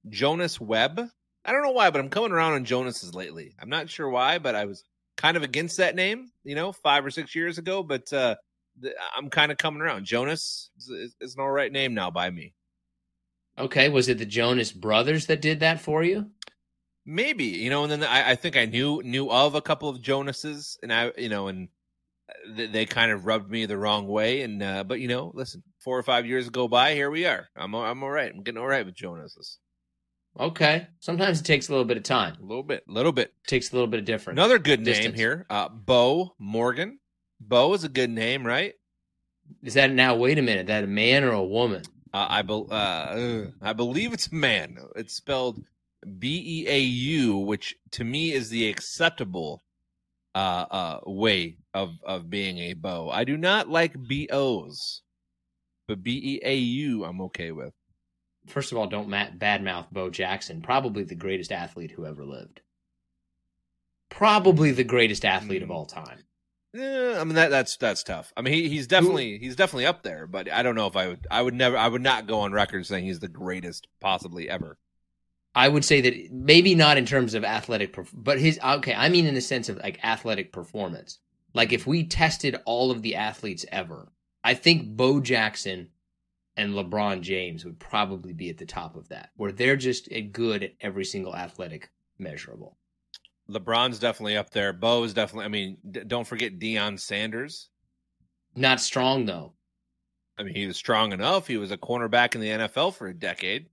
Jonas 0.08 0.60
Webb. 0.60 1.00
I 1.44 1.52
don't 1.52 1.62
know 1.62 1.72
why, 1.72 1.90
but 1.90 2.00
I'm 2.00 2.08
coming 2.08 2.32
around 2.32 2.54
on 2.54 2.64
Jonas's 2.64 3.14
lately. 3.14 3.54
I'm 3.60 3.68
not 3.68 3.90
sure 3.90 4.08
why, 4.08 4.38
but 4.38 4.54
I 4.54 4.64
was 4.64 4.84
kind 5.16 5.36
of 5.36 5.42
against 5.42 5.78
that 5.78 5.94
name, 5.94 6.30
you 6.44 6.54
know, 6.54 6.72
five 6.72 7.04
or 7.04 7.10
six 7.10 7.34
years 7.34 7.58
ago. 7.58 7.82
But 7.82 8.12
uh, 8.12 8.36
I'm 9.16 9.30
kind 9.30 9.52
of 9.52 9.58
coming 9.58 9.80
around. 9.80 10.04
Jonas 10.04 10.70
is, 10.76 10.88
is, 10.88 11.16
is 11.20 11.34
an 11.34 11.40
all 11.40 11.50
right 11.50 11.70
name 11.70 11.94
now 11.94 12.10
by 12.10 12.30
me. 12.30 12.54
Okay, 13.58 13.88
was 13.88 14.08
it 14.08 14.18
the 14.18 14.26
Jonas 14.26 14.72
Brothers 14.72 15.26
that 15.26 15.40
did 15.40 15.60
that 15.60 15.80
for 15.80 16.02
you? 16.02 16.30
Maybe 17.06 17.44
you 17.44 17.70
know, 17.70 17.84
and 17.84 17.92
then 17.92 18.02
I, 18.04 18.30
I 18.30 18.34
think 18.34 18.56
I 18.56 18.64
knew 18.64 19.00
knew 19.02 19.30
of 19.30 19.54
a 19.54 19.62
couple 19.62 19.88
of 19.88 20.02
Jonases, 20.02 20.76
and 20.82 20.92
I 20.92 21.12
you 21.16 21.28
know, 21.28 21.46
and 21.48 21.68
they, 22.48 22.66
they 22.66 22.86
kind 22.86 23.12
of 23.12 23.26
rubbed 23.26 23.50
me 23.50 23.66
the 23.66 23.78
wrong 23.78 24.06
way. 24.06 24.42
And 24.42 24.62
uh, 24.62 24.84
but 24.84 25.00
you 25.00 25.08
know, 25.08 25.32
listen, 25.34 25.62
four 25.82 25.98
or 25.98 26.02
five 26.02 26.26
years 26.26 26.48
go 26.48 26.68
by, 26.68 26.94
here 26.94 27.10
we 27.10 27.26
are. 27.26 27.48
I'm 27.56 27.74
I'm 27.74 28.02
all 28.02 28.10
right. 28.10 28.32
I'm 28.32 28.42
getting 28.42 28.60
all 28.60 28.66
right 28.66 28.84
with 28.84 28.94
Jonases. 28.94 29.58
Okay, 30.38 30.86
sometimes 31.00 31.40
it 31.40 31.44
takes 31.44 31.68
a 31.68 31.72
little 31.72 31.86
bit 31.86 31.96
of 31.96 32.02
time. 32.02 32.36
A 32.38 32.44
little 32.44 32.62
bit, 32.62 32.84
a 32.86 32.92
little 32.92 33.12
bit. 33.12 33.32
takes 33.46 33.72
a 33.72 33.74
little 33.74 33.86
bit 33.86 34.00
of 34.00 34.06
difference. 34.06 34.36
Another 34.36 34.58
good 34.58 34.80
name 34.80 35.14
here, 35.14 35.46
uh, 35.48 35.70
Bo 35.70 36.34
Morgan. 36.38 36.98
Bo 37.40 37.72
is 37.72 37.84
a 37.84 37.88
good 37.88 38.10
name, 38.10 38.46
right? 38.46 38.74
Is 39.62 39.74
that 39.74 39.90
now? 39.90 40.14
Wait 40.16 40.38
a 40.38 40.42
minute. 40.42 40.66
That 40.66 40.84
a 40.84 40.88
man 40.88 41.24
or 41.24 41.32
a 41.32 41.42
woman? 41.42 41.82
Uh, 42.12 42.26
I 42.28 42.42
bel 42.42 42.66
uh, 42.70 43.44
I 43.62 43.72
believe 43.72 44.12
it's 44.12 44.30
man. 44.30 44.76
It's 44.94 45.14
spelled 45.14 45.60
B 46.18 46.64
E 46.64 46.68
A 46.68 46.78
U, 46.80 47.36
which 47.38 47.74
to 47.92 48.04
me 48.04 48.32
is 48.32 48.50
the 48.50 48.68
acceptable 48.68 49.62
uh, 50.34 50.66
uh, 50.70 51.00
way 51.06 51.56
of 51.76 51.90
of 52.02 52.30
being 52.30 52.58
a 52.58 52.72
bow. 52.72 53.10
I 53.10 53.24
do 53.24 53.36
not 53.36 53.68
like 53.68 53.92
BOs, 53.94 54.26
O's, 54.32 55.02
but 55.86 56.02
B 56.02 56.20
E 56.24 56.40
A 56.42 56.56
U 56.56 57.04
I'm 57.04 57.20
okay 57.22 57.52
with. 57.52 57.74
First 58.46 58.72
of 58.72 58.78
all, 58.78 58.86
don't 58.86 59.08
ma- 59.08 59.28
badmouth 59.36 59.90
Bo 59.92 60.08
Jackson. 60.08 60.62
Probably 60.62 61.04
the 61.04 61.14
greatest 61.14 61.52
athlete 61.52 61.90
who 61.90 62.06
ever 62.06 62.24
lived. 62.24 62.62
Probably 64.08 64.70
the 64.70 64.84
greatest 64.84 65.24
athlete 65.24 65.62
of 65.62 65.70
all 65.70 65.84
time. 65.84 66.24
Eh, 66.74 67.18
I 67.18 67.24
mean 67.24 67.34
that 67.34 67.50
that's 67.50 67.76
that's 67.76 68.02
tough. 68.02 68.32
I 68.36 68.40
mean 68.40 68.54
he, 68.54 68.68
he's 68.70 68.86
definitely 68.86 69.38
he's 69.38 69.56
definitely 69.56 69.86
up 69.86 70.02
there, 70.02 70.26
but 70.26 70.50
I 70.50 70.62
don't 70.62 70.76
know 70.76 70.86
if 70.86 70.96
I 70.96 71.08
would 71.08 71.26
I 71.30 71.42
would 71.42 71.54
never 71.54 71.76
I 71.76 71.88
would 71.88 72.02
not 72.02 72.26
go 72.26 72.40
on 72.40 72.52
record 72.52 72.86
saying 72.86 73.04
he's 73.04 73.20
the 73.20 73.28
greatest 73.28 73.86
possibly 74.00 74.48
ever. 74.48 74.78
I 75.54 75.68
would 75.68 75.84
say 75.84 76.00
that 76.02 76.32
maybe 76.32 76.74
not 76.74 76.98
in 76.98 77.06
terms 77.06 77.34
of 77.34 77.44
athletic, 77.44 77.96
but 78.14 78.38
his 78.38 78.58
okay. 78.62 78.94
I 78.94 79.08
mean 79.10 79.26
in 79.26 79.34
the 79.34 79.40
sense 79.42 79.68
of 79.68 79.78
like 79.78 80.02
athletic 80.02 80.52
performance. 80.52 81.18
Like 81.56 81.72
if 81.72 81.86
we 81.86 82.04
tested 82.04 82.60
all 82.66 82.90
of 82.90 83.00
the 83.00 83.14
athletes 83.14 83.64
ever, 83.72 84.12
I 84.44 84.52
think 84.52 84.94
Bo 84.94 85.20
Jackson 85.20 85.88
and 86.54 86.74
LeBron 86.74 87.22
James 87.22 87.64
would 87.64 87.78
probably 87.78 88.34
be 88.34 88.50
at 88.50 88.58
the 88.58 88.66
top 88.66 88.94
of 88.94 89.08
that, 89.08 89.30
where 89.36 89.52
they're 89.52 89.76
just 89.76 90.10
good 90.32 90.62
at 90.62 90.74
every 90.82 91.06
single 91.06 91.34
athletic 91.34 91.90
measurable. 92.18 92.76
LeBron's 93.50 93.98
definitely 93.98 94.36
up 94.36 94.50
there. 94.50 94.74
Bo 94.74 95.02
is 95.04 95.14
definitely. 95.14 95.46
I 95.46 95.48
mean, 95.48 95.78
d- 95.90 96.02
don't 96.06 96.26
forget 96.26 96.58
Deion 96.58 97.00
Sanders. 97.00 97.70
Not 98.54 98.78
strong 98.78 99.24
though. 99.24 99.54
I 100.38 100.42
mean, 100.42 100.54
he 100.54 100.66
was 100.66 100.76
strong 100.76 101.12
enough. 101.12 101.46
He 101.46 101.56
was 101.56 101.70
a 101.70 101.78
cornerback 101.78 102.34
in 102.34 102.42
the 102.42 102.48
NFL 102.48 102.92
for 102.92 103.06
a 103.06 103.14
decade. 103.14 103.70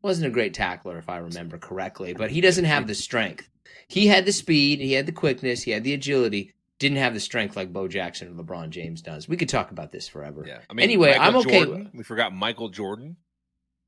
Wasn't 0.00 0.26
a 0.26 0.30
great 0.30 0.54
tackler, 0.54 0.96
if 0.96 1.10
I 1.10 1.18
remember 1.18 1.58
correctly, 1.58 2.14
but 2.14 2.30
he 2.30 2.40
doesn't 2.48 2.64
have 2.64 2.86
the 2.86 2.94
strength. 2.94 3.50
He 3.86 4.06
had 4.06 4.24
the 4.24 4.32
speed, 4.32 4.80
he 4.80 4.94
had 4.94 5.04
the 5.04 5.12
quickness, 5.12 5.64
he 5.64 5.72
had 5.72 5.84
the 5.84 5.92
agility. 5.92 6.54
Didn't 6.78 6.98
have 6.98 7.12
the 7.14 7.20
strength 7.20 7.56
like 7.56 7.72
Bo 7.72 7.88
Jackson 7.88 8.28
or 8.28 8.42
LeBron 8.42 8.70
James 8.70 9.02
does. 9.02 9.28
We 9.28 9.36
could 9.36 9.48
talk 9.48 9.70
about 9.72 9.90
this 9.90 10.06
forever. 10.06 10.44
Yeah. 10.46 10.60
I 10.70 10.74
mean, 10.74 10.84
Anyway, 10.84 11.10
Michael 11.10 11.24
I'm 11.26 11.36
okay- 11.36 11.64
Jordan, 11.64 11.90
we 11.94 12.04
forgot 12.04 12.32
Michael 12.34 12.68
Jordan. 12.68 13.16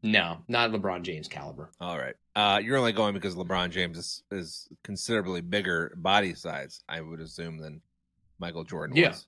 No, 0.02 0.38
not 0.48 0.70
LeBron 0.70 1.02
James 1.02 1.28
caliber. 1.28 1.70
All 1.80 1.98
right. 1.98 2.14
Uh, 2.34 2.58
you're 2.62 2.78
only 2.78 2.92
going 2.92 3.12
because 3.14 3.34
LeBron 3.36 3.70
James 3.70 3.98
is, 3.98 4.22
is 4.30 4.68
considerably 4.82 5.40
bigger 5.42 5.92
body 5.96 6.34
size, 6.34 6.82
I 6.88 7.00
would 7.02 7.20
assume, 7.20 7.58
than 7.58 7.82
Michael 8.38 8.64
Jordan 8.64 8.96
Yeah. 8.96 9.08
was. 9.08 9.26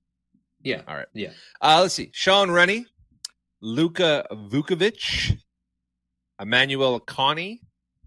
Yeah. 0.63 0.83
All 0.89 0.97
right. 0.97 1.09
Yeah. 1.13 1.31
Uh, 1.61 1.81
let's 1.83 1.95
see. 1.95 2.11
Sean 2.15 2.51
Rennie, 2.51 2.87
Luka 3.61 4.27
Vukovic, 4.33 5.39
Emmanuel 6.41 7.01
Connie. 7.01 7.61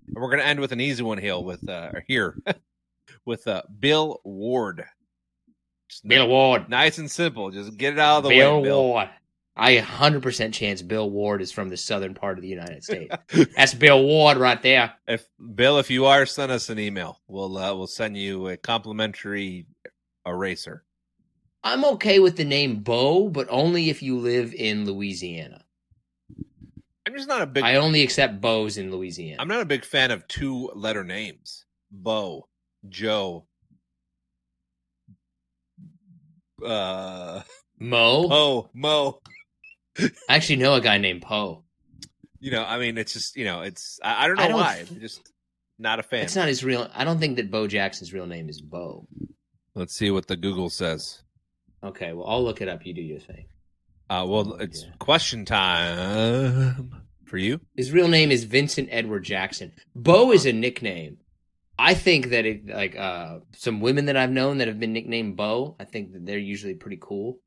And 0.07 0.15
we're 0.15 0.29
going 0.29 0.39
to 0.39 0.45
end 0.47 0.59
with 0.59 0.71
an 0.71 0.81
easy 0.81 1.03
one 1.03 1.17
here 1.17 1.37
with 1.39 1.67
uh, 1.69 1.91
here 2.07 2.37
with 3.25 3.47
uh, 3.47 3.61
Bill 3.79 4.21
Ward. 4.23 4.85
Just 5.89 6.07
Bill 6.07 6.27
Ward. 6.27 6.69
Nice 6.69 6.97
and 6.97 7.09
simple. 7.09 7.51
Just 7.51 7.77
get 7.77 7.93
it 7.93 7.99
out 7.99 8.19
of 8.19 8.23
the 8.23 8.29
Bill 8.29 8.61
way, 8.61 8.63
Bill. 8.63 8.83
Ward. 8.83 9.09
I 9.57 9.77
100% 9.77 10.53
chance 10.53 10.81
Bill 10.81 11.09
Ward 11.09 11.41
is 11.41 11.51
from 11.51 11.69
the 11.69 11.77
southern 11.77 12.13
part 12.13 12.37
of 12.37 12.41
the 12.41 12.49
United 12.49 12.83
States. 12.83 13.15
That's 13.55 13.73
Bill 13.73 14.03
Ward 14.03 14.37
right 14.37 14.61
there. 14.61 14.93
If 15.07 15.27
Bill, 15.55 15.79
if 15.79 15.89
you 15.89 16.05
are, 16.05 16.25
send 16.25 16.51
us 16.51 16.69
an 16.69 16.77
email. 16.77 17.21
We'll 17.27 17.57
uh, 17.57 17.73
we'll 17.73 17.87
send 17.87 18.17
you 18.17 18.49
a 18.49 18.57
complimentary 18.57 19.65
eraser. 20.25 20.83
I'm 21.63 21.85
okay 21.85 22.19
with 22.19 22.35
the 22.35 22.43
name 22.43 22.81
Bo, 22.81 23.29
but 23.29 23.47
only 23.49 23.89
if 23.89 24.03
you 24.03 24.19
live 24.19 24.53
in 24.53 24.85
Louisiana. 24.85 25.63
I'm 27.07 27.13
just 27.13 27.27
not 27.29 27.41
a 27.41 27.47
big. 27.47 27.63
I 27.63 27.75
only 27.75 28.03
accept 28.03 28.41
Bo's 28.41 28.77
in 28.77 28.91
Louisiana. 28.91 29.41
I'm 29.41 29.47
not 29.47 29.61
a 29.61 29.65
big 29.65 29.85
fan 29.85 30.11
of 30.11 30.27
two 30.27 30.69
letter 30.75 31.03
names. 31.03 31.65
Bo, 31.91 32.49
Joe, 32.89 33.45
uh, 36.63 37.41
Mo? 37.79 38.27
Mo, 38.27 38.69
Mo. 38.73 39.19
I 39.99 40.09
actually 40.35 40.57
know 40.57 40.73
a 40.75 40.81
guy 40.81 40.97
named 40.97 41.21
Poe. 41.21 41.63
You 42.39 42.51
know, 42.51 42.63
I 42.63 42.77
mean, 42.77 42.97
it's 42.97 43.13
just 43.13 43.35
you 43.35 43.45
know, 43.45 43.61
it's 43.61 43.99
I, 44.03 44.25
I 44.25 44.27
don't 44.27 44.37
know 44.37 44.43
I 44.43 44.47
don't 44.49 44.59
why. 44.59 44.83
th- 44.87 44.99
just 45.01 45.31
not 45.79 45.99
a 45.99 46.03
fan. 46.03 46.23
It's 46.23 46.35
not 46.35 46.47
his 46.47 46.63
real. 46.63 46.89
I 46.93 47.03
don't 47.03 47.19
think 47.19 47.37
that 47.37 47.49
Bo 47.49 47.67
Jackson's 47.67 48.13
real 48.13 48.27
name 48.27 48.49
is 48.49 48.61
Bo. 48.61 49.07
Let's 49.73 49.95
see 49.95 50.11
what 50.11 50.27
the 50.27 50.35
Google 50.37 50.69
says. 50.69 51.21
Okay, 51.83 52.13
well 52.13 52.27
I'll 52.27 52.43
look 52.43 52.61
it 52.61 52.67
up. 52.69 52.85
You 52.85 52.93
do 52.93 53.01
your 53.01 53.19
thing. 53.19 53.45
Uh, 54.09 54.25
well, 54.27 54.53
Oh, 54.53 54.57
it's 54.57 54.83
yeah. 54.83 54.91
question 54.99 55.45
time 55.45 56.91
for 57.25 57.37
you. 57.37 57.59
His 57.75 57.91
real 57.91 58.07
name 58.07 58.31
is 58.31 58.43
Vincent 58.43 58.89
Edward 58.91 59.23
Jackson. 59.23 59.71
Bo 59.95 60.31
is 60.31 60.45
a 60.45 60.53
nickname. 60.53 61.17
I 61.77 61.93
think 61.93 62.29
that 62.29 62.45
it 62.45 62.67
like 62.67 62.95
uh 62.95 63.39
some 63.53 63.81
women 63.81 64.05
that 64.05 64.17
I've 64.17 64.31
known 64.31 64.59
that 64.59 64.67
have 64.67 64.79
been 64.79 64.93
nicknamed 64.93 65.35
Bo, 65.35 65.75
I 65.79 65.83
think 65.83 66.13
that 66.13 66.25
they're 66.25 66.37
usually 66.37 66.75
pretty 66.75 66.99
cool. 66.99 67.39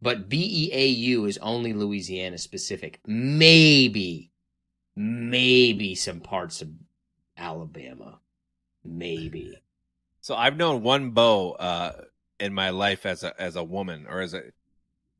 But 0.00 0.28
B 0.28 0.68
E 0.68 0.70
A 0.72 0.86
U 0.86 1.26
is 1.26 1.38
only 1.38 1.72
Louisiana 1.72 2.36
specific. 2.36 3.00
Maybe, 3.06 4.32
maybe 4.96 5.94
some 5.94 6.20
parts 6.20 6.60
of 6.60 6.70
Alabama. 7.36 8.18
Maybe. 8.84 9.62
So 10.20 10.34
I've 10.34 10.56
known 10.56 10.82
one 10.82 11.10
Bo 11.10 11.52
uh, 11.52 11.92
in 12.40 12.52
my 12.52 12.70
life 12.70 13.06
as 13.06 13.22
a 13.22 13.40
as 13.40 13.56
a 13.56 13.64
woman 13.64 14.06
or 14.08 14.20
as 14.20 14.34
a, 14.34 14.42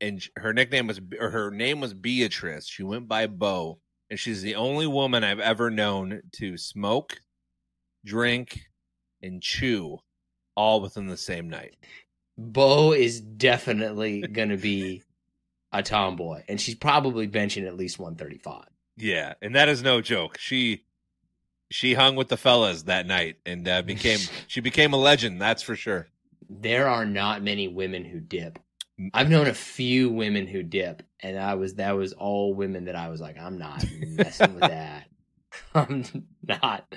and 0.01 0.21
her 0.35 0.53
nickname 0.53 0.87
was 0.87 0.99
or 1.17 1.29
her 1.29 1.49
name 1.49 1.79
was 1.79 1.93
Beatrice. 1.93 2.67
She 2.67 2.83
went 2.83 3.07
by 3.07 3.27
Bo, 3.27 3.79
and 4.09 4.19
she's 4.19 4.41
the 4.41 4.55
only 4.55 4.85
woman 4.85 5.23
I've 5.23 5.39
ever 5.39 5.69
known 5.69 6.23
to 6.33 6.57
smoke, 6.57 7.21
drink, 8.05 8.61
and 9.21 9.41
chew, 9.41 9.99
all 10.55 10.81
within 10.81 11.07
the 11.07 11.17
same 11.17 11.49
night. 11.49 11.75
Bo 12.37 12.93
is 12.93 13.21
definitely 13.21 14.21
gonna 14.21 14.57
be 14.57 15.03
a 15.71 15.83
tomboy, 15.83 16.43
and 16.47 16.59
she's 16.59 16.75
probably 16.75 17.27
benching 17.27 17.67
at 17.67 17.77
least 17.77 17.99
one 17.99 18.15
thirty 18.15 18.37
five. 18.37 18.65
Yeah, 18.97 19.33
and 19.41 19.55
that 19.55 19.69
is 19.69 19.81
no 19.81 20.01
joke. 20.01 20.37
She 20.37 20.83
she 21.71 21.93
hung 21.95 22.15
with 22.15 22.27
the 22.27 22.37
fellas 22.37 22.83
that 22.83 23.07
night 23.07 23.37
and 23.45 23.67
uh, 23.67 23.81
became 23.81 24.19
she 24.47 24.61
became 24.61 24.93
a 24.93 24.97
legend. 24.97 25.41
That's 25.41 25.63
for 25.63 25.75
sure. 25.75 26.07
there 26.49 26.87
are 26.87 27.05
not 27.05 27.41
many 27.41 27.67
women 27.67 28.03
who 28.05 28.19
dip. 28.19 28.59
I've 29.13 29.29
known 29.29 29.47
a 29.47 29.53
few 29.55 30.11
women 30.11 30.45
who 30.45 30.61
dip, 30.61 31.01
and 31.21 31.37
I 31.39 31.55
was 31.55 31.75
that 31.75 31.93
was 31.93 32.13
all 32.13 32.53
women 32.53 32.85
that 32.85 32.95
I 32.95 33.09
was 33.09 33.19
like, 33.21 33.39
I'm 33.39 33.57
not 33.57 33.83
messing 33.91 34.53
with 34.53 34.61
that. 34.69 35.05
I'm 35.73 36.03
not. 36.47 36.93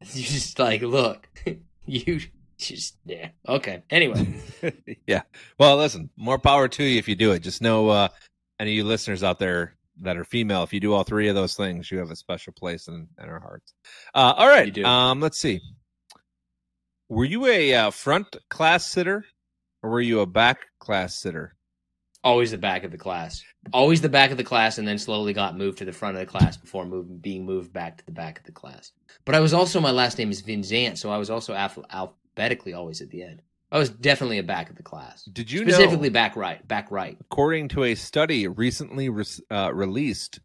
You 0.14 0.22
just 0.22 0.58
like 0.58 0.80
look, 0.80 1.28
you 1.86 2.20
just 2.58 2.96
yeah. 3.04 3.28
Okay. 3.46 3.82
Anyway, 3.90 4.40
yeah. 5.06 5.22
Well, 5.58 5.76
listen, 5.76 6.08
more 6.16 6.38
power 6.38 6.68
to 6.68 6.84
you 6.84 6.98
if 6.98 7.06
you 7.06 7.14
do 7.14 7.32
it. 7.32 7.40
Just 7.40 7.60
know, 7.60 7.90
uh, 7.90 8.08
any 8.58 8.70
of 8.72 8.76
you 8.78 8.84
listeners 8.84 9.22
out 9.22 9.38
there 9.38 9.74
that 10.00 10.16
are 10.16 10.24
female, 10.24 10.62
if 10.62 10.72
you 10.72 10.80
do 10.80 10.94
all 10.94 11.04
three 11.04 11.28
of 11.28 11.34
those 11.34 11.54
things, 11.54 11.90
you 11.90 11.98
have 11.98 12.10
a 12.10 12.16
special 12.16 12.54
place 12.54 12.88
in, 12.88 13.08
in 13.22 13.28
our 13.28 13.40
hearts. 13.40 13.74
Uh, 14.14 14.32
all 14.36 14.48
right. 14.48 14.76
Um, 14.82 15.20
let's 15.20 15.38
see. 15.38 15.60
Were 17.10 17.26
you 17.26 17.46
a 17.46 17.74
uh, 17.74 17.90
front 17.90 18.36
class 18.48 18.86
sitter 18.86 19.26
or 19.82 19.90
were 19.90 20.00
you 20.00 20.20
a 20.20 20.26
back 20.26 20.68
class 20.78 21.18
sitter? 21.18 21.56
always 22.22 22.50
the 22.50 22.58
back 22.58 22.84
of 22.84 22.90
the 22.90 22.98
class, 22.98 23.42
always 23.72 24.00
the 24.00 24.08
back 24.08 24.30
of 24.30 24.36
the 24.36 24.44
class, 24.44 24.78
and 24.78 24.86
then 24.86 24.98
slowly 24.98 25.32
got 25.32 25.56
moved 25.56 25.78
to 25.78 25.84
the 25.84 25.92
front 25.92 26.16
of 26.16 26.20
the 26.20 26.26
class 26.26 26.56
before 26.56 26.84
moving 26.84 27.18
being 27.18 27.44
moved 27.44 27.72
back 27.72 27.98
to 27.98 28.06
the 28.06 28.12
back 28.12 28.38
of 28.38 28.44
the 28.44 28.52
class. 28.52 28.92
But 29.24 29.34
I 29.34 29.40
was 29.40 29.52
also 29.52 29.80
my 29.80 29.90
last 29.90 30.18
name 30.18 30.30
is 30.30 30.40
Vincent, 30.40 30.98
so 30.98 31.10
I 31.10 31.18
was 31.18 31.30
also 31.30 31.54
alph- 31.54 31.78
alphabetically 31.90 32.72
always 32.72 33.00
at 33.00 33.10
the 33.10 33.22
end. 33.22 33.42
I 33.72 33.78
was 33.78 33.90
definitely 33.90 34.38
a 34.38 34.42
back 34.42 34.68
of 34.68 34.76
the 34.76 34.82
class. 34.82 35.24
Did 35.26 35.50
you 35.50 35.60
specifically 35.60 36.08
know, 36.08 36.14
back 36.14 36.34
right, 36.34 36.66
back 36.66 36.90
right. 36.90 37.16
according 37.20 37.68
to 37.68 37.84
a 37.84 37.94
study 37.94 38.48
recently 38.48 39.08
re- 39.08 39.24
uh, 39.50 39.70
released, 39.72 40.40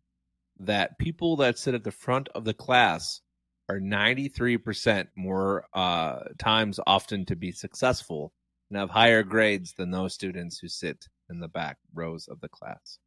that 0.59 0.97
people 0.99 1.35
that 1.37 1.57
sit 1.57 1.73
at 1.73 1.83
the 1.83 1.91
front 1.91 2.29
of 2.35 2.45
the 2.45 2.53
class 2.53 3.21
are 3.67 3.79
93% 3.79 5.07
more 5.15 5.65
uh, 5.73 6.19
times 6.37 6.79
often 6.85 7.25
to 7.25 7.35
be 7.35 7.51
successful 7.51 8.31
and 8.69 8.77
have 8.77 8.89
higher 8.89 9.23
grades 9.23 9.73
than 9.73 9.91
those 9.91 10.13
students 10.13 10.59
who 10.59 10.67
sit 10.67 11.07
in 11.29 11.39
the 11.39 11.47
back 11.47 11.77
rows 11.93 12.27
of 12.27 12.39
the 12.41 12.49
class. 12.49 12.99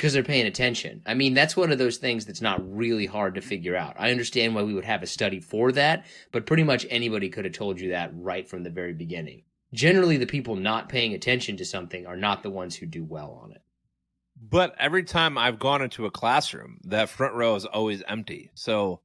Because 0.00 0.14
they're 0.14 0.22
paying 0.22 0.46
attention. 0.46 1.02
I 1.04 1.12
mean, 1.12 1.34
that's 1.34 1.58
one 1.58 1.70
of 1.70 1.76
those 1.76 1.98
things 1.98 2.24
that's 2.24 2.40
not 2.40 2.74
really 2.74 3.04
hard 3.04 3.34
to 3.34 3.42
figure 3.42 3.76
out. 3.76 3.96
I 3.98 4.10
understand 4.10 4.54
why 4.54 4.62
we 4.62 4.72
would 4.72 4.86
have 4.86 5.02
a 5.02 5.06
study 5.06 5.40
for 5.40 5.72
that, 5.72 6.06
but 6.32 6.46
pretty 6.46 6.62
much 6.62 6.86
anybody 6.88 7.28
could 7.28 7.44
have 7.44 7.52
told 7.52 7.78
you 7.78 7.90
that 7.90 8.10
right 8.14 8.48
from 8.48 8.62
the 8.62 8.70
very 8.70 8.94
beginning. 8.94 9.42
Generally, 9.74 10.16
the 10.16 10.24
people 10.24 10.56
not 10.56 10.88
paying 10.88 11.12
attention 11.12 11.58
to 11.58 11.66
something 11.66 12.06
are 12.06 12.16
not 12.16 12.42
the 12.42 12.48
ones 12.48 12.76
who 12.76 12.86
do 12.86 13.04
well 13.04 13.38
on 13.42 13.52
it. 13.52 13.60
But 14.40 14.74
every 14.78 15.02
time 15.02 15.36
I've 15.36 15.58
gone 15.58 15.82
into 15.82 16.06
a 16.06 16.10
classroom, 16.10 16.78
that 16.84 17.10
front 17.10 17.34
row 17.34 17.54
is 17.54 17.66
always 17.66 18.02
empty. 18.08 18.48
So 18.54 19.02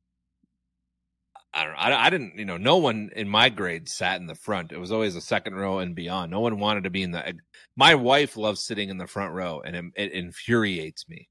I 1.55 1.63
don't 1.63 1.73
know. 1.73 1.79
I, 1.79 2.05
I 2.05 2.09
didn't, 2.09 2.37
you 2.37 2.43
know, 2.43 2.57
no 2.57 2.77
one 2.77 3.11
in 3.15 3.29
my 3.29 3.47
grade 3.47 3.87
sat 3.87 4.19
in 4.19 4.27
the 4.27 4.35
front. 4.35 4.73
It 4.73 4.77
was 4.77 4.91
always 4.91 5.13
the 5.13 5.21
second 5.21 5.55
row 5.55 5.79
and 5.79 5.95
beyond. 5.95 6.29
No 6.29 6.41
one 6.41 6.59
wanted 6.59 6.83
to 6.83 6.89
be 6.89 7.01
in 7.01 7.11
the. 7.11 7.33
My 7.77 7.95
wife 7.95 8.35
loves 8.35 8.61
sitting 8.61 8.89
in 8.89 8.97
the 8.97 9.07
front 9.07 9.33
row, 9.33 9.61
and 9.65 9.75
it, 9.75 9.85
it 9.95 10.11
infuriates 10.11 11.07
me. 11.07 11.29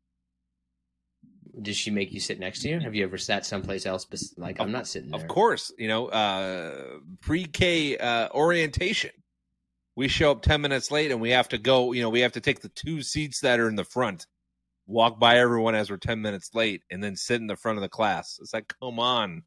Does 1.61 1.77
she 1.77 1.91
make 1.91 2.11
you 2.13 2.21
sit 2.21 2.41
next 2.41 2.63
to 2.63 2.69
you? 2.71 2.81
Have 2.81 2.95
you 2.95 3.05
ever 3.05 3.19
sat 3.19 3.45
someplace 3.47 3.87
else? 3.87 4.07
bes- 4.07 4.35
Like 4.39 4.61
I'm 4.61 4.73
not 4.73 4.89
sitting 4.89 5.11
there. 5.11 5.21
Of 5.21 5.29
course, 5.29 5.73
you 5.79 5.89
know, 5.89 6.07
uh, 6.09 6.99
pre-K 7.21 7.97
uh, 7.99 8.29
orientation. 8.31 9.11
We 9.95 10.09
show 10.09 10.33
up 10.33 10.43
ten 10.43 10.63
minutes 10.63 10.91
late, 10.91 11.13
and 11.13 11.21
we 11.21 11.31
have 11.31 11.51
to 11.51 11.59
go. 11.59 11.93
You 11.93 12.03
know, 12.03 12.11
we 12.11 12.21
have 12.21 12.33
to 12.33 12.41
take 12.41 12.61
the 12.61 12.71
two 12.71 13.03
seats 13.03 13.41
that 13.41 13.61
are 13.61 13.69
in 13.69 13.77
the 13.77 13.85
front, 13.85 14.27
walk 14.87 15.21
by 15.21 15.39
everyone 15.39 15.75
as 15.75 15.91
we're 15.91 15.99
ten 15.99 16.23
minutes 16.23 16.51
late, 16.55 16.83
and 16.91 17.05
then 17.05 17.15
sit 17.15 17.41
in 17.41 17.47
the 17.47 17.57
front 17.57 17.79
of 17.79 17.83
the 17.83 17.89
class. 17.89 18.39
It's 18.41 18.53
like, 18.55 18.73
come 18.81 18.99
on. 18.99 19.43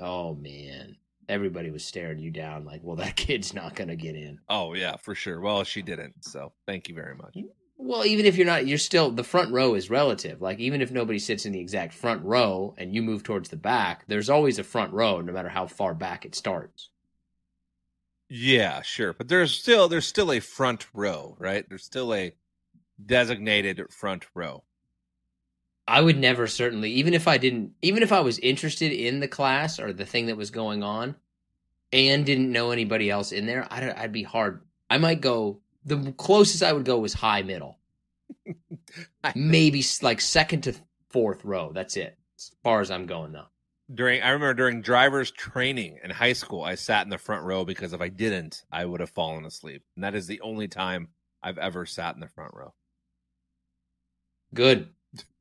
Oh 0.00 0.34
man, 0.34 0.96
everybody 1.28 1.70
was 1.70 1.84
staring 1.84 2.18
you 2.18 2.30
down. 2.30 2.64
Like, 2.64 2.80
well, 2.82 2.96
that 2.96 3.16
kid's 3.16 3.54
not 3.54 3.74
gonna 3.74 3.96
get 3.96 4.14
in. 4.14 4.40
Oh 4.48 4.74
yeah, 4.74 4.96
for 4.96 5.14
sure. 5.14 5.40
Well, 5.40 5.64
she 5.64 5.82
didn't, 5.82 6.24
so 6.24 6.52
thank 6.66 6.88
you 6.88 6.94
very 6.94 7.14
much. 7.14 7.34
Mm, 7.36 7.48
well, 7.76 8.04
even 8.04 8.26
if 8.26 8.36
you're 8.36 8.46
not, 8.46 8.66
you're 8.66 8.78
still 8.78 9.10
the 9.10 9.24
front 9.24 9.52
row 9.52 9.74
is 9.74 9.90
relative. 9.90 10.40
Like 10.42 10.58
even 10.58 10.82
if 10.82 10.90
nobody 10.90 11.18
sits 11.18 11.46
in 11.46 11.52
the 11.52 11.60
exact 11.60 11.94
front 11.94 12.22
row 12.24 12.74
and 12.78 12.94
you 12.94 13.02
move 13.02 13.22
towards 13.22 13.48
the 13.48 13.56
back, 13.56 14.04
there's 14.06 14.30
always 14.30 14.58
a 14.58 14.64
front 14.64 14.92
row, 14.92 15.20
no 15.20 15.32
matter 15.32 15.48
how 15.48 15.66
far 15.66 15.94
back 15.94 16.24
it 16.24 16.34
starts. 16.34 16.90
Yeah, 18.28 18.82
sure, 18.82 19.12
but 19.12 19.28
there's 19.28 19.52
still 19.52 19.88
there's 19.88 20.06
still 20.06 20.30
a 20.30 20.40
front 20.40 20.86
row, 20.94 21.36
right? 21.38 21.68
There's 21.68 21.84
still 21.84 22.14
a 22.14 22.32
designated 23.04 23.82
front 23.92 24.26
row. 24.34 24.62
I 25.90 26.00
would 26.00 26.18
never 26.18 26.46
certainly, 26.46 26.92
even 26.92 27.14
if 27.14 27.26
I 27.26 27.36
didn't, 27.36 27.72
even 27.82 28.02
if 28.02 28.12
I 28.12 28.20
was 28.20 28.38
interested 28.38 28.92
in 28.92 29.18
the 29.18 29.28
class 29.28 29.80
or 29.80 29.92
the 29.92 30.06
thing 30.06 30.26
that 30.26 30.36
was 30.36 30.50
going 30.50 30.84
on, 30.84 31.16
and 31.92 32.24
didn't 32.24 32.52
know 32.52 32.70
anybody 32.70 33.10
else 33.10 33.32
in 33.32 33.46
there, 33.46 33.66
I'd, 33.70 33.90
I'd 33.90 34.12
be 34.12 34.22
hard. 34.22 34.62
I 34.88 34.98
might 34.98 35.20
go. 35.20 35.60
The 35.84 36.12
closest 36.12 36.62
I 36.62 36.72
would 36.72 36.84
go 36.84 36.98
was 36.98 37.14
high 37.14 37.42
middle. 37.42 37.78
maybe 39.34 39.84
like 40.02 40.20
second 40.20 40.62
to 40.62 40.74
fourth 41.08 41.44
row. 41.44 41.72
That's 41.72 41.96
it. 41.96 42.16
As 42.38 42.52
far 42.62 42.80
as 42.80 42.90
I'm 42.90 43.06
going 43.06 43.32
though. 43.32 43.46
during 43.92 44.22
I 44.22 44.30
remember 44.30 44.54
during 44.54 44.82
driver's 44.82 45.30
training 45.30 45.98
in 46.04 46.10
high 46.10 46.34
school, 46.34 46.62
I 46.62 46.76
sat 46.76 47.04
in 47.04 47.10
the 47.10 47.18
front 47.18 47.44
row 47.44 47.64
because 47.64 47.92
if 47.92 48.00
I 48.00 48.08
didn't, 48.08 48.62
I 48.70 48.84
would 48.84 49.00
have 49.00 49.10
fallen 49.10 49.44
asleep. 49.44 49.82
And 49.96 50.04
that 50.04 50.14
is 50.14 50.26
the 50.26 50.40
only 50.42 50.68
time 50.68 51.08
I've 51.42 51.58
ever 51.58 51.84
sat 51.86 52.14
in 52.14 52.20
the 52.20 52.28
front 52.28 52.52
row. 52.54 52.74
Good. 54.54 54.88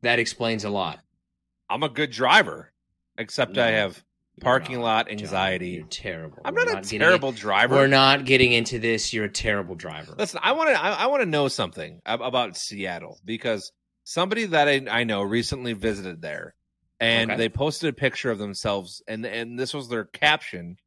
That 0.01 0.19
explains 0.19 0.63
a 0.63 0.69
lot. 0.69 0.99
I'm 1.69 1.83
a 1.83 1.89
good 1.89 2.11
driver, 2.11 2.71
except 3.17 3.57
I 3.57 3.71
have 3.71 4.03
parking 4.41 4.77
not, 4.77 4.83
lot 4.83 5.05
John. 5.07 5.19
anxiety. 5.19 5.69
You're 5.71 5.85
terrible. 5.87 6.39
I'm 6.45 6.55
We're 6.55 6.65
not 6.65 6.85
a 6.85 6.97
terrible 6.97 7.29
in- 7.29 7.35
driver. 7.35 7.75
We're 7.75 7.87
not 7.87 8.25
getting 8.25 8.53
into 8.53 8.79
this. 8.79 9.13
You're 9.13 9.25
a 9.25 9.29
terrible 9.31 9.75
driver. 9.75 10.15
Listen, 10.17 10.39
I 10.41 10.53
want 10.53 10.69
to 10.69 10.81
I, 10.81 10.91
I 11.03 11.07
want 11.07 11.21
to 11.21 11.29
know 11.29 11.47
something 11.47 12.01
about 12.05 12.55
Seattle 12.57 13.19
because 13.25 13.71
somebody 14.05 14.45
that 14.45 14.67
I, 14.67 14.85
I 14.89 15.03
know 15.03 15.21
recently 15.21 15.73
visited 15.73 16.21
there, 16.21 16.55
and 16.99 17.29
Okay. 17.31 17.37
they 17.37 17.49
posted 17.49 17.89
a 17.89 17.93
picture 17.93 18.31
of 18.31 18.39
themselves, 18.39 19.03
and 19.07 19.25
and 19.25 19.59
this 19.59 19.73
was 19.73 19.89
their 19.89 20.05
caption, 20.05 20.77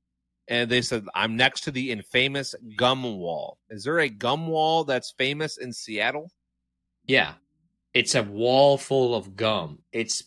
and 0.48 0.70
they 0.70 0.80
said, 0.82 1.04
"I'm 1.14 1.36
next 1.36 1.60
to 1.64 1.70
the 1.70 1.92
infamous 1.92 2.54
gum 2.76 3.02
wall." 3.04 3.58
Is 3.70 3.84
there 3.84 4.00
a 4.00 4.08
gum 4.08 4.48
wall 4.48 4.84
that's 4.84 5.12
famous 5.16 5.58
in 5.58 5.72
Seattle? 5.72 6.32
Yeah. 7.06 7.34
It's 7.94 8.14
a 8.14 8.22
wall 8.22 8.78
full 8.78 9.14
of 9.14 9.36
gum. 9.36 9.80
It's 9.92 10.24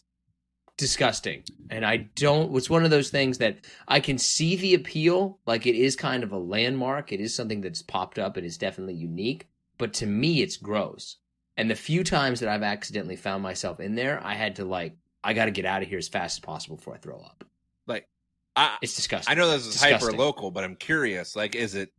disgusting. 0.77 1.43
And 1.69 1.85
I 1.85 1.97
don't 2.15 2.55
it's 2.55 2.69
one 2.69 2.83
of 2.83 2.91
those 2.91 3.09
things 3.09 3.37
that 3.39 3.57
I 3.87 3.99
can 3.99 4.17
see 4.17 4.55
the 4.55 4.73
appeal, 4.75 5.39
like 5.45 5.65
it 5.65 5.75
is 5.75 5.95
kind 5.95 6.23
of 6.23 6.31
a 6.31 6.37
landmark. 6.37 7.11
It 7.11 7.21
is 7.21 7.33
something 7.33 7.61
that's 7.61 7.81
popped 7.81 8.19
up 8.19 8.37
and 8.37 8.45
is 8.45 8.57
definitely 8.57 8.95
unique, 8.95 9.47
but 9.77 9.93
to 9.93 10.05
me 10.05 10.41
it's 10.41 10.57
gross. 10.57 11.17
And 11.57 11.71
the 11.71 11.75
few 11.75 12.03
times 12.03 12.41
that 12.41 12.49
I've 12.49 12.63
accidentally 12.63 13.15
found 13.15 13.41
myself 13.41 13.79
in 13.79 13.95
there, 13.95 14.21
I 14.23 14.33
had 14.33 14.57
to 14.57 14.65
like 14.65 14.97
I 15.23 15.33
got 15.33 15.45
to 15.45 15.51
get 15.51 15.65
out 15.65 15.81
of 15.81 15.89
here 15.89 15.97
as 15.97 16.07
fast 16.07 16.37
as 16.37 16.39
possible 16.41 16.75
before 16.75 16.93
I 16.93 16.97
throw 16.97 17.17
up. 17.17 17.43
Like, 17.87 18.07
I 18.55 18.77
It's 18.81 18.95
disgusting. 18.95 19.31
I 19.31 19.35
know 19.35 19.49
this 19.49 19.65
is 19.65 19.81
hyper 19.81 20.11
local, 20.11 20.51
but 20.51 20.63
I'm 20.63 20.75
curious. 20.75 21.35
Like, 21.35 21.55
is 21.55 21.73
it 21.73 21.91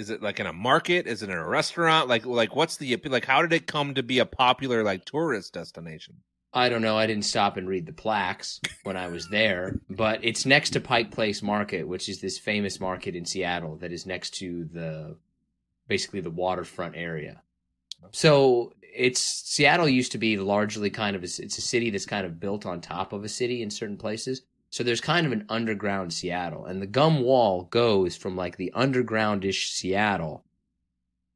is 0.00 0.10
it 0.10 0.22
like 0.22 0.40
in 0.40 0.46
a 0.46 0.52
market? 0.52 1.06
Is 1.06 1.22
it 1.22 1.30
in 1.30 1.36
a 1.36 1.46
restaurant? 1.46 2.08
Like, 2.08 2.26
like 2.26 2.56
what's 2.56 2.76
the 2.76 2.96
like? 3.04 3.26
How 3.26 3.42
did 3.42 3.52
it 3.52 3.66
come 3.66 3.94
to 3.94 4.02
be 4.02 4.18
a 4.18 4.26
popular 4.26 4.82
like 4.82 5.04
tourist 5.04 5.52
destination? 5.54 6.16
I 6.52 6.68
don't 6.68 6.82
know. 6.82 6.98
I 6.98 7.06
didn't 7.06 7.26
stop 7.26 7.56
and 7.56 7.68
read 7.68 7.86
the 7.86 7.92
plaques 7.92 8.60
when 8.82 8.96
I 8.96 9.06
was 9.06 9.28
there, 9.28 9.78
but 9.88 10.24
it's 10.24 10.44
next 10.44 10.70
to 10.70 10.80
Pike 10.80 11.12
Place 11.12 11.42
Market, 11.42 11.86
which 11.86 12.08
is 12.08 12.20
this 12.20 12.38
famous 12.38 12.80
market 12.80 13.14
in 13.14 13.24
Seattle 13.24 13.76
that 13.76 13.92
is 13.92 14.04
next 14.04 14.30
to 14.38 14.64
the 14.64 15.16
basically 15.86 16.20
the 16.20 16.30
waterfront 16.30 16.96
area. 16.96 17.42
So 18.10 18.72
it's 18.82 19.20
Seattle 19.20 19.88
used 19.88 20.12
to 20.12 20.18
be 20.18 20.38
largely 20.38 20.90
kind 20.90 21.14
of 21.14 21.22
a, 21.22 21.26
it's 21.26 21.58
a 21.58 21.62
city 21.62 21.90
that's 21.90 22.06
kind 22.06 22.26
of 22.26 22.40
built 22.40 22.66
on 22.66 22.80
top 22.80 23.12
of 23.12 23.22
a 23.22 23.28
city 23.28 23.62
in 23.62 23.70
certain 23.70 23.96
places. 23.96 24.42
So 24.70 24.84
there's 24.84 25.00
kind 25.00 25.26
of 25.26 25.32
an 25.32 25.46
underground 25.48 26.12
Seattle, 26.12 26.64
and 26.64 26.80
the 26.80 26.86
gum 26.86 27.22
wall 27.22 27.64
goes 27.64 28.16
from 28.16 28.36
like 28.36 28.56
the 28.56 28.72
undergroundish 28.74 29.72
Seattle 29.72 30.44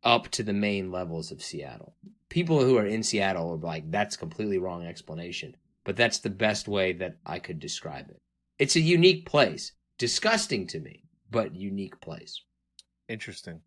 up 0.04 0.28
to 0.28 0.44
the 0.44 0.52
main 0.52 0.92
levels 0.92 1.32
of 1.32 1.42
Seattle. 1.42 1.96
People 2.28 2.64
who 2.64 2.78
are 2.78 2.86
in 2.86 3.02
Seattle 3.02 3.52
are 3.52 3.56
like, 3.56 3.90
that's 3.90 4.16
completely 4.16 4.58
wrong 4.58 4.86
explanation, 4.86 5.56
but 5.84 5.96
that's 5.96 6.18
the 6.18 6.30
best 6.30 6.68
way 6.68 6.92
that 6.92 7.16
I 7.26 7.40
could 7.40 7.58
describe 7.58 8.08
it. 8.08 8.20
It's 8.58 8.76
a 8.76 8.80
unique 8.80 9.26
place, 9.26 9.72
disgusting 9.98 10.68
to 10.68 10.78
me, 10.78 11.02
but 11.28 11.56
unique 11.56 12.00
place. 12.00 12.40
Interesting. 13.08 13.60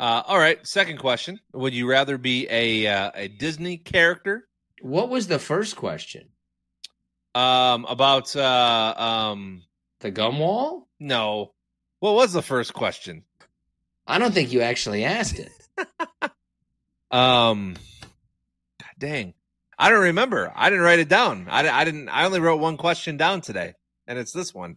Uh, 0.00 0.22
all 0.26 0.38
right. 0.38 0.64
Second 0.66 0.98
question: 0.98 1.40
Would 1.52 1.74
you 1.74 1.88
rather 1.88 2.18
be 2.18 2.46
a 2.50 2.86
uh, 2.86 3.10
a 3.14 3.28
Disney 3.28 3.76
character? 3.76 4.48
What 4.80 5.08
was 5.08 5.26
the 5.26 5.38
first 5.38 5.76
question? 5.76 6.28
Um, 7.34 7.84
about 7.84 8.34
uh, 8.34 8.94
um, 8.96 9.62
The 10.00 10.10
gum 10.10 10.38
wall? 10.38 10.88
no. 10.98 11.52
What 12.00 12.14
was 12.14 12.32
the 12.32 12.42
first 12.42 12.74
question? 12.74 13.24
I 14.06 14.18
don't 14.18 14.32
think 14.32 14.52
you 14.52 14.60
actually 14.62 15.04
asked 15.04 15.38
it. 15.38 15.50
Um, 17.10 17.72
God 18.80 18.90
dang, 18.98 19.34
I 19.78 19.88
don't 19.88 20.02
remember. 20.02 20.52
I 20.54 20.68
didn't 20.68 20.84
write 20.84 20.98
it 20.98 21.08
down. 21.08 21.46
I, 21.48 21.66
I 21.66 21.84
didn't. 21.84 22.10
I 22.10 22.26
only 22.26 22.38
wrote 22.38 22.60
one 22.60 22.76
question 22.76 23.16
down 23.16 23.40
today, 23.40 23.72
and 24.06 24.18
it's 24.18 24.32
this 24.32 24.52
one. 24.52 24.76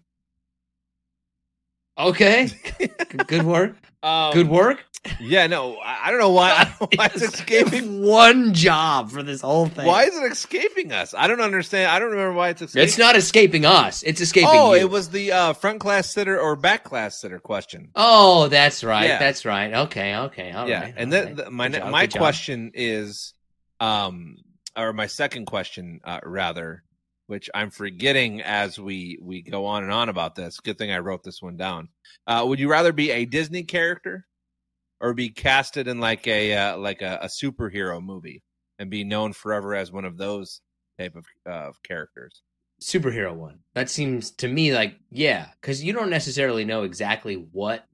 Okay. 1.98 2.48
Good 3.28 3.44
work. 3.44 3.76
Um, 4.04 4.34
Good 4.34 4.50
work. 4.50 4.84
Yeah, 5.20 5.48
no, 5.48 5.78
I, 5.78 6.08
I 6.08 6.12
don't 6.12 6.20
know 6.20 6.30
why. 6.32 6.52
I 6.52 6.64
don't 6.66 6.82
know 6.82 6.88
why 6.96 7.06
it's 7.08 7.22
escaping. 7.34 8.04
One 8.06 8.54
job 8.54 9.10
for 9.10 9.24
this 9.24 9.42
whole 9.42 9.66
thing. 9.68 9.86
Why 9.88 10.04
is 10.04 10.16
it 10.16 10.32
escaping 10.32 10.92
us? 10.92 11.14
I 11.16 11.28
don't 11.28 11.42
understand. 11.42 11.90
I 11.90 11.98
don't 11.98 12.12
remember 12.12 12.34
why 12.34 12.50
it's 12.50 12.62
escaping. 12.62 12.88
It's 12.88 12.98
not 13.00 13.16
escaping 13.16 13.66
us. 13.66 14.04
It's 14.04 14.22
escaping 14.22 14.50
Oh, 14.52 14.74
you. 14.74 14.82
it 14.82 14.90
was 14.92 15.10
the 15.10 15.32
uh, 15.32 15.54
front 15.54 15.80
class 15.80 16.10
sitter 16.10 16.40
or 16.40 16.56
back 16.56 16.84
class 16.84 17.20
sitter 17.20 17.40
question. 17.40 17.90
Oh, 17.96 18.48
that's 18.48 18.84
right. 18.84 19.06
Yeah. 19.08 19.18
that's 19.20 19.44
right. 19.44 19.74
Okay, 19.74 20.16
okay, 20.16 20.52
all 20.52 20.62
right. 20.64 20.70
yeah, 20.70 20.92
and 20.96 21.12
all 21.14 21.20
then 21.20 21.26
right. 21.26 21.36
the, 21.46 21.52
my 21.52 21.70
job, 21.70 21.92
my 21.92 22.04
good 22.04 22.12
job. 22.12 22.20
question 22.20 22.72
is, 22.76 23.34
um, 23.80 24.38
or 24.78 24.94
my 24.94 25.08
second 25.08 25.46
question, 25.46 26.00
uh, 26.04 26.20
rather, 26.24 26.84
which 27.32 27.50
I'm 27.54 27.70
forgetting 27.72 28.42
as 28.42 28.78
we 28.78 29.18
we 29.22 29.42
go 29.42 29.66
on 29.66 29.84
and 29.84 29.92
on 29.94 30.10
about 30.10 30.36
this. 30.36 30.60
Good 30.60 30.78
thing 30.78 30.92
I 30.92 31.00
wrote 31.00 31.24
this 31.24 31.42
one 31.42 31.56
down. 31.56 31.88
Uh, 32.28 32.44
would 32.46 32.60
you 32.60 32.70
rather 32.70 32.92
be 32.92 33.10
a 33.10 33.24
Disney 33.24 33.64
character 33.64 34.26
or 35.00 35.14
be 35.14 35.30
casted 35.30 35.88
in 35.88 36.02
like 36.02 36.28
a 36.28 36.54
uh, 36.54 36.78
like 36.78 37.02
a, 37.02 37.20
a 37.22 37.28
superhero 37.28 38.04
movie 38.04 38.44
and 38.80 38.90
be 38.90 39.06
known 39.06 39.32
forever 39.32 39.74
as 39.76 39.94
one 39.94 40.04
of 40.04 40.18
those 40.18 40.60
type 41.00 41.16
of 41.16 41.26
uh, 41.50 41.72
characters? 41.88 42.42
superhero 42.84 43.34
one. 43.34 43.60
That 43.76 43.90
seems 43.90 44.32
to 44.32 44.50
me 44.50 44.74
like 44.74 44.98
yeah, 45.10 45.48
because 45.62 45.82
you 45.82 45.94
don't 45.94 46.10
necessarily 46.10 46.66
know 46.66 46.84
exactly 46.84 47.36
what 47.36 47.86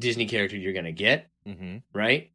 Disney 0.00 0.26
character 0.26 0.56
you're 0.56 0.72
gonna 0.72 0.90
get, 0.90 1.30
Mm-hmm. 1.46 1.76
right? 1.94 2.31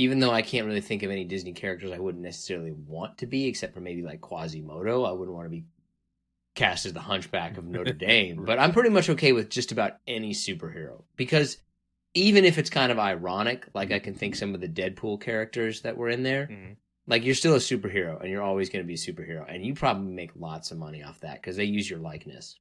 Even 0.00 0.18
though 0.20 0.30
I 0.30 0.42
can't 0.42 0.66
really 0.66 0.80
think 0.80 1.02
of 1.02 1.10
any 1.10 1.24
Disney 1.24 1.52
characters 1.52 1.92
I 1.92 1.98
wouldn't 1.98 2.24
necessarily 2.24 2.72
want 2.72 3.18
to 3.18 3.26
be, 3.26 3.46
except 3.46 3.74
for 3.74 3.80
maybe 3.80 4.02
like 4.02 4.20
Quasimodo. 4.20 5.04
I 5.04 5.12
wouldn't 5.12 5.36
want 5.36 5.46
to 5.46 5.50
be 5.50 5.64
cast 6.54 6.86
as 6.86 6.92
the 6.92 7.00
Hunchback 7.00 7.58
of 7.58 7.64
Notre 7.64 7.92
Dame, 8.08 8.44
but 8.44 8.58
I'm 8.58 8.72
pretty 8.72 8.90
much 8.90 9.08
okay 9.10 9.32
with 9.32 9.50
just 9.50 9.72
about 9.72 9.98
any 10.06 10.32
superhero 10.32 11.02
because 11.16 11.58
even 12.14 12.44
if 12.44 12.58
it's 12.58 12.70
kind 12.70 12.90
of 12.90 12.98
ironic, 12.98 13.66
like 13.74 13.92
I 13.92 13.98
can 14.00 14.14
think 14.14 14.34
some 14.34 14.54
of 14.54 14.60
the 14.60 14.68
Deadpool 14.68 15.20
characters 15.20 15.82
that 15.82 15.96
were 15.96 16.08
in 16.08 16.22
there, 16.24 16.48
Mhm. 16.48 16.76
like 17.06 17.24
you're 17.24 17.34
still 17.36 17.54
a 17.54 17.58
superhero 17.58 18.20
and 18.20 18.28
you're 18.30 18.42
always 18.42 18.68
going 18.68 18.82
to 18.84 18.86
be 18.86 18.94
a 18.94 18.96
superhero 18.96 19.44
and 19.48 19.64
you 19.64 19.74
probably 19.74 20.12
make 20.12 20.32
lots 20.34 20.70
of 20.70 20.78
money 20.78 21.02
off 21.04 21.20
that 21.20 21.34
because 21.40 21.56
they 21.56 21.64
use 21.64 21.88
your 21.88 22.00
likeness 22.00 22.56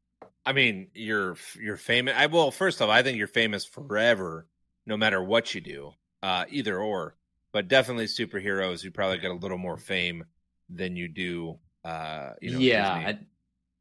I 0.45 0.53
mean, 0.53 0.87
you're 0.93 1.35
you're 1.59 1.77
famous. 1.77 2.13
I 2.17 2.25
well, 2.27 2.49
first 2.51 2.81
off, 2.81 2.89
I 2.89 3.03
think 3.03 3.17
you're 3.17 3.27
famous 3.27 3.65
forever, 3.65 4.47
no 4.85 4.97
matter 4.97 5.21
what 5.21 5.53
you 5.53 5.61
do, 5.61 5.93
uh, 6.23 6.45
either 6.49 6.79
or. 6.79 7.15
But 7.51 7.67
definitely 7.67 8.05
superheroes, 8.05 8.83
you 8.83 8.91
probably 8.91 9.17
get 9.17 9.31
a 9.31 9.35
little 9.35 9.57
more 9.57 9.77
fame 9.77 10.25
than 10.69 10.95
you 10.95 11.07
do. 11.07 11.57
Uh, 11.83 12.31
you 12.41 12.51
know, 12.51 12.59
yeah 12.59 12.91
I, 12.93 13.19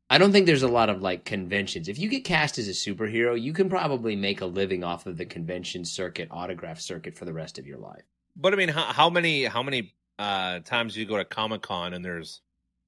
I 0.08 0.18
don't 0.18 0.30
think 0.30 0.46
there's 0.46 0.62
a 0.62 0.68
lot 0.68 0.88
of 0.88 1.02
like 1.02 1.24
conventions 1.24 1.88
if 1.88 1.98
you 1.98 2.08
get 2.08 2.22
cast 2.24 2.56
as 2.56 2.68
a 2.68 2.70
superhero 2.70 3.38
you 3.38 3.52
can 3.52 3.68
probably 3.68 4.14
make 4.14 4.40
a 4.40 4.46
living 4.46 4.84
off 4.84 5.06
of 5.06 5.16
the 5.16 5.26
convention 5.26 5.84
circuit 5.84 6.28
autograph 6.30 6.78
circuit 6.80 7.18
for 7.18 7.24
the 7.24 7.32
rest 7.32 7.58
of 7.58 7.66
your 7.66 7.78
life 7.78 8.04
But 8.36 8.52
I 8.52 8.56
mean, 8.56 8.68
how, 8.68 8.84
how 8.84 9.10
many 9.10 9.44
how 9.44 9.64
many 9.64 9.94
uh, 10.18 10.60
times 10.60 10.94
do 10.94 11.00
you 11.00 11.06
go 11.06 11.16
to 11.16 11.24
Comic 11.24 11.62
Con 11.62 11.92
and 11.92 12.04
there's 12.04 12.40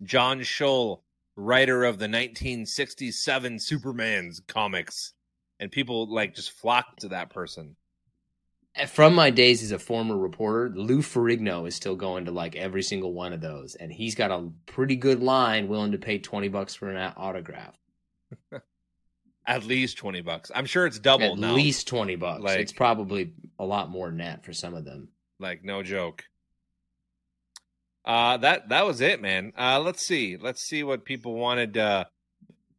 John 0.03 0.41
Scholl, 0.41 1.01
writer 1.37 1.85
of 1.85 1.99
the 1.99 2.05
1967 2.05 3.59
Superman's 3.59 4.41
comics, 4.47 5.12
and 5.59 5.70
people 5.70 6.12
like 6.12 6.35
just 6.35 6.53
flock 6.53 6.97
to 6.99 7.09
that 7.09 7.31
person. 7.31 7.76
From 8.88 9.14
my 9.14 9.30
days 9.30 9.62
as 9.62 9.72
a 9.72 9.78
former 9.78 10.16
reporter 10.16 10.70
lou 10.74 10.98
ferrigno 11.02 11.66
is 11.66 11.74
still 11.74 11.96
going 11.96 12.24
to 12.24 12.30
like 12.30 12.54
every 12.56 12.82
single 12.82 13.12
one 13.12 13.32
of 13.32 13.40
those 13.40 13.74
and 13.74 13.92
he's 13.92 14.14
got 14.14 14.30
a 14.30 14.48
pretty 14.66 14.96
good 14.96 15.20
line 15.22 15.68
willing 15.68 15.92
to 15.92 15.98
pay 15.98 16.18
20 16.18 16.48
bucks 16.48 16.74
for 16.74 16.88
an 16.90 17.12
autograph 17.16 17.76
At 19.46 19.64
least 19.64 19.96
twenty 19.98 20.20
bucks. 20.20 20.52
I'm 20.54 20.66
sure 20.66 20.86
it's 20.86 21.00
double 21.00 21.32
at 21.32 21.38
now. 21.38 21.54
least 21.54 21.88
20 21.88 22.14
bucks 22.16 22.42
Like- 22.44 22.60
it's 22.60 22.72
probably 22.72 23.32
a 23.58 23.64
lot 23.64 23.90
more 23.90 24.06
than 24.08 24.18
that 24.18 24.44
for 24.44 24.52
some 24.52 24.74
of 24.74 24.84
them 24.84 25.08
like 25.40 25.64
no 25.64 25.82
joke. 25.82 26.22
Uh 28.04 28.36
that 28.36 28.68
that 28.68 28.86
was 28.86 29.00
it, 29.00 29.20
man. 29.20 29.52
Uh 29.58 29.80
let's 29.80 30.06
see. 30.06 30.36
Let's 30.36 30.62
see 30.62 30.84
what 30.84 31.04
people 31.04 31.34
wanted 31.34 31.76
uh 31.76 32.04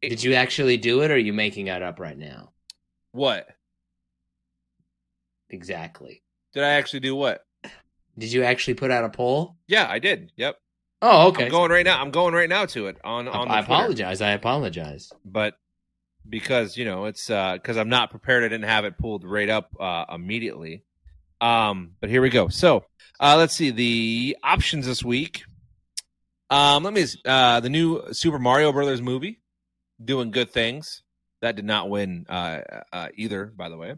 Did 0.00 0.22
you 0.22 0.34
actually 0.34 0.78
do 0.78 1.02
it, 1.02 1.10
or 1.10 1.14
are 1.14 1.18
you 1.18 1.32
making 1.34 1.66
that 1.66 1.82
up 1.82 2.00
right 2.00 2.16
now? 2.16 2.52
what? 3.10 3.46
Exactly. 5.52 6.22
Did 6.52 6.64
I 6.64 6.70
actually 6.70 7.00
do 7.00 7.14
what? 7.14 7.44
Did 8.18 8.32
you 8.32 8.42
actually 8.42 8.74
put 8.74 8.90
out 8.90 9.04
a 9.04 9.08
poll? 9.08 9.56
Yeah, 9.66 9.86
I 9.88 9.98
did. 9.98 10.32
Yep. 10.36 10.56
Oh, 11.00 11.28
okay. 11.28 11.44
I'm 11.44 11.50
going 11.50 11.70
right 11.70 11.84
now. 11.84 12.00
I'm 12.00 12.10
going 12.10 12.34
right 12.34 12.48
now 12.48 12.66
to 12.66 12.86
it 12.86 12.98
on 13.04 13.28
on 13.28 13.48
the 13.48 13.54
I 13.54 13.60
apologize. 13.60 14.20
I 14.20 14.30
apologize. 14.32 15.10
But 15.24 15.54
because, 16.28 16.76
you 16.76 16.84
know, 16.84 17.06
it's 17.06 17.30
uh 17.30 17.58
cuz 17.58 17.76
I'm 17.76 17.88
not 17.88 18.10
prepared 18.10 18.44
I 18.44 18.48
didn't 18.48 18.68
have 18.68 18.84
it 18.84 18.98
pulled 18.98 19.24
right 19.24 19.48
up 19.48 19.70
uh 19.78 20.04
immediately. 20.12 20.84
Um, 21.40 21.96
but 22.00 22.08
here 22.08 22.22
we 22.22 22.30
go. 22.30 22.48
So 22.48 22.84
uh, 23.18 23.36
let's 23.36 23.54
see 23.54 23.70
the 23.70 24.36
options 24.44 24.86
this 24.86 25.02
week. 25.04 25.42
Um, 26.50 26.84
let 26.84 26.92
me 26.92 27.04
uh, 27.24 27.60
the 27.60 27.68
new 27.68 28.12
Super 28.12 28.38
Mario 28.38 28.72
Brothers 28.72 29.02
movie, 29.02 29.40
doing 30.02 30.30
good 30.30 30.50
things. 30.50 31.01
That 31.42 31.56
did 31.56 31.64
not 31.64 31.90
win 31.90 32.24
uh, 32.28 32.60
uh, 32.92 33.08
either, 33.16 33.46
by 33.46 33.68
the 33.68 33.76
way. 33.76 33.94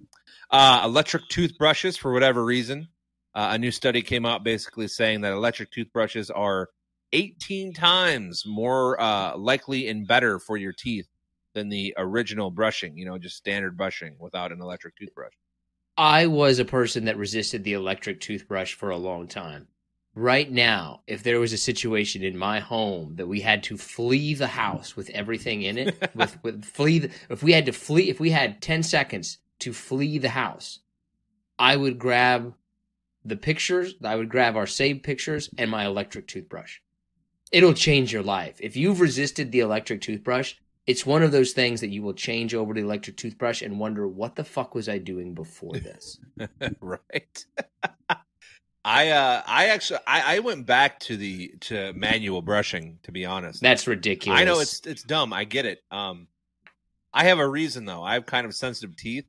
Uh, 0.50 0.82
electric 0.84 1.28
toothbrushes, 1.28 1.96
for 1.96 2.12
whatever 2.12 2.42
reason, 2.42 2.88
uh, 3.34 3.48
a 3.52 3.58
new 3.58 3.70
study 3.70 4.00
came 4.00 4.24
out 4.24 4.42
basically 4.42 4.88
saying 4.88 5.20
that 5.20 5.32
electric 5.32 5.70
toothbrushes 5.70 6.30
are 6.30 6.70
18 7.12 7.74
times 7.74 8.44
more 8.46 9.00
uh, 9.00 9.36
likely 9.36 9.88
and 9.88 10.08
better 10.08 10.38
for 10.38 10.56
your 10.56 10.72
teeth 10.72 11.06
than 11.52 11.68
the 11.68 11.94
original 11.98 12.50
brushing. 12.50 12.96
You 12.96 13.04
know, 13.04 13.18
just 13.18 13.36
standard 13.36 13.76
brushing 13.76 14.16
without 14.18 14.50
an 14.50 14.62
electric 14.62 14.96
toothbrush. 14.96 15.34
I 15.96 16.26
was 16.26 16.58
a 16.58 16.64
person 16.64 17.04
that 17.04 17.18
resisted 17.18 17.62
the 17.62 17.74
electric 17.74 18.20
toothbrush 18.20 18.74
for 18.74 18.90
a 18.90 18.96
long 18.96 19.28
time. 19.28 19.68
Right 20.16 20.50
now, 20.50 21.00
if 21.08 21.24
there 21.24 21.40
was 21.40 21.52
a 21.52 21.58
situation 21.58 22.22
in 22.22 22.38
my 22.38 22.60
home 22.60 23.16
that 23.16 23.26
we 23.26 23.40
had 23.40 23.64
to 23.64 23.76
flee 23.76 24.34
the 24.34 24.46
house 24.46 24.96
with 24.96 25.10
everything 25.10 25.62
in 25.62 25.76
it, 25.76 26.10
with 26.14 26.38
with 26.44 26.64
flee, 26.64 27.00
the, 27.00 27.10
if 27.28 27.42
we 27.42 27.52
had 27.52 27.66
to 27.66 27.72
flee, 27.72 28.10
if 28.10 28.20
we 28.20 28.30
had 28.30 28.62
ten 28.62 28.82
seconds 28.84 29.38
to 29.60 29.72
flee 29.72 30.18
the 30.18 30.28
house, 30.28 30.80
I 31.58 31.76
would 31.76 31.98
grab 31.98 32.54
the 33.24 33.36
pictures. 33.36 33.94
I 34.04 34.14
would 34.14 34.28
grab 34.28 34.56
our 34.56 34.66
saved 34.66 35.02
pictures 35.02 35.50
and 35.58 35.70
my 35.70 35.84
electric 35.84 36.28
toothbrush. 36.28 36.78
It'll 37.50 37.74
change 37.74 38.12
your 38.12 38.22
life. 38.22 38.56
If 38.60 38.76
you've 38.76 39.00
resisted 39.00 39.50
the 39.50 39.60
electric 39.60 40.00
toothbrush, 40.00 40.54
it's 40.86 41.06
one 41.06 41.22
of 41.22 41.32
those 41.32 41.52
things 41.52 41.80
that 41.80 41.90
you 41.90 42.02
will 42.02 42.14
change 42.14 42.54
over 42.54 42.74
to 42.74 42.80
the 42.80 42.86
electric 42.86 43.16
toothbrush 43.16 43.62
and 43.62 43.80
wonder 43.80 44.06
what 44.06 44.36
the 44.36 44.44
fuck 44.44 44.74
was 44.74 44.88
I 44.88 44.98
doing 44.98 45.34
before 45.34 45.74
this. 45.74 46.18
right. 46.80 47.46
I 48.84 49.10
uh 49.10 49.42
I 49.46 49.66
actually 49.68 50.00
I, 50.06 50.36
I 50.36 50.38
went 50.40 50.66
back 50.66 51.00
to 51.00 51.16
the 51.16 51.54
to 51.62 51.92
manual 51.94 52.42
brushing 52.42 52.98
to 53.04 53.12
be 53.12 53.24
honest. 53.24 53.62
That's 53.62 53.86
ridiculous. 53.86 54.38
I 54.40 54.44
know 54.44 54.60
it's 54.60 54.80
it's 54.86 55.02
dumb. 55.02 55.32
I 55.32 55.44
get 55.44 55.64
it. 55.64 55.82
Um 55.90 56.28
I 57.12 57.24
have 57.24 57.38
a 57.38 57.48
reason 57.48 57.84
though. 57.86 58.02
I 58.02 58.14
have 58.14 58.26
kind 58.26 58.44
of 58.46 58.54
sensitive 58.54 58.96
teeth. 58.96 59.24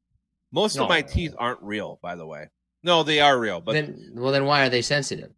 Most 0.51 0.77
of 0.77 0.89
my 0.89 1.01
teeth 1.01 1.35
aren't 1.37 1.61
real, 1.61 1.99
by 2.01 2.15
the 2.15 2.25
way. 2.25 2.49
No, 2.83 3.03
they 3.03 3.19
are 3.19 3.37
real, 3.39 3.61
but 3.61 3.73
then 3.73 4.11
well 4.13 4.31
then 4.33 4.45
why 4.45 4.65
are 4.65 4.69
they 4.69 4.81
sensitive? 4.81 5.31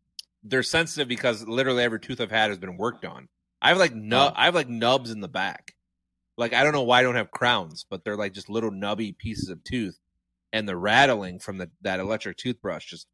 they're 0.44 0.64
sensitive 0.64 1.08
because 1.10 1.46
literally 1.46 1.84
every 1.84 2.00
tooth 2.00 2.22
I've 2.22 2.32
had 2.32 2.50
has 2.50 2.58
been 2.58 2.78
worked 2.78 3.04
on. 3.04 3.28
I 3.62 3.70
have 3.70 3.78
like 3.78 3.94
nu- 3.94 4.16
Oh. 4.16 4.32
I 4.34 4.46
have 4.46 4.56
like 4.56 4.70
nubs 4.70 5.12
in 5.12 5.20
the 5.20 5.28
back. 5.28 5.74
Like 6.38 6.54
I 6.54 6.64
don't 6.64 6.72
know 6.74 6.84
why 6.84 7.00
I 7.00 7.04
don't 7.04 7.16
have 7.16 7.32
crowns, 7.32 7.86
but 7.90 8.04
they're 8.04 8.16
like 8.16 8.34
just 8.34 8.50
little 8.50 8.72
nubby 8.72 9.18
pieces 9.18 9.50
of 9.50 9.64
tooth, 9.64 10.00
and 10.54 10.68
the 10.68 10.78
rattling 10.78 11.40
from 11.40 11.58
the 11.58 11.70
that 11.82 12.00
electric 12.00 12.38
toothbrush 12.38 12.86
just. 12.86 13.08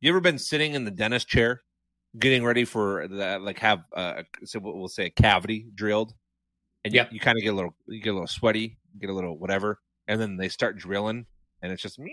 You 0.00 0.10
ever 0.10 0.20
been 0.20 0.38
sitting 0.38 0.74
in 0.74 0.84
the 0.84 0.90
dentist 0.90 1.28
chair, 1.28 1.62
getting 2.18 2.44
ready 2.44 2.64
for 2.64 3.06
the, 3.08 3.38
like 3.40 3.58
have 3.60 3.80
uh, 3.94 4.22
so 4.44 4.58
we'll 4.62 4.88
say 4.88 5.06
a 5.06 5.10
cavity 5.10 5.66
drilled, 5.74 6.14
and 6.84 6.92
you, 6.94 6.98
Yep. 6.98 7.12
you 7.12 7.20
kind 7.20 7.36
of 7.38 7.42
get 7.42 7.52
a 7.52 7.56
little 7.56 7.74
you 7.88 8.00
get 8.02 8.10
a 8.10 8.14
little 8.14 8.26
sweaty, 8.26 8.78
get 9.00 9.10
a 9.10 9.14
little 9.14 9.38
whatever, 9.38 9.80
and 10.08 10.20
then 10.20 10.36
they 10.36 10.48
start 10.48 10.76
drilling, 10.78 11.26
and 11.62 11.72
it's 11.72 11.82
just 11.82 11.98
me, 11.98 12.12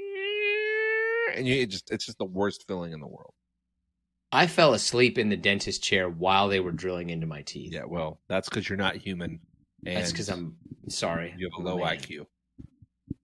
and 1.36 1.47
you 1.47 1.61
it 1.61 1.67
just 1.69 1.91
it's 1.91 2.05
just 2.05 2.17
the 2.17 2.26
worst 2.26 2.65
feeling 2.67 2.91
in 2.93 2.99
the 2.99 3.07
world. 3.07 3.34
I 4.32 4.47
fell 4.47 4.74
asleep 4.74 5.19
in 5.19 5.30
the 5.30 5.38
dentist 5.38 5.84
chair 5.84 6.09
while 6.09 6.47
they 6.47 6.59
were 6.59 6.71
drilling 6.71 7.11
into 7.11 7.28
my 7.28 7.43
teeth. 7.43 7.71
Yeah, 7.71 7.86
well, 7.86 8.19
that's 8.28 8.49
because 8.49 8.67
you're 8.67 8.78
not 8.80 8.95
human. 8.95 9.39
And 9.86 9.97
That's 9.97 10.11
because 10.11 10.30
I'm 10.30 10.55
sorry. 10.88 11.36
you 11.38 11.47
have 11.47 11.53
a 11.57 11.69
I'm 11.69 11.78
low 11.78 11.84
man. 11.84 11.97
IQ. 11.97 12.26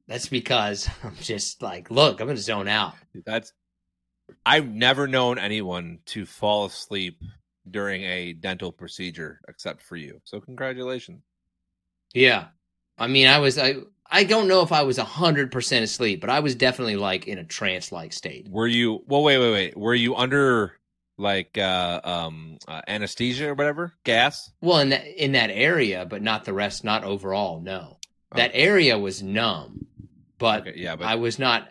That's 0.08 0.28
because 0.28 0.88
I'm 1.04 1.16
just 1.16 1.62
like, 1.64 1.90
look, 1.90 2.20
I'm 2.20 2.28
gonna 2.28 2.38
zone 2.38 2.68
out. 2.68 2.94
That's 3.26 3.54
I've 4.46 4.68
never 4.68 5.08
known 5.08 5.38
anyone 5.38 6.00
to 6.08 6.26
fall 6.26 6.66
asleep 6.66 7.22
during 7.70 8.04
a 8.04 8.34
dental 8.34 8.72
procedure 8.72 9.40
except 9.48 9.82
for 9.82 9.96
you. 9.96 10.22
So 10.24 10.40
congratulations. 10.40 11.22
Yeah. 12.14 12.48
I 12.98 13.08
mean, 13.08 13.28
I 13.28 13.40
was 13.40 13.58
I 13.58 13.76
I 14.12 14.24
don't 14.24 14.48
know 14.48 14.62
if 14.62 14.72
I 14.72 14.84
was 14.84 14.98
hundred 14.98 15.52
percent 15.52 15.84
asleep, 15.84 16.22
but 16.22 16.30
I 16.30 16.40
was 16.40 16.56
definitely 16.56 16.96
like 16.96 17.28
in 17.28 17.38
a 17.38 17.44
trance 17.44 17.92
like 17.92 18.12
state. 18.14 18.48
Were 18.50 18.68
you? 18.68 19.04
Well, 19.08 19.24
wait, 19.24 19.38
wait, 19.38 19.52
wait. 19.52 19.78
Were 19.78 19.94
you 19.94 20.16
under 20.16 20.74
like 21.18 21.58
uh, 21.58 22.02
um, 22.04 22.58
uh, 22.68 22.82
anesthesia 22.88 23.50
or 23.50 23.54
whatever? 23.54 23.94
Gas? 24.04 24.52
Well, 24.62 24.80
in 24.80 24.90
that 24.90 25.06
in 25.06 25.34
that 25.34 25.52
area, 25.52 26.06
but 26.06 26.22
not 26.22 26.46
the 26.46 26.54
rest. 26.54 26.84
Not 26.84 27.04
overall. 27.04 27.62
No, 27.62 28.00
that 28.36 28.52
area 28.54 28.98
was 28.98 29.22
numb, 29.22 29.86
but 30.38 30.68
Okay, 30.68 30.74
yeah, 30.78 30.96
but 30.96 31.06
I 31.06 31.16
was 31.16 31.38
not 31.38 31.70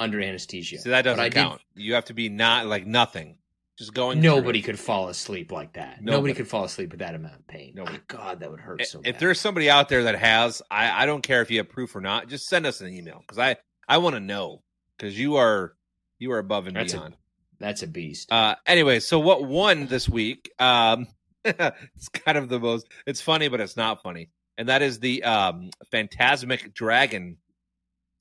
under 0.00 0.20
anesthesia. 0.20 0.78
so 0.78 0.90
that 0.90 1.02
doesn't 1.02 1.22
did- 1.24 1.34
count. 1.34 1.60
You 1.74 1.94
have 1.94 2.06
to 2.06 2.14
be 2.14 2.28
not 2.28 2.66
like 2.66 2.86
nothing, 2.86 3.36
just 3.78 3.94
going. 3.94 4.20
Nobody 4.20 4.62
could 4.62 4.78
fall 4.78 5.08
asleep 5.08 5.52
like 5.52 5.74
that. 5.74 6.02
Nobody. 6.02 6.16
Nobody, 6.16 6.34
could 6.34 6.48
fall 6.48 6.64
asleep 6.64 6.90
with 6.90 7.00
that 7.00 7.14
amount 7.14 7.34
of 7.34 7.46
pain. 7.46 7.72
Nobody. 7.74 7.98
Oh, 7.98 8.02
God, 8.08 8.40
that 8.40 8.50
would 8.50 8.60
hurt 8.60 8.84
so 8.86 8.98
much. 8.98 9.06
if 9.06 9.18
there's 9.18 9.40
somebody 9.40 9.70
out 9.70 9.88
there 9.88 10.04
that 10.04 10.16
has, 10.18 10.62
I, 10.70 11.02
I 11.02 11.06
don't 11.06 11.22
care 11.22 11.42
if 11.42 11.50
you 11.50 11.58
have 11.58 11.68
proof 11.68 11.94
or 11.94 12.00
not. 12.00 12.28
Just 12.28 12.48
send 12.48 12.66
us 12.66 12.80
an 12.80 12.88
email 12.92 13.20
because 13.20 13.38
I 13.38 13.56
I 13.88 13.98
want 13.98 14.16
to 14.16 14.20
know 14.20 14.62
because 14.96 15.18
you 15.18 15.36
are 15.36 15.74
you 16.18 16.32
are 16.32 16.38
above 16.38 16.66
and 16.66 16.76
That's 16.76 16.92
a- 16.92 16.96
beyond. 16.96 17.16
That's 17.58 17.82
a 17.82 17.86
beast. 17.86 18.32
Uh, 18.32 18.54
anyway, 18.66 19.00
so 19.00 19.18
what 19.18 19.44
won 19.44 19.86
this 19.86 20.08
week? 20.08 20.50
Um, 20.58 21.06
it's 21.44 22.08
kind 22.08 22.38
of 22.38 22.48
the 22.48 22.58
most. 22.58 22.86
It's 23.06 23.20
funny, 23.20 23.48
but 23.48 23.60
it's 23.60 23.76
not 23.76 24.02
funny, 24.02 24.30
and 24.56 24.68
that 24.70 24.80
is 24.80 24.98
the 24.98 25.22
um, 25.24 25.68
Fantasmic 25.92 26.72
dragon 26.72 27.36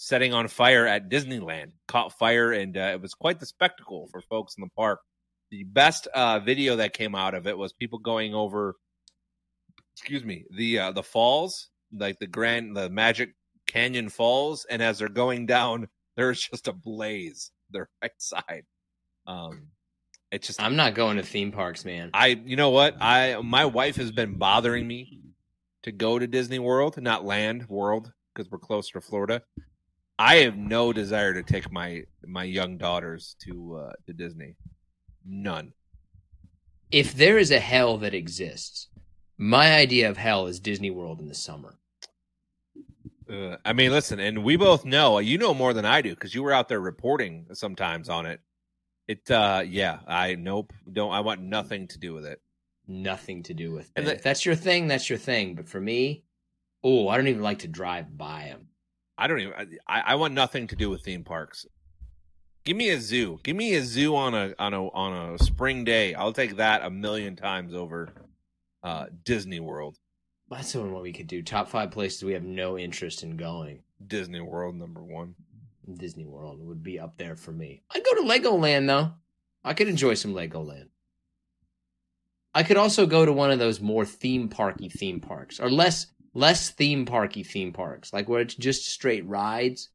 setting 0.02 0.34
on 0.34 0.48
fire 0.48 0.88
at 0.88 1.10
Disneyland. 1.10 1.74
Caught 1.88 2.18
fire, 2.18 2.54
and 2.54 2.76
uh, 2.76 2.92
it 2.94 3.02
was 3.02 3.14
quite 3.14 3.40
the 3.40 3.46
spectacle 3.46 4.08
for 4.12 4.22
folks 4.22 4.56
in 4.58 4.62
the 4.62 4.70
park. 4.76 5.02
The 5.52 5.66
best 5.66 6.08
uh, 6.08 6.40
video 6.40 6.78
that 6.78 6.94
came 6.94 7.14
out 7.14 7.36
of 7.36 7.46
it 7.46 7.58
was 7.58 7.74
people 7.74 8.00
going 8.00 8.34
over. 8.34 8.76
Excuse 9.96 10.24
me, 10.24 10.46
the 10.56 10.80
uh, 10.80 10.92
the 10.94 11.04
falls, 11.04 11.70
like 11.92 12.18
the 12.20 12.28
Grand, 12.28 12.76
the 12.76 12.90
Magic 12.90 13.32
Canyon 13.68 14.10
Falls, 14.10 14.66
and 14.70 14.82
as 14.82 15.00
they're 15.00 15.10
going 15.10 15.46
down, 15.46 15.88
there's 16.16 16.42
just 16.42 16.68
a 16.68 16.74
blaze 16.74 17.52
the 17.70 17.86
right 18.02 18.12
side. 18.18 18.64
Um, 19.28 19.68
it's 20.32 20.48
just 20.48 20.62
I'm 20.62 20.78
not 20.78 20.96
going 20.96 21.18
to 21.18 21.24
theme 21.24 21.52
parks, 21.52 21.84
man. 21.84 22.12
I 22.14 22.28
you 22.28 22.56
know 22.56 22.70
what 22.70 22.96
I 23.02 23.42
my 23.44 23.66
wife 23.66 23.98
has 23.98 24.12
been 24.12 24.36
bothering 24.36 24.88
me 24.88 25.20
to 25.84 25.92
go 25.92 26.18
to 26.18 26.28
Disney 26.28 26.60
World, 26.60 27.02
not 27.02 27.26
Land 27.26 27.68
World, 27.68 28.14
because 28.34 28.50
we're 28.50 28.60
closer 28.60 28.94
to 28.94 29.02
Florida. 29.02 29.42
I 30.20 30.36
have 30.40 30.58
no 30.58 30.92
desire 30.92 31.34
to 31.34 31.44
take 31.44 31.72
my 31.72 32.04
my 32.26 32.44
young 32.44 32.78
daughters 32.78 33.38
to 33.46 33.78
uh, 33.78 33.94
to 34.06 34.14
Disney. 34.14 34.56
None. 35.26 35.72
If 36.92 37.14
there 37.14 37.38
is 37.38 37.52
a 37.52 37.60
hell 37.60 37.98
that 38.00 38.14
exists, 38.14 38.90
my 39.38 39.76
idea 39.76 40.10
of 40.10 40.18
hell 40.18 40.48
is 40.48 40.60
Disney 40.60 40.92
World 40.92 41.22
in 41.22 41.28
the 41.30 41.36
summer. 41.36 41.76
Uh, 43.32 43.58
I 43.64 43.74
mean, 43.74 43.92
listen, 43.92 44.20
and 44.20 44.44
we 44.44 44.58
both 44.58 44.84
know 44.86 45.20
you 45.20 45.38
know 45.38 45.54
more 45.54 45.74
than 45.74 45.86
I 45.86 46.02
do 46.02 46.10
because 46.10 46.36
you 46.36 46.44
were 46.44 46.52
out 46.52 46.68
there 46.68 46.82
reporting 46.82 47.46
sometimes 47.54 48.10
on 48.10 48.26
it. 48.26 48.42
It, 49.08 49.32
uh, 49.32 49.64
yeah, 49.66 50.00
I 50.08 50.36
nope, 50.36 50.74
don't. 50.92 51.12
I 51.14 51.22
want 51.22 51.42
nothing 51.42 51.88
to 51.88 51.98
do 52.00 52.14
with 52.14 52.26
it. 52.26 52.42
Nothing 52.88 53.44
to 53.44 53.54
do 53.54 53.72
with 53.72 53.90
it. 53.96 54.04
the- 54.04 54.16
if 54.16 54.24
that's 54.24 54.46
your 54.46 54.56
thing, 54.56 54.88
that's 54.88 55.10
your 55.10 55.20
thing. 55.20 55.56
But 55.56 55.70
for 55.70 55.80
me, 55.80 56.24
oh, 56.84 57.08
I 57.08 57.16
don't 57.16 57.28
even 57.28 57.44
like 57.44 57.60
to 57.60 57.68
drive 57.68 58.18
by 58.18 58.46
them. 58.50 58.69
I 59.20 59.28
don't 59.28 59.42
even. 59.42 59.78
I, 59.86 60.02
I 60.08 60.16
want 60.16 60.34
nothing 60.34 60.68
to 60.68 60.78
do 60.78 60.90
with 60.90 61.04
theme 61.04 61.26
parks. 61.26 61.66
Give 62.64 62.78
me 62.78 62.90
a 62.90 63.02
zoo. 63.02 63.40
Give 63.44 63.56
me 63.56 63.76
a 63.76 63.84
zoo 63.84 64.16
on 64.16 64.34
a 64.34 64.54
on 64.58 64.74
a 64.74 64.88
on 64.88 65.34
a 65.34 65.40
spring 65.40 65.84
day. 65.84 66.14
I'll 66.14 66.32
take 66.32 66.56
that 66.56 66.84
a 66.84 66.90
million 66.90 67.36
times 67.36 67.74
over 67.74 68.14
uh, 68.82 69.08
Disney 69.26 69.60
World. 69.60 69.98
That's 70.50 70.72
the 70.72 70.80
one 70.80 70.94
what 70.94 71.04
we 71.04 71.12
could 71.12 71.28
do. 71.28 71.44
Top 71.44 71.68
five 71.68 71.92
places 71.92 72.24
we 72.24 72.32
have 72.34 72.44
no 72.44 72.78
interest 72.78 73.24
in 73.24 73.36
going. 73.36 73.84
Disney 74.08 74.40
World 74.40 74.76
number 74.76 75.04
one. 75.04 75.36
Disney 75.98 76.26
World 76.26 76.60
would 76.62 76.82
be 76.82 76.98
up 76.98 77.18
there 77.18 77.36
for 77.36 77.52
me. 77.52 77.82
I'd 77.94 78.06
go 78.06 78.16
to 78.16 78.22
Legoland 78.22 78.88
though. 78.88 79.12
I 79.66 79.74
could 79.74 79.90
enjoy 79.90 80.14
some 80.14 80.34
Legoland. 80.34 80.88
I 82.56 82.64
could 82.64 82.78
also 82.78 83.06
go 83.06 83.26
to 83.26 83.34
one 83.34 83.52
of 83.52 83.60
those 83.60 83.82
more 83.82 84.06
theme 84.06 84.48
parky 84.48 84.88
theme 84.88 85.20
parks, 85.20 85.60
or 85.60 85.70
less 85.70 86.08
less 86.34 86.70
theme 86.70 87.06
parky 87.06 87.44
theme 87.44 87.74
parks, 87.74 88.14
like 88.14 88.30
where 88.30 88.42
it's 88.42 88.56
just 88.56 88.86
straight 88.86 89.26
rides. 89.28 89.90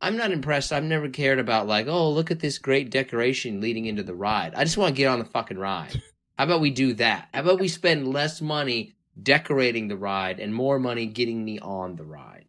I'm 0.00 0.16
not 0.16 0.32
impressed. 0.32 0.72
I've 0.72 0.84
never 0.84 1.08
cared 1.08 1.38
about 1.38 1.66
like, 1.66 1.86
oh, 1.86 2.10
look 2.10 2.30
at 2.30 2.40
this 2.40 2.58
great 2.58 2.90
decoration 2.90 3.60
leading 3.60 3.86
into 3.86 4.02
the 4.02 4.14
ride. 4.14 4.54
I 4.54 4.64
just 4.64 4.78
want 4.78 4.94
to 4.94 4.98
get 4.98 5.08
on 5.08 5.18
the 5.18 5.24
fucking 5.26 5.58
ride. 5.58 6.00
How 6.38 6.44
about 6.44 6.62
we 6.62 6.70
do 6.70 6.94
that? 6.94 7.28
How 7.34 7.40
about 7.40 7.60
we 7.60 7.68
spend 7.68 8.08
less 8.08 8.40
money 8.40 8.94
decorating 9.22 9.88
the 9.88 9.96
ride 9.96 10.40
and 10.40 10.54
more 10.54 10.78
money 10.78 11.04
getting 11.04 11.44
me 11.44 11.58
on 11.58 11.96
the 11.96 12.04
ride? 12.04 12.46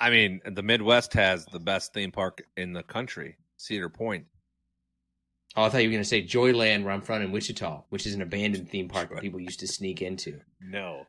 I 0.00 0.10
mean, 0.10 0.40
the 0.44 0.64
Midwest 0.64 1.12
has 1.12 1.46
the 1.46 1.60
best 1.60 1.94
theme 1.94 2.10
park 2.10 2.42
in 2.56 2.72
the 2.72 2.82
country, 2.82 3.36
Cedar 3.56 3.88
Point. 3.88 4.26
Oh, 5.56 5.62
I 5.62 5.68
thought 5.68 5.82
you 5.82 5.88
were 5.88 5.92
going 5.92 6.02
to 6.02 6.08
say 6.08 6.24
Joyland, 6.26 6.82
where 6.82 6.92
I'm 6.92 7.00
from 7.00 7.22
in 7.22 7.30
Wichita, 7.30 7.84
which 7.90 8.06
is 8.06 8.14
an 8.14 8.22
abandoned 8.22 8.68
theme 8.68 8.88
park 8.88 9.10
that 9.10 9.20
people 9.20 9.38
used 9.38 9.60
to 9.60 9.68
sneak 9.68 10.02
into. 10.02 10.40
No, 10.60 11.06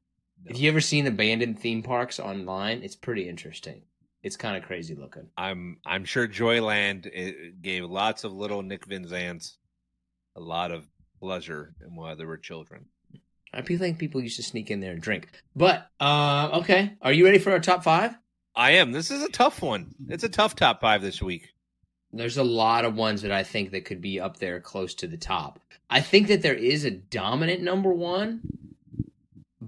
Have 0.47 0.57
you 0.57 0.69
ever 0.69 0.81
seen 0.81 1.07
abandoned 1.07 1.59
theme 1.59 1.81
parks 1.81 2.19
online? 2.19 2.83
It's 2.83 2.95
pretty 2.95 3.27
interesting. 3.27 3.81
It's 4.21 4.37
kind 4.37 4.57
of 4.57 4.63
crazy 4.63 4.95
looking. 4.95 5.27
I'm 5.37 5.77
I'm 5.85 6.05
sure 6.05 6.27
Joyland 6.27 7.61
gave 7.61 7.85
lots 7.85 8.23
of 8.23 8.31
little 8.31 8.61
Nick 8.61 8.85
Van 8.85 9.05
a 10.35 10.39
lot 10.39 10.71
of 10.71 10.87
pleasure 11.19 11.73
while 11.87 12.15
they 12.15 12.25
were 12.25 12.37
children. 12.37 12.85
I 13.53 13.61
feel 13.61 13.79
like 13.79 13.97
people 13.97 14.21
used 14.21 14.35
to 14.37 14.43
sneak 14.43 14.69
in 14.69 14.81
there 14.81 14.91
and 14.91 15.01
drink. 15.01 15.29
But 15.55 15.89
uh, 15.99 16.49
okay, 16.61 16.93
are 17.01 17.13
you 17.13 17.23
ready 17.25 17.39
for 17.39 17.51
our 17.51 17.59
top 17.59 17.83
five? 17.83 18.15
I 18.55 18.71
am. 18.71 18.91
This 18.91 19.11
is 19.11 19.21
a 19.21 19.29
tough 19.29 19.61
one. 19.61 19.95
It's 20.09 20.23
a 20.23 20.29
tough 20.29 20.55
top 20.55 20.81
five 20.81 21.01
this 21.01 21.21
week. 21.21 21.49
There's 22.11 22.37
a 22.37 22.43
lot 22.43 22.85
of 22.85 22.95
ones 22.95 23.21
that 23.23 23.31
I 23.31 23.43
think 23.43 23.71
that 23.71 23.85
could 23.85 24.01
be 24.01 24.19
up 24.19 24.37
there 24.37 24.59
close 24.59 24.93
to 24.95 25.07
the 25.07 25.17
top. 25.17 25.59
I 25.89 26.01
think 26.01 26.27
that 26.27 26.41
there 26.41 26.53
is 26.53 26.85
a 26.85 26.91
dominant 26.91 27.61
number 27.61 27.91
one, 27.93 28.41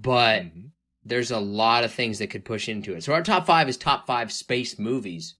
but 0.02 0.42
Mhm. 0.44 0.70
there's 1.04 1.30
a 1.30 1.38
lot 1.40 1.84
of 1.84 1.92
things 1.92 2.18
that 2.18 2.28
could 2.28 2.44
push 2.44 2.68
into 2.68 2.94
it. 2.94 3.02
So 3.02 3.12
our 3.12 3.22
top 3.22 3.46
five 3.46 3.68
is 3.68 3.76
top 3.76 4.06
five 4.06 4.32
space 4.32 4.78
movies. 4.78 5.36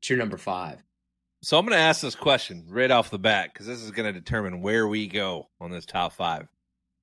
It's 0.00 0.08
your 0.10 0.18
number 0.18 0.36
five. 0.38 0.82
So 1.42 1.58
I'm 1.58 1.64
going 1.64 1.76
to 1.76 1.82
ask 1.82 2.02
this 2.02 2.14
question 2.14 2.64
right 2.68 2.90
off 2.90 3.10
the 3.10 3.18
bat 3.18 3.50
because 3.52 3.66
this 3.66 3.82
is 3.82 3.90
going 3.90 4.12
to 4.12 4.18
determine 4.18 4.60
where 4.60 4.86
we 4.88 5.06
go 5.06 5.48
on 5.60 5.70
this 5.70 5.86
top 5.86 6.12
five. 6.12 6.48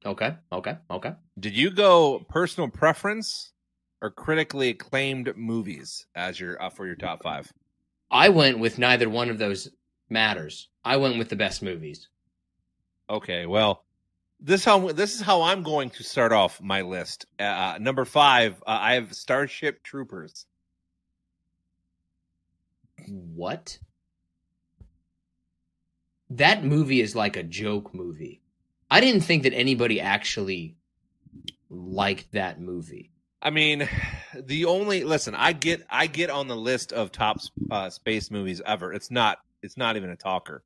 Okay, 0.05 0.36
okay, 0.51 0.78
okay. 0.91 1.16
Did 1.39 1.55
you 1.58 1.72
go 1.72 2.20
personal 2.30 2.70
preference 2.70 3.51
or 4.01 4.12
critically 4.12 4.70
acclaimed 4.70 5.36
movies 5.36 6.05
as 6.14 6.39
your 6.39 6.62
uh, 6.62 6.70
for 6.70 6.86
your 6.86 6.95
top 6.95 7.24
five? 7.24 7.51
I 8.12 8.30
went 8.30 8.60
with 8.60 8.78
neither 8.78 9.10
one 9.10 9.30
of 9.30 9.39
those 9.39 9.70
matters. 10.10 10.70
I 10.86 10.97
went 10.97 11.18
with 11.18 11.30
the 11.30 11.36
best 11.36 11.64
movies. 11.64 12.08
Okay, 13.10 13.45
well, 13.47 13.86
this 14.39 14.63
how 14.63 14.91
this 14.91 15.15
is 15.15 15.21
how 15.21 15.41
I'm 15.43 15.63
going 15.63 15.89
to 15.91 16.03
start 16.03 16.31
off 16.31 16.61
my 16.61 16.81
list. 16.81 17.25
Uh, 17.39 17.77
number 17.79 18.05
five, 18.05 18.61
uh, 18.65 18.77
I 18.79 18.93
have 18.95 19.13
Starship 19.13 19.83
Troopers. 19.83 20.45
What? 23.07 23.79
That 26.29 26.63
movie 26.63 27.01
is 27.01 27.15
like 27.15 27.38
a 27.38 27.43
joke 27.43 27.93
movie. 27.93 28.41
I 28.91 28.99
didn't 28.99 29.21
think 29.21 29.43
that 29.43 29.53
anybody 29.53 30.01
actually 30.01 30.75
liked 31.69 32.31
that 32.33 32.59
movie. 32.59 33.11
I 33.41 33.49
mean, 33.49 33.88
the 34.35 34.65
only 34.65 35.03
listen, 35.03 35.35
I 35.35 35.53
get 35.53 35.85
I 35.89 36.07
get 36.07 36.29
on 36.29 36.47
the 36.47 36.55
list 36.55 36.93
of 36.93 37.11
top 37.11 37.39
uh, 37.71 37.89
space 37.89 38.29
movies 38.31 38.61
ever. 38.65 38.93
It's 38.93 39.11
not 39.11 39.39
it's 39.61 39.77
not 39.77 39.95
even 39.95 40.09
a 40.09 40.15
talker, 40.15 40.63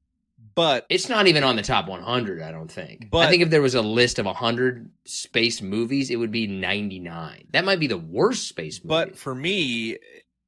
but 0.56 0.86
It's 0.90 1.10
not 1.10 1.28
even 1.28 1.44
on 1.44 1.56
the 1.56 1.62
top 1.62 1.88
100, 1.88 2.42
I 2.42 2.52
don't 2.52 2.72
think. 2.72 3.10
But- 3.10 3.28
I 3.28 3.30
think 3.30 3.44
if 3.44 3.50
there 3.50 3.62
was 3.62 3.76
a 3.76 3.82
list 3.82 4.20
of 4.20 4.26
100 4.26 4.90
space 5.06 5.62
movies, 5.62 6.10
it 6.10 6.18
would 6.18 6.32
be 6.32 6.48
99. 6.48 7.48
That 7.52 7.66
might 7.66 7.80
be 7.80 7.88
the 7.88 7.98
worst 7.98 8.48
space 8.48 8.84
movie. 8.84 8.88
but 8.90 9.18
for 9.18 9.34
me, 9.36 9.98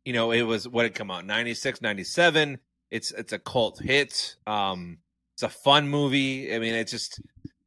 you 0.05 0.13
know, 0.13 0.31
it 0.31 0.41
was 0.41 0.67
what 0.67 0.85
had 0.85 0.95
come 0.95 1.09
out 1.11 1.25
96, 1.25 1.81
97. 1.81 2.59
It's 2.91 3.11
it's 3.11 3.33
a 3.33 3.39
cult 3.39 3.79
hit. 3.79 4.35
Um, 4.45 4.99
it's 5.35 5.43
a 5.43 5.49
fun 5.49 5.87
movie. 5.87 6.53
I 6.53 6.59
mean, 6.59 6.75
it's 6.75 6.91
just 6.91 7.21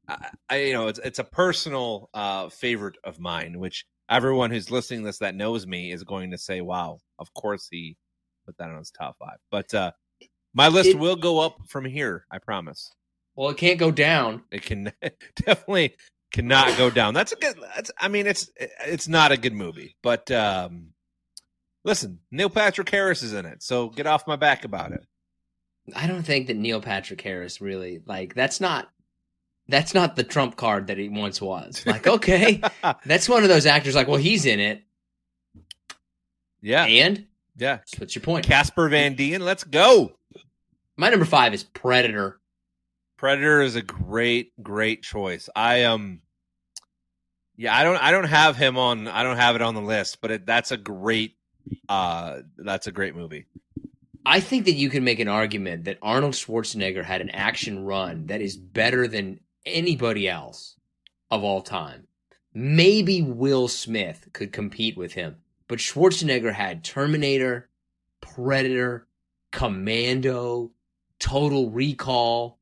I, 0.08 0.28
I 0.48 0.56
you 0.58 0.72
know, 0.72 0.86
it's 0.88 1.00
it's 1.00 1.18
a 1.18 1.24
personal 1.24 2.10
uh 2.14 2.48
favorite 2.48 2.96
of 3.04 3.18
mine, 3.18 3.58
which 3.58 3.86
everyone 4.08 4.50
who's 4.50 4.70
listening 4.70 5.00
to 5.00 5.06
this 5.06 5.18
that 5.18 5.34
knows 5.34 5.66
me 5.66 5.90
is 5.90 6.04
going 6.04 6.30
to 6.30 6.38
say, 6.38 6.60
"Wow, 6.60 6.98
of 7.18 7.32
course 7.34 7.66
he 7.70 7.96
put 8.44 8.56
that 8.58 8.68
on 8.70 8.78
his 8.78 8.92
top 8.92 9.16
five. 9.18 9.38
But 9.50 9.72
uh 9.74 9.90
my 10.56 10.68
list 10.68 10.88
It- 10.90 10.98
will 10.98 11.16
go 11.16 11.38
up 11.38 11.58
from 11.68 11.84
here. 11.84 12.24
I 12.30 12.38
promise. 12.38 12.90
well, 13.36 13.50
it 13.50 13.58
can't 13.58 13.78
go 13.78 13.90
down. 13.90 14.42
It 14.50 14.62
can 14.62 14.90
definitely 15.36 15.94
cannot 16.32 16.76
go 16.78 16.88
down. 16.90 17.12
That's 17.14 17.32
a 17.32 17.36
good. 17.36 17.56
That's. 17.74 17.90
I 18.00 18.08
mean, 18.08 18.26
it's 18.26 18.50
it's 18.84 19.06
not 19.06 19.30
a 19.32 19.36
good 19.36 19.52
movie, 19.52 19.96
but 20.02 20.30
um, 20.30 20.88
listen, 21.84 22.20
Neil 22.30 22.50
Patrick 22.50 22.88
Harris 22.88 23.22
is 23.22 23.32
in 23.34 23.44
it, 23.46 23.62
so 23.62 23.90
get 23.90 24.06
off 24.06 24.26
my 24.26 24.36
back 24.36 24.64
about 24.64 24.92
it. 24.92 25.04
I 25.94 26.06
don't 26.08 26.24
think 26.24 26.46
that 26.48 26.56
Neil 26.56 26.80
Patrick 26.80 27.20
Harris 27.20 27.60
really 27.60 28.00
like 28.06 28.34
that's 28.34 28.60
not 28.60 28.88
that's 29.68 29.94
not 29.94 30.16
the 30.16 30.24
trump 30.24 30.56
card 30.56 30.86
that 30.88 30.96
he 30.98 31.08
once 31.08 31.40
was. 31.40 31.84
Like, 31.86 32.06
okay, 32.16 32.60
that's 33.04 33.28
one 33.28 33.42
of 33.42 33.48
those 33.48 33.66
actors 33.66 33.94
like, 33.94 34.08
well, 34.08 34.16
he's 34.16 34.46
in 34.46 34.58
it. 34.60 34.82
yeah, 36.60 36.84
And 36.84 37.26
yeah. 37.56 37.78
what's 37.98 38.14
your 38.14 38.22
point? 38.22 38.46
Casper 38.46 38.88
Van 38.88 39.14
Dien, 39.14 39.44
let's 39.44 39.64
go. 39.64 40.12
My 40.96 41.10
number 41.10 41.26
five 41.26 41.54
is 41.54 41.64
Predator. 41.64 42.40
Predator 43.16 43.62
is 43.62 43.76
a 43.76 43.82
great, 43.82 44.52
great 44.62 45.02
choice. 45.02 45.48
I 45.54 45.84
um, 45.84 46.20
yeah, 47.56 47.74
I 47.74 47.84
don't, 47.84 47.96
I 47.96 48.10
don't 48.10 48.24
have 48.24 48.56
him 48.56 48.76
on, 48.76 49.08
I 49.08 49.22
don't 49.22 49.38
have 49.38 49.56
it 49.56 49.62
on 49.62 49.74
the 49.74 49.80
list, 49.80 50.20
but 50.20 50.30
it, 50.30 50.46
that's 50.46 50.72
a 50.72 50.76
great, 50.76 51.36
uh, 51.88 52.40
that's 52.58 52.86
a 52.86 52.92
great 52.92 53.16
movie. 53.16 53.46
I 54.26 54.40
think 54.40 54.66
that 54.66 54.72
you 54.72 54.90
can 54.90 55.04
make 55.04 55.20
an 55.20 55.28
argument 55.28 55.84
that 55.84 55.98
Arnold 56.02 56.34
Schwarzenegger 56.34 57.04
had 57.04 57.20
an 57.20 57.30
action 57.30 57.84
run 57.84 58.26
that 58.26 58.42
is 58.42 58.56
better 58.56 59.08
than 59.08 59.40
anybody 59.64 60.28
else 60.28 60.76
of 61.30 61.44
all 61.44 61.62
time. 61.62 62.06
Maybe 62.52 63.22
Will 63.22 63.68
Smith 63.68 64.28
could 64.32 64.52
compete 64.52 64.96
with 64.96 65.12
him, 65.12 65.36
but 65.68 65.78
Schwarzenegger 65.78 66.52
had 66.52 66.84
Terminator, 66.84 67.70
Predator, 68.20 69.06
Commando, 69.52 70.72
Total 71.26 71.70
Recall. 71.70 72.58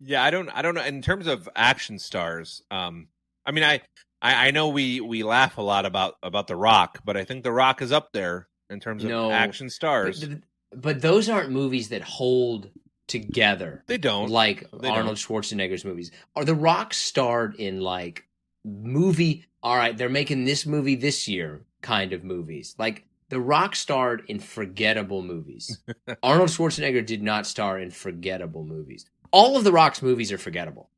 Yeah, 0.00 0.22
I 0.22 0.30
don't 0.30 0.48
I 0.48 0.62
don't 0.62 0.74
know 0.74 0.84
in 0.84 1.02
terms 1.02 1.26
of 1.26 1.48
action 1.54 1.98
stars. 1.98 2.62
Um 2.70 3.08
I 3.46 3.52
mean 3.52 3.64
I 3.64 3.82
I, 4.20 4.48
I 4.48 4.50
know 4.50 4.68
we 4.68 5.00
we 5.00 5.22
laugh 5.22 5.58
a 5.58 5.62
lot 5.62 5.84
about 5.86 6.14
about 6.22 6.46
The 6.46 6.56
Rock, 6.56 7.00
but 7.04 7.16
I 7.16 7.24
think 7.24 7.44
The 7.44 7.52
Rock 7.52 7.82
is 7.82 7.92
up 7.92 8.12
there 8.12 8.48
in 8.70 8.80
terms 8.80 9.04
of 9.04 9.10
No. 9.10 9.30
action 9.30 9.68
stars. 9.68 10.24
But, 10.24 10.38
but 10.74 11.02
those 11.02 11.28
aren't 11.28 11.50
movies 11.50 11.90
that 11.90 12.02
hold 12.02 12.70
together. 13.08 13.84
They 13.86 13.98
don't. 13.98 14.30
like 14.30 14.66
They 14.72 14.88
Arnold 14.88 15.16
Schwarzenegger's 15.16 15.84
movies. 15.84 16.10
Are 16.34 16.44
The 16.44 16.54
Rock 16.54 16.94
starred 16.94 17.54
in 17.56 17.80
like 17.80 18.24
movie? 18.64 19.44
All 19.62 19.76
right, 19.76 19.96
they're 19.96 20.08
making 20.08 20.44
this 20.44 20.66
movie 20.66 20.94
this 20.96 21.28
year 21.28 21.62
kind 21.82 22.12
of 22.12 22.24
movies. 22.24 22.74
Like 22.78 23.04
The 23.32 23.40
Rock 23.40 23.74
starred 23.76 24.24
in 24.28 24.40
forgettable 24.40 25.22
movies. 25.22 25.78
Arnold 26.22 26.50
Schwarzenegger 26.50 27.04
did 27.04 27.22
not 27.22 27.46
star 27.46 27.78
in 27.78 27.90
forgettable 27.90 28.62
movies. 28.62 29.06
All 29.30 29.56
of 29.56 29.64
The 29.64 29.72
Rock's 29.72 30.02
movies 30.02 30.30
are 30.32 30.36
forgettable. 30.36 30.90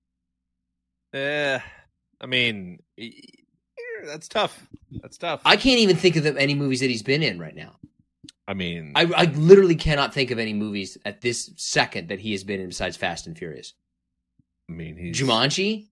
Eh, 1.12 1.60
I 2.20 2.26
mean 2.26 2.80
y- 2.98 3.12
that's 4.04 4.26
tough. 4.26 4.66
That's 5.00 5.16
tough. 5.16 5.42
I 5.44 5.56
can't 5.56 5.78
even 5.78 5.94
think 5.94 6.16
of 6.16 6.26
any 6.26 6.56
movies 6.56 6.80
that 6.80 6.90
he's 6.90 7.04
been 7.04 7.22
in 7.22 7.38
right 7.38 7.54
now. 7.54 7.76
I 8.48 8.54
mean 8.54 8.90
I, 8.96 9.02
I 9.16 9.24
literally 9.26 9.76
cannot 9.76 10.12
think 10.12 10.32
of 10.32 10.40
any 10.40 10.54
movies 10.54 10.98
at 11.04 11.20
this 11.20 11.52
second 11.54 12.08
that 12.08 12.18
he 12.18 12.32
has 12.32 12.42
been 12.42 12.58
in 12.60 12.66
besides 12.66 12.96
Fast 12.96 13.28
and 13.28 13.38
Furious. 13.38 13.74
I 14.68 14.72
mean 14.72 14.96
he's 14.96 15.16
Jumanji, 15.16 15.86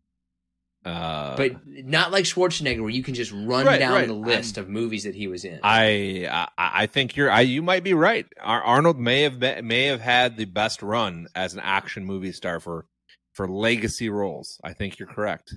uh 0.85 1.37
but 1.37 1.53
not 1.66 2.11
like 2.11 2.24
Schwarzenegger, 2.24 2.80
where 2.80 2.91
you 2.91 3.03
can 3.05 3.14
just 3.14 3.30
run 3.33 3.66
Right, 3.66 3.78
down 3.78 3.93
right. 3.93 4.07
the 4.09 4.14
list 4.14 4.59
of 4.59 4.68
movies 4.68 5.05
that 5.05 5.14
he 5.14 5.28
was 5.28 5.45
in. 5.45 5.61
I 5.62 6.26
I 6.30 6.49
I 6.83 6.87
think 6.87 7.14
you're 7.16 7.30
I 7.30 7.43
you 7.43 7.62
might 7.62 7.85
be 7.85 7.95
right. 7.95 8.26
Ar- 8.41 8.62
Arnold 8.62 8.99
may 8.99 9.22
have 9.22 9.39
been, 9.39 9.66
may 9.66 9.85
have 9.87 10.01
had 10.01 10.37
the 10.37 10.45
best 10.47 10.83
run 10.83 11.26
as 11.35 11.55
an 11.55 11.61
action 11.61 12.05
movie 12.05 12.33
star 12.33 12.59
for 12.61 12.87
for 13.33 13.47
legacy 13.49 14.09
roles. 14.11 14.61
I 14.64 14.72
think 14.72 14.99
you're 14.99 15.09
correct. 15.09 15.55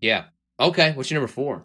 yeah. 0.00 0.24
Okay. 0.60 0.92
What's 0.92 1.10
your 1.10 1.20
number 1.20 1.32
four? 1.32 1.64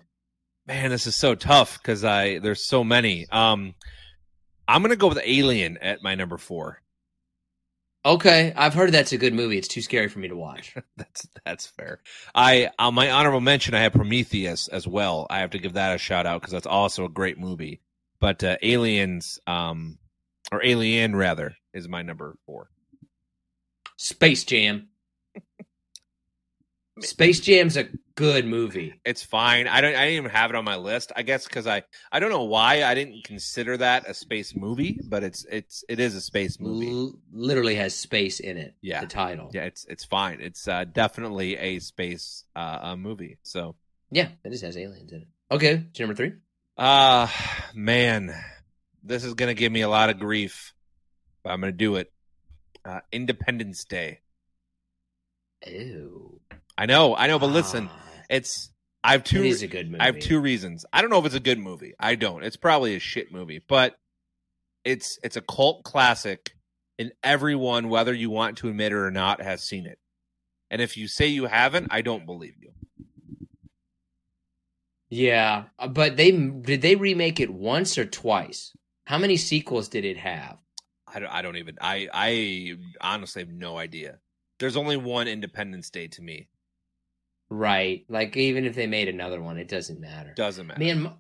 Man, 0.66 0.90
this 0.90 1.06
is 1.08 1.16
so 1.16 1.36
tough 1.36 1.78
because 1.82 2.04
I 2.04 2.40
there's 2.40 2.68
so 2.68 2.84
many. 2.84 3.26
Um, 3.32 3.76
I'm 4.68 4.82
gonna 4.82 4.96
go 4.96 5.08
with 5.08 5.20
Alien 5.24 5.78
at 5.78 6.02
my 6.02 6.16
number 6.16 6.38
four. 6.38 6.82
Okay. 8.06 8.54
I've 8.56 8.74
heard 8.74 8.92
that's 8.92 9.12
a 9.12 9.18
good 9.18 9.34
movie. 9.34 9.58
It's 9.58 9.68
too 9.68 9.82
scary 9.82 10.08
for 10.08 10.20
me 10.20 10.28
to 10.30 10.36
watch. 10.36 10.76
That's 10.98 11.28
that's 11.46 11.68
fair. 11.68 12.00
I 12.34 12.70
on 12.80 12.94
my 12.94 13.12
honorable 13.12 13.42
mention, 13.42 13.74
I 13.74 13.82
have 13.82 13.94
Prometheus 13.94 14.68
as 14.68 14.88
well. 14.88 15.28
I 15.30 15.40
have 15.40 15.52
to 15.52 15.60
give 15.60 15.74
that 15.74 15.96
a 15.96 15.98
shout 15.98 16.26
out 16.26 16.42
because 16.42 16.54
that's 16.54 16.68
also 16.68 17.06
a 17.06 17.10
great 17.10 17.38
movie. 17.38 17.82
But 18.20 18.44
uh, 18.44 18.58
Aliens, 18.62 19.40
um, 19.46 20.00
or 20.52 20.64
Alien 20.64 21.16
rather, 21.16 21.56
is 21.74 21.88
my 21.88 22.02
number 22.02 22.36
four. 22.46 22.70
Space 23.98 24.44
Jam. 24.44 24.90
Space 27.02 27.40
Jam's 27.42 27.78
a 27.78 27.86
good 28.16 28.46
movie. 28.46 28.94
It's 29.06 29.24
fine. 29.24 29.68
I 29.68 29.82
don't. 29.82 29.96
I 29.96 30.06
didn't 30.06 30.18
even 30.18 30.32
have 30.32 30.50
it 30.50 30.56
on 30.56 30.66
my 30.66 30.76
list. 30.76 31.12
I 31.16 31.22
guess 31.22 31.46
because 31.46 31.68
I 31.68 31.84
I 32.12 32.20
don't 32.20 32.30
know 32.32 32.44
why 32.44 32.84
I 32.84 32.96
didn't 32.96 33.24
consider 33.24 33.78
that 33.78 34.08
a 34.10 34.14
space 34.14 34.56
movie, 34.56 35.00
but 35.08 35.24
it's 35.24 35.46
it's 35.52 35.84
it 35.88 36.00
is 36.00 36.16
a 36.16 36.22
space 36.22 36.60
movie. 36.60 36.90
L- 36.90 37.20
literally 37.32 37.76
has 37.76 37.94
space 37.96 38.40
in 38.40 38.58
it. 38.58 38.76
Yeah. 38.82 39.02
The 39.02 39.08
title. 39.08 39.52
Yeah, 39.54 39.64
it's 39.66 39.86
it's 39.86 40.06
fine. 40.06 40.40
It's 40.42 40.68
uh, 40.68 40.86
definitely 40.86 41.58
a 41.58 41.80
space 41.80 42.46
uh, 42.56 42.80
uh, 42.82 42.96
movie. 42.96 43.38
So, 43.44 43.76
Yeah. 44.12 44.30
It 44.44 44.52
just 44.52 44.64
has 44.64 44.78
aliens 44.78 45.12
in 45.12 45.22
it. 45.22 45.28
Okay. 45.52 45.86
Number 46.00 46.16
three? 46.16 46.34
uh 46.78 47.28
man, 47.74 48.34
this 49.04 49.24
is 49.24 49.34
gonna 49.34 49.54
give 49.56 49.72
me 49.72 49.82
a 49.82 49.90
lot 49.90 50.10
of 50.10 50.20
grief, 50.20 50.74
but 51.44 51.52
I'm 51.52 51.60
gonna 51.60 51.72
do 51.72 51.96
it. 51.96 52.12
Uh, 52.86 53.02
Independence 53.12 53.84
Day. 53.84 54.20
Ew. 55.66 56.40
I 56.78 56.86
know, 56.86 57.16
I 57.16 57.28
know, 57.28 57.40
but 57.40 57.48
listen, 57.48 57.90
Ah, 57.92 58.12
it's 58.30 58.70
I 59.04 59.14
have 59.14 59.24
two. 59.24 59.40
it 59.40 59.48
is 59.48 59.64
a 59.64 59.68
good 59.68 59.88
movie. 59.90 60.02
I 60.02 60.06
have 60.08 60.20
two 60.20 60.40
reasons. 60.40 60.86
I 60.94 61.02
don't 61.02 61.10
know 61.10 61.20
if 61.20 61.26
it's 61.26 61.36
a 61.36 61.40
good 61.40 61.60
movie. 61.60 61.94
I 62.00 62.16
don't. 62.16 62.44
It's 62.44 62.58
probably 62.58 62.96
a 62.96 63.00
shit 63.00 63.32
movie, 63.32 63.62
but 63.68 63.98
it's 64.84 65.18
it's 65.24 65.36
a 65.38 65.42
cult 65.42 65.84
classic, 65.84 66.52
and 67.00 67.12
everyone, 67.24 67.90
whether 67.90 68.14
you 68.14 68.30
want 68.30 68.58
to 68.60 68.70
admit 68.70 68.92
it 68.92 68.96
or 68.96 69.12
not, 69.12 69.42
has 69.42 69.64
seen 69.64 69.86
it. 69.86 69.98
And 70.70 70.82
if 70.82 70.98
you 70.98 71.08
say 71.08 71.28
you 71.28 71.46
haven't, 71.46 71.88
I 71.90 72.02
don't 72.02 72.26
believe 72.26 72.56
you. 72.62 72.72
Yeah, 75.10 75.66
uh, 75.80 75.88
but 75.88 76.18
they 76.18 76.32
did 76.32 76.82
they 76.82 76.96
remake 76.96 77.40
it 77.40 77.50
once 77.50 77.98
or 77.98 78.06
twice? 78.06 78.74
How 79.06 79.18
many 79.18 79.38
sequels 79.38 79.88
did 79.88 80.04
it 80.04 80.18
have? 80.18 80.58
I 81.08 81.20
don't, 81.20 81.34
I 81.34 81.42
don't 81.42 81.56
even. 81.58 81.78
I 81.80 82.10
I 82.14 82.76
honestly 83.00 83.42
have 83.42 83.50
no 83.52 83.78
idea. 83.78 84.20
There's 84.60 84.76
only 84.76 84.98
one 84.98 85.28
Independence 85.28 85.90
Day 85.90 86.08
to 86.10 86.22
me. 86.22 86.50
Right. 87.50 88.06
Like 88.10 88.36
even 88.36 88.66
if 88.66 88.76
they 88.76 88.88
made 88.88 89.08
another 89.08 89.42
one, 89.42 89.58
it 89.58 89.68
doesn't 89.68 90.00
matter. 90.00 90.34
Doesn't 90.36 90.68
matter. 90.68 90.80
Man, 90.80 91.04
my, 91.04 91.12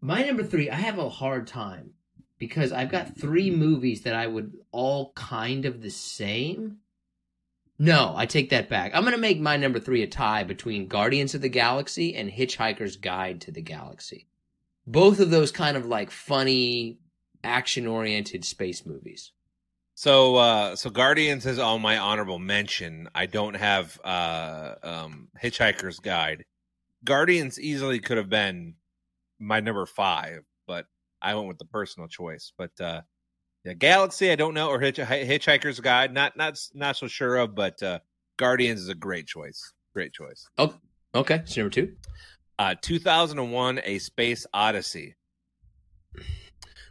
my 0.00 0.22
number 0.24 0.42
3, 0.42 0.70
I 0.70 0.76
have 0.76 0.98
a 0.98 1.08
hard 1.08 1.46
time 1.46 1.92
because 2.38 2.72
I've 2.72 2.90
got 2.90 3.16
3 3.16 3.50
movies 3.50 4.02
that 4.02 4.14
I 4.14 4.26
would 4.26 4.52
all 4.72 5.12
kind 5.14 5.66
of 5.66 5.82
the 5.82 5.90
same. 5.90 6.78
No, 7.78 8.12
I 8.16 8.26
take 8.26 8.50
that 8.50 8.68
back. 8.68 8.92
I'm 8.94 9.02
going 9.04 9.14
to 9.14 9.20
make 9.20 9.40
my 9.40 9.56
number 9.56 9.80
3 9.80 10.02
a 10.02 10.06
tie 10.06 10.44
between 10.44 10.88
Guardians 10.88 11.34
of 11.34 11.40
the 11.40 11.48
Galaxy 11.48 12.14
and 12.14 12.30
Hitchhiker's 12.30 12.96
Guide 12.96 13.40
to 13.42 13.52
the 13.52 13.62
Galaxy. 13.62 14.26
Both 14.86 15.20
of 15.20 15.30
those 15.30 15.52
kind 15.52 15.76
of 15.76 15.86
like 15.86 16.10
funny 16.10 16.98
action-oriented 17.44 18.44
space 18.44 18.84
movies. 18.84 19.32
So 20.00 20.36
uh 20.36 20.76
so 20.76 20.88
Guardians 20.88 21.44
is 21.44 21.58
on 21.58 21.82
my 21.82 21.98
honorable 21.98 22.38
mention. 22.38 23.10
I 23.14 23.26
don't 23.26 23.52
have 23.52 24.00
uh 24.02 24.74
um 24.82 25.28
Hitchhiker's 25.38 25.98
Guide. 25.98 26.46
Guardians 27.04 27.60
easily 27.60 27.98
could 27.98 28.16
have 28.16 28.30
been 28.30 28.76
my 29.38 29.60
number 29.60 29.84
5, 29.84 30.40
but 30.66 30.86
I 31.20 31.34
went 31.34 31.48
with 31.48 31.58
the 31.58 31.66
personal 31.66 32.08
choice. 32.08 32.50
But 32.56 32.70
uh 32.80 33.02
yeah, 33.62 33.74
Galaxy 33.74 34.30
I 34.30 34.36
don't 34.36 34.54
know 34.54 34.70
or 34.70 34.80
Hitch- 34.80 34.96
Hitchhiker's 34.96 35.80
Guide 35.80 36.14
not 36.14 36.34
not 36.34 36.58
not 36.72 36.96
so 36.96 37.06
sure 37.06 37.36
of, 37.36 37.54
but 37.54 37.82
uh 37.82 37.98
Guardians 38.38 38.80
is 38.80 38.88
a 38.88 38.94
great 38.94 39.26
choice. 39.26 39.74
Great 39.92 40.14
choice. 40.14 40.48
Oh, 40.56 40.74
okay. 41.14 41.42
So 41.44 41.60
number 41.60 41.74
2. 41.74 41.94
Uh 42.58 42.74
2001 42.80 43.82
A 43.84 43.98
Space 43.98 44.46
Odyssey. 44.54 45.16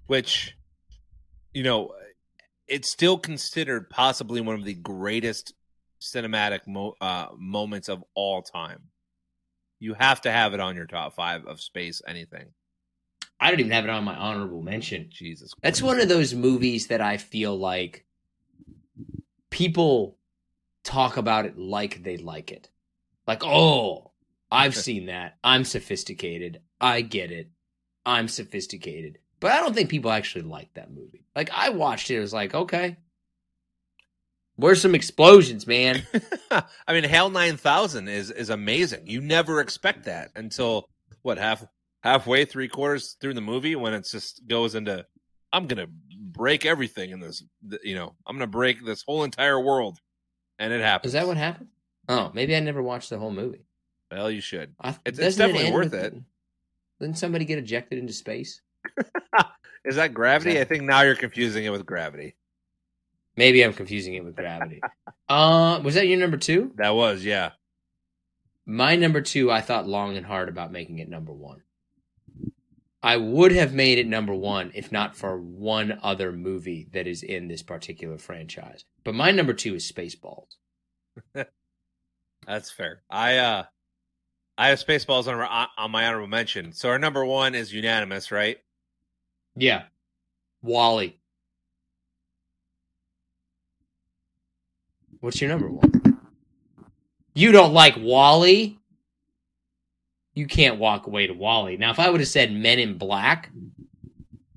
Which 0.05 0.55
you 1.55 1.63
know, 1.63 1.93
it's 2.69 2.91
still 2.91 3.17
considered 3.17 3.89
possibly 3.89 4.41
one 4.41 4.55
of 4.55 4.63
the 4.63 4.73
greatest 4.73 5.53
cinematic 6.01 6.61
mo- 6.67 6.95
uh, 7.01 7.27
moments 7.37 7.89
of 7.89 8.03
all 8.15 8.41
time. 8.41 8.83
You 9.79 9.93
have 9.93 10.21
to 10.21 10.31
have 10.31 10.53
it 10.53 10.59
on 10.59 10.75
your 10.75 10.85
top 10.85 11.15
five 11.15 11.45
of 11.45 11.61
space 11.61 12.01
anything. 12.07 12.47
I 13.39 13.49
don't 13.49 13.61
even 13.61 13.71
have 13.71 13.85
it 13.85 13.89
on 13.89 14.03
my 14.03 14.15
honorable 14.15 14.61
mention. 14.61 15.07
Jesus, 15.09 15.53
Christ. 15.53 15.63
That's 15.63 15.81
one 15.81 15.99
of 16.01 16.09
those 16.09 16.33
movies 16.33 16.87
that 16.87 16.99
I 16.99 17.17
feel 17.17 17.57
like 17.57 18.05
people 19.49 20.17
talk 20.83 21.17
about 21.17 21.45
it 21.45 21.57
like 21.57 22.03
they 22.03 22.17
like 22.17 22.51
it. 22.51 22.69
Like, 23.25 23.43
oh, 23.45 24.11
I've 24.51 24.75
seen 24.75 25.05
that. 25.05 25.37
I'm 25.43 25.63
sophisticated. 25.63 26.61
I 26.81 27.01
get 27.01 27.31
it. 27.31 27.49
I'm 28.05 28.27
sophisticated. 28.27 29.19
But 29.39 29.51
I 29.51 29.61
don't 29.61 29.73
think 29.73 29.89
people 29.89 30.11
actually 30.11 30.41
like 30.43 30.73
that 30.73 30.91
movie. 30.91 31.23
Like, 31.35 31.49
I 31.53 31.69
watched 31.69 32.09
it. 32.11 32.15
It 32.15 32.19
was 32.19 32.33
like, 32.33 32.53
okay. 32.53 32.97
Where's 34.57 34.81
some 34.81 34.95
explosions, 34.95 35.65
man? 35.65 36.03
I 36.51 36.93
mean, 36.93 37.05
HAL 37.05 37.29
Nine 37.29 37.55
Thousand 37.55 38.09
is 38.09 38.29
is 38.29 38.49
amazing. 38.49 39.07
You 39.07 39.21
never 39.21 39.61
expect 39.61 40.03
that 40.05 40.31
until 40.35 40.89
what 41.21 41.37
half 41.37 41.65
halfway, 42.03 42.43
three 42.43 42.67
quarters 42.67 43.15
through 43.21 43.35
the 43.35 43.41
movie 43.41 43.75
when 43.77 43.93
it 43.93 44.05
just 44.09 44.45
goes 44.47 44.75
into 44.75 45.05
I'm 45.53 45.65
gonna 45.67 45.87
break 46.17 46.65
everything 46.65 47.11
in 47.11 47.21
this. 47.21 47.41
You 47.83 47.95
know, 47.95 48.15
I'm 48.27 48.35
gonna 48.35 48.47
break 48.47 48.83
this 48.85 49.01
whole 49.07 49.23
entire 49.23 49.59
world, 49.59 49.97
and 50.57 50.73
it 50.73 50.81
happens. 50.81 51.11
Is 51.11 51.13
that 51.13 51.27
what 51.27 51.37
happened? 51.37 51.69
Oh, 52.09 52.31
maybe 52.33 52.53
I 52.53 52.59
never 52.59 52.83
watched 52.83 53.09
the 53.11 53.17
whole 53.17 53.31
movie. 53.31 53.63
Well, 54.11 54.29
you 54.29 54.41
should. 54.41 54.73
I, 54.81 54.89
It's- 54.89 54.99
it's 55.05 55.17
doesn't 55.19 55.41
it 55.41 55.47
definitely 55.53 55.71
worth 55.71 55.91
with- 55.91 56.03
it. 56.03 56.13
Didn't 56.99 57.17
somebody 57.17 57.45
get 57.45 57.59
ejected 57.59 57.97
into 57.97 58.11
space? 58.11 58.61
Is 59.85 59.95
that 59.95 60.13
gravity? 60.13 60.53
That- 60.53 60.61
I 60.61 60.63
think 60.65 60.83
now 60.83 61.01
you're 61.01 61.15
confusing 61.15 61.65
it 61.65 61.69
with 61.71 61.85
gravity. 61.85 62.35
Maybe 63.37 63.63
I'm 63.63 63.73
confusing 63.73 64.15
it 64.15 64.23
with 64.25 64.35
gravity. 64.35 64.81
uh, 65.29 65.79
was 65.83 65.95
that 65.95 66.07
your 66.07 66.19
number 66.19 66.37
two? 66.37 66.73
That 66.75 66.89
was, 66.95 67.23
yeah. 67.23 67.51
My 68.65 68.95
number 68.97 69.21
two, 69.21 69.49
I 69.51 69.61
thought 69.61 69.87
long 69.87 70.17
and 70.17 70.25
hard 70.25 70.49
about 70.49 70.71
making 70.71 70.99
it 70.99 71.09
number 71.09 71.31
one. 71.33 71.61
I 73.01 73.15
would 73.15 73.53
have 73.53 73.73
made 73.73 73.97
it 73.97 74.07
number 74.07 74.35
one 74.35 74.71
if 74.75 74.91
not 74.91 75.15
for 75.15 75.39
one 75.39 75.99
other 76.03 76.33
movie 76.33 76.89
that 76.91 77.07
is 77.07 77.23
in 77.23 77.47
this 77.47 77.63
particular 77.63 78.17
franchise. 78.17 78.83
But 79.05 79.15
my 79.15 79.31
number 79.31 79.53
two 79.53 79.75
is 79.75 79.89
Spaceballs. 79.89 80.47
That's 82.45 82.71
fair. 82.71 83.01
I 83.09 83.37
uh 83.37 83.63
I 84.57 84.67
have 84.67 84.79
Spaceballs 84.85 85.27
on 85.27 85.67
on 85.77 85.91
my 85.91 86.05
honorable 86.05 86.27
mention. 86.27 86.73
So 86.73 86.89
our 86.89 86.99
number 86.99 87.23
one 87.23 87.55
is 87.55 87.73
unanimous, 87.73 88.31
right? 88.31 88.57
Yeah. 89.59 89.83
WALL-E. 90.61 91.17
What's 95.19 95.41
your 95.41 95.49
number 95.49 95.69
one? 95.69 96.19
You 97.33 97.51
don't 97.51 97.73
like 97.73 97.95
WALL-E? 97.97 98.79
You 100.33 100.47
can't 100.47 100.79
walk 100.79 101.07
away 101.07 101.27
to 101.27 101.33
WALL-E. 101.33 101.77
Now, 101.77 101.91
if 101.91 101.99
I 101.99 102.09
would 102.09 102.21
have 102.21 102.29
said 102.29 102.53
Men 102.53 102.79
in 102.79 102.97
Black, 102.97 103.51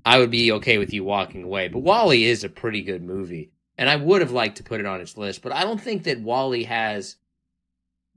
I 0.05 0.19
would 0.19 0.31
be 0.31 0.53
okay 0.53 0.77
with 0.77 0.93
you 0.93 1.03
walking 1.03 1.43
away. 1.43 1.67
But 1.67 1.79
WALL-E 1.79 2.23
is 2.23 2.43
a 2.43 2.49
pretty 2.49 2.81
good 2.81 3.03
movie. 3.03 3.51
And 3.77 3.89
I 3.89 3.97
would 3.97 4.21
have 4.21 4.31
liked 4.31 4.57
to 4.57 4.63
put 4.63 4.79
it 4.79 4.85
on 4.85 5.01
its 5.01 5.17
list, 5.17 5.41
but 5.41 5.51
I 5.51 5.63
don't 5.63 5.81
think 5.81 6.03
that 6.03 6.21
WALL-E 6.21 6.63
has 6.63 7.17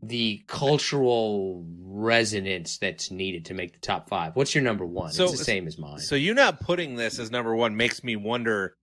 the 0.09 0.45
cultural 0.47 1.65
resonance 1.81 2.79
that's 2.79 3.11
needed 3.11 3.47
to 3.47 3.55
make 3.55 3.73
the 3.73 3.79
top 3.81 4.09
five. 4.09 4.37
What's 4.37 4.55
your 4.55 4.65
number 4.65 4.85
one? 4.85 5.13
So- 5.13 5.25
it's 5.25 5.39
the 5.39 5.45
same 5.45 5.67
as 5.67 5.79
mine. 5.79 5.99
So 5.99 6.15
you 6.15 6.35
not 6.35 6.61
putting 6.61 6.97
this 6.97 7.19
as 7.19 7.31
number 7.31 7.55
one 7.55 7.77
makes 7.77 8.05
me 8.05 8.17
wonder. 8.17 8.77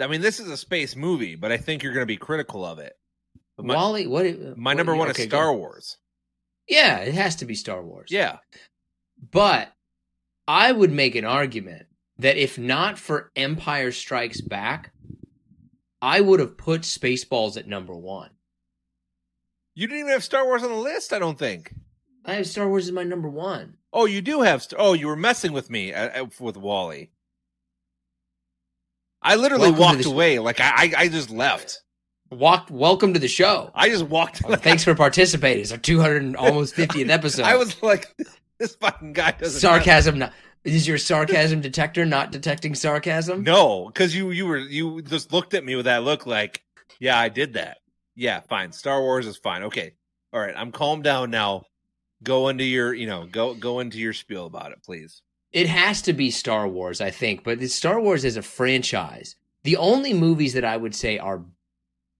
I 0.00 0.06
mean, 0.08 0.20
this 0.20 0.40
is 0.40 0.50
a 0.50 0.56
space 0.56 0.94
movie, 0.94 1.36
but 1.36 1.50
I 1.52 1.56
think 1.56 1.82
you're 1.82 1.94
going 1.94 2.02
to 2.02 2.06
be 2.06 2.18
critical 2.18 2.64
of 2.64 2.78
it. 2.78 2.92
But 3.56 3.66
my, 3.66 3.74
WALL-E, 3.74 4.06
what? 4.06 4.56
my 4.56 4.70
what- 4.70 4.76
number 4.76 4.94
one 4.94 5.08
okay, 5.10 5.22
is. 5.22 5.28
Star 5.28 5.54
Wars. 5.54 5.96
Yeah, 6.68 6.98
it 6.98 7.14
has 7.14 7.36
to 7.36 7.44
be 7.46 7.54
Star 7.54 7.82
Wars. 7.82 8.10
Yeah, 8.10 8.38
But 9.30 9.72
I 10.48 10.72
would 10.72 10.92
make 10.92 11.14
an 11.14 11.24
argument 11.24 11.86
that 12.18 12.36
if 12.36 12.58
not 12.58 12.98
for 12.98 13.30
Empire 13.36 13.92
Strikes 13.92 14.40
Back, 14.40 14.92
I 16.02 16.20
would 16.20 16.40
have 16.40 16.58
put 16.58 16.82
Spaceballs 16.82 17.56
at 17.56 17.66
number 17.66 17.96
one. 17.96 18.30
You 19.78 19.86
didn't 19.86 20.00
even 20.00 20.12
have 20.12 20.24
Star 20.24 20.46
Wars 20.46 20.62
on 20.62 20.70
the 20.70 20.74
list. 20.76 21.12
I 21.12 21.18
don't 21.18 21.38
think. 21.38 21.74
I 22.24 22.36
have 22.36 22.46
Star 22.46 22.66
Wars 22.66 22.86
as 22.86 22.92
my 22.92 23.02
number 23.02 23.28
one. 23.28 23.74
Oh, 23.92 24.06
you 24.06 24.22
do 24.22 24.40
have. 24.40 24.62
St- 24.62 24.80
oh, 24.80 24.94
you 24.94 25.06
were 25.06 25.16
messing 25.16 25.52
with 25.52 25.68
me 25.68 25.92
uh, 25.92 26.22
uh, 26.22 26.26
with 26.40 26.56
WALL-E. 26.56 27.10
I 29.20 29.36
literally 29.36 29.70
Welcome 29.70 29.98
walked 29.98 30.06
away. 30.06 30.38
Like 30.38 30.60
I, 30.60 30.70
I, 30.74 30.92
I 30.96 31.08
just 31.08 31.30
left. 31.30 31.82
Walked. 32.30 32.70
welcome 32.70 33.12
to 33.12 33.20
the 33.20 33.28
show. 33.28 33.70
I 33.74 33.90
just 33.90 34.06
walked. 34.06 34.40
Oh, 34.46 34.56
Thanks 34.56 34.82
for 34.82 34.94
participating. 34.94 35.60
It's 35.62 35.72
our 35.72 35.78
200 35.78 36.22
and 36.22 36.36
almost 36.36 36.74
50th 36.74 37.08
episode. 37.10 37.42
I 37.44 37.56
was 37.56 37.80
like, 37.82 38.16
this 38.58 38.76
fucking 38.76 39.12
guy 39.12 39.32
doesn't. 39.32 39.60
sarcasm. 39.60 40.18
Not, 40.20 40.32
is 40.64 40.88
your 40.88 40.96
sarcasm 40.96 41.60
detector 41.60 42.06
not 42.06 42.32
detecting 42.32 42.74
sarcasm? 42.74 43.42
No, 43.42 43.86
because 43.88 44.16
you 44.16 44.30
you 44.30 44.46
were 44.46 44.58
you 44.58 45.02
just 45.02 45.34
looked 45.34 45.52
at 45.52 45.64
me 45.66 45.76
with 45.76 45.84
that 45.84 46.02
look 46.02 46.24
like, 46.24 46.64
yeah, 46.98 47.18
I 47.20 47.28
did 47.28 47.52
that. 47.52 47.78
Yeah, 48.16 48.40
fine. 48.40 48.72
Star 48.72 49.00
Wars 49.00 49.26
is 49.26 49.36
fine. 49.36 49.62
Okay, 49.64 49.92
all 50.32 50.40
right. 50.40 50.54
I'm 50.56 50.72
calmed 50.72 51.04
down 51.04 51.30
now. 51.30 51.64
Go 52.22 52.48
into 52.48 52.64
your 52.64 52.94
you 52.94 53.06
know 53.06 53.26
go 53.26 53.54
go 53.54 53.80
into 53.80 53.98
your 53.98 54.14
spiel 54.14 54.46
about 54.46 54.72
it, 54.72 54.82
please. 54.82 55.22
It 55.52 55.68
has 55.68 56.02
to 56.02 56.12
be 56.12 56.30
Star 56.30 56.66
Wars, 56.66 57.00
I 57.00 57.10
think. 57.10 57.44
But 57.44 57.62
Star 57.70 58.00
Wars 58.00 58.24
as 58.24 58.36
a 58.36 58.42
franchise, 58.42 59.36
the 59.62 59.76
only 59.76 60.12
movies 60.12 60.54
that 60.54 60.64
I 60.64 60.76
would 60.76 60.94
say 60.94 61.18
are 61.18 61.44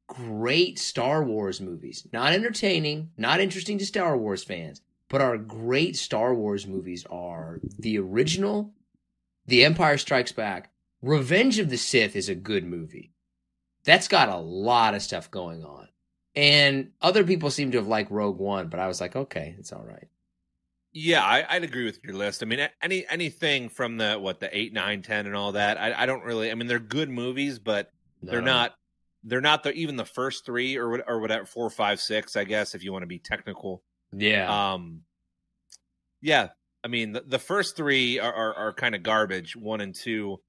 great 0.07 0.79
Star 0.79 1.25
Wars 1.25 1.61
movies, 1.61 2.07
not 2.13 2.33
entertaining, 2.33 3.11
not 3.17 3.41
interesting 3.41 3.79
to 3.79 3.87
Star 3.87 4.17
Wars 4.17 4.45
fans, 4.45 4.81
but 5.09 5.21
are 5.21 5.37
great 5.37 5.97
Star 5.97 6.35
Wars 6.35 6.67
movies 6.67 7.05
are 7.11 7.61
the 7.79 7.99
original, 7.99 8.73
The 9.47 9.65
Empire 9.65 9.99
Strikes 9.99 10.33
Back, 10.33 10.71
Revenge 11.03 11.59
of 11.59 11.71
the 11.71 11.77
Sith 11.77 12.17
is 12.17 12.29
a 12.29 12.35
good 12.35 12.65
movie. 12.65 13.13
That's 13.87 14.09
got 14.09 14.29
a 14.29 14.37
lot 14.37 14.95
of 14.95 15.01
stuff 15.03 15.31
going 15.31 15.65
on. 15.65 15.89
And 16.35 16.91
other 17.01 17.25
people 17.25 17.51
seem 17.51 17.71
to 17.71 17.79
have 17.79 17.87
liked 17.87 18.11
Rogue 18.11 18.39
One, 18.39 18.69
but 18.69 18.79
I 18.79 18.89
was 18.89 19.01
like, 19.01 19.17
okay, 19.17 19.55
it's 19.59 19.73
all 19.73 19.85
right. 19.85 20.09
Yeah, 20.93 21.25
I, 21.25 21.45
I'd 21.49 21.65
agree 21.65 21.85
with 21.87 21.99
your 22.05 22.15
list. 22.15 22.43
I 22.43 22.47
mean, 22.47 22.69
any 22.83 23.07
anything 23.09 23.69
from 23.71 23.97
the 23.97 24.15
what 24.19 24.41
the 24.41 24.55
eight, 24.57 24.73
nine, 24.75 25.01
ten, 25.03 25.27
and 25.27 25.35
all 25.35 25.53
that. 25.53 25.79
I, 25.81 26.03
I 26.03 26.07
don't 26.07 26.25
really. 26.25 26.51
I 26.51 26.55
mean, 26.55 26.67
they're 26.69 26.79
good 26.79 27.09
movies, 27.11 27.59
but 27.59 27.91
they're 28.23 28.41
not. 28.43 28.75
They're 29.25 29.41
not 29.41 29.63
the 29.63 29.73
even 29.73 29.97
the 29.97 30.05
first 30.05 30.45
three 30.47 30.77
or 30.77 30.89
what- 30.91 31.05
or 31.09 31.21
whatever 31.21 31.45
four, 31.47 31.69
five, 31.71 32.01
six. 32.01 32.37
I 32.37 32.45
guess 32.45 32.75
if 32.75 32.83
you 32.85 32.93
want 32.93 33.03
to 33.03 33.07
be 33.09 33.19
technical. 33.19 33.83
Yeah. 34.13 34.73
Um, 34.75 35.03
yeah, 36.23 36.49
I 36.85 36.89
mean 36.89 37.13
the, 37.13 37.23
the 37.27 37.39
first 37.39 37.77
three 37.77 38.19
are 38.19 38.33
are, 38.33 38.55
are 38.55 38.73
kind 38.73 38.95
of 38.95 39.03
garbage. 39.03 39.55
One 39.57 39.81
and 39.81 39.95
two, 39.95 40.41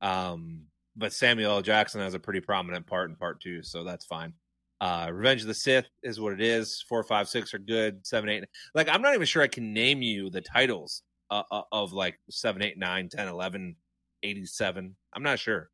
Um, 0.00 0.62
but 0.96 1.12
Samuel 1.12 1.52
L. 1.52 1.62
Jackson 1.62 2.00
has 2.00 2.14
a 2.14 2.18
pretty 2.18 2.40
prominent 2.40 2.86
part 2.86 3.10
in 3.10 3.16
part 3.16 3.40
two, 3.40 3.62
so 3.62 3.84
that's 3.84 4.04
fine. 4.04 4.34
Uh, 4.80 5.10
Revenge 5.12 5.42
of 5.42 5.46
the 5.46 5.54
Sith 5.54 5.86
is 6.02 6.18
what 6.18 6.32
it 6.32 6.40
is. 6.40 6.84
Four, 6.88 7.04
five, 7.04 7.28
six 7.28 7.54
are 7.54 7.58
good. 7.58 8.04
Seven, 8.04 8.28
eight, 8.28 8.44
like 8.74 8.88
I'm 8.88 9.02
not 9.02 9.14
even 9.14 9.26
sure 9.26 9.42
I 9.42 9.46
can 9.46 9.72
name 9.72 10.02
you 10.02 10.28
the 10.28 10.40
titles 10.40 11.02
uh, 11.30 11.44
uh, 11.50 11.62
of 11.70 11.92
like 11.92 12.18
seven, 12.30 12.62
eight, 12.62 12.76
nine, 12.76 13.08
ten, 13.08 13.28
eleven, 13.28 13.76
eighty-seven. 14.22 14.96
I'm 15.14 15.22
not 15.22 15.38
sure. 15.38 15.70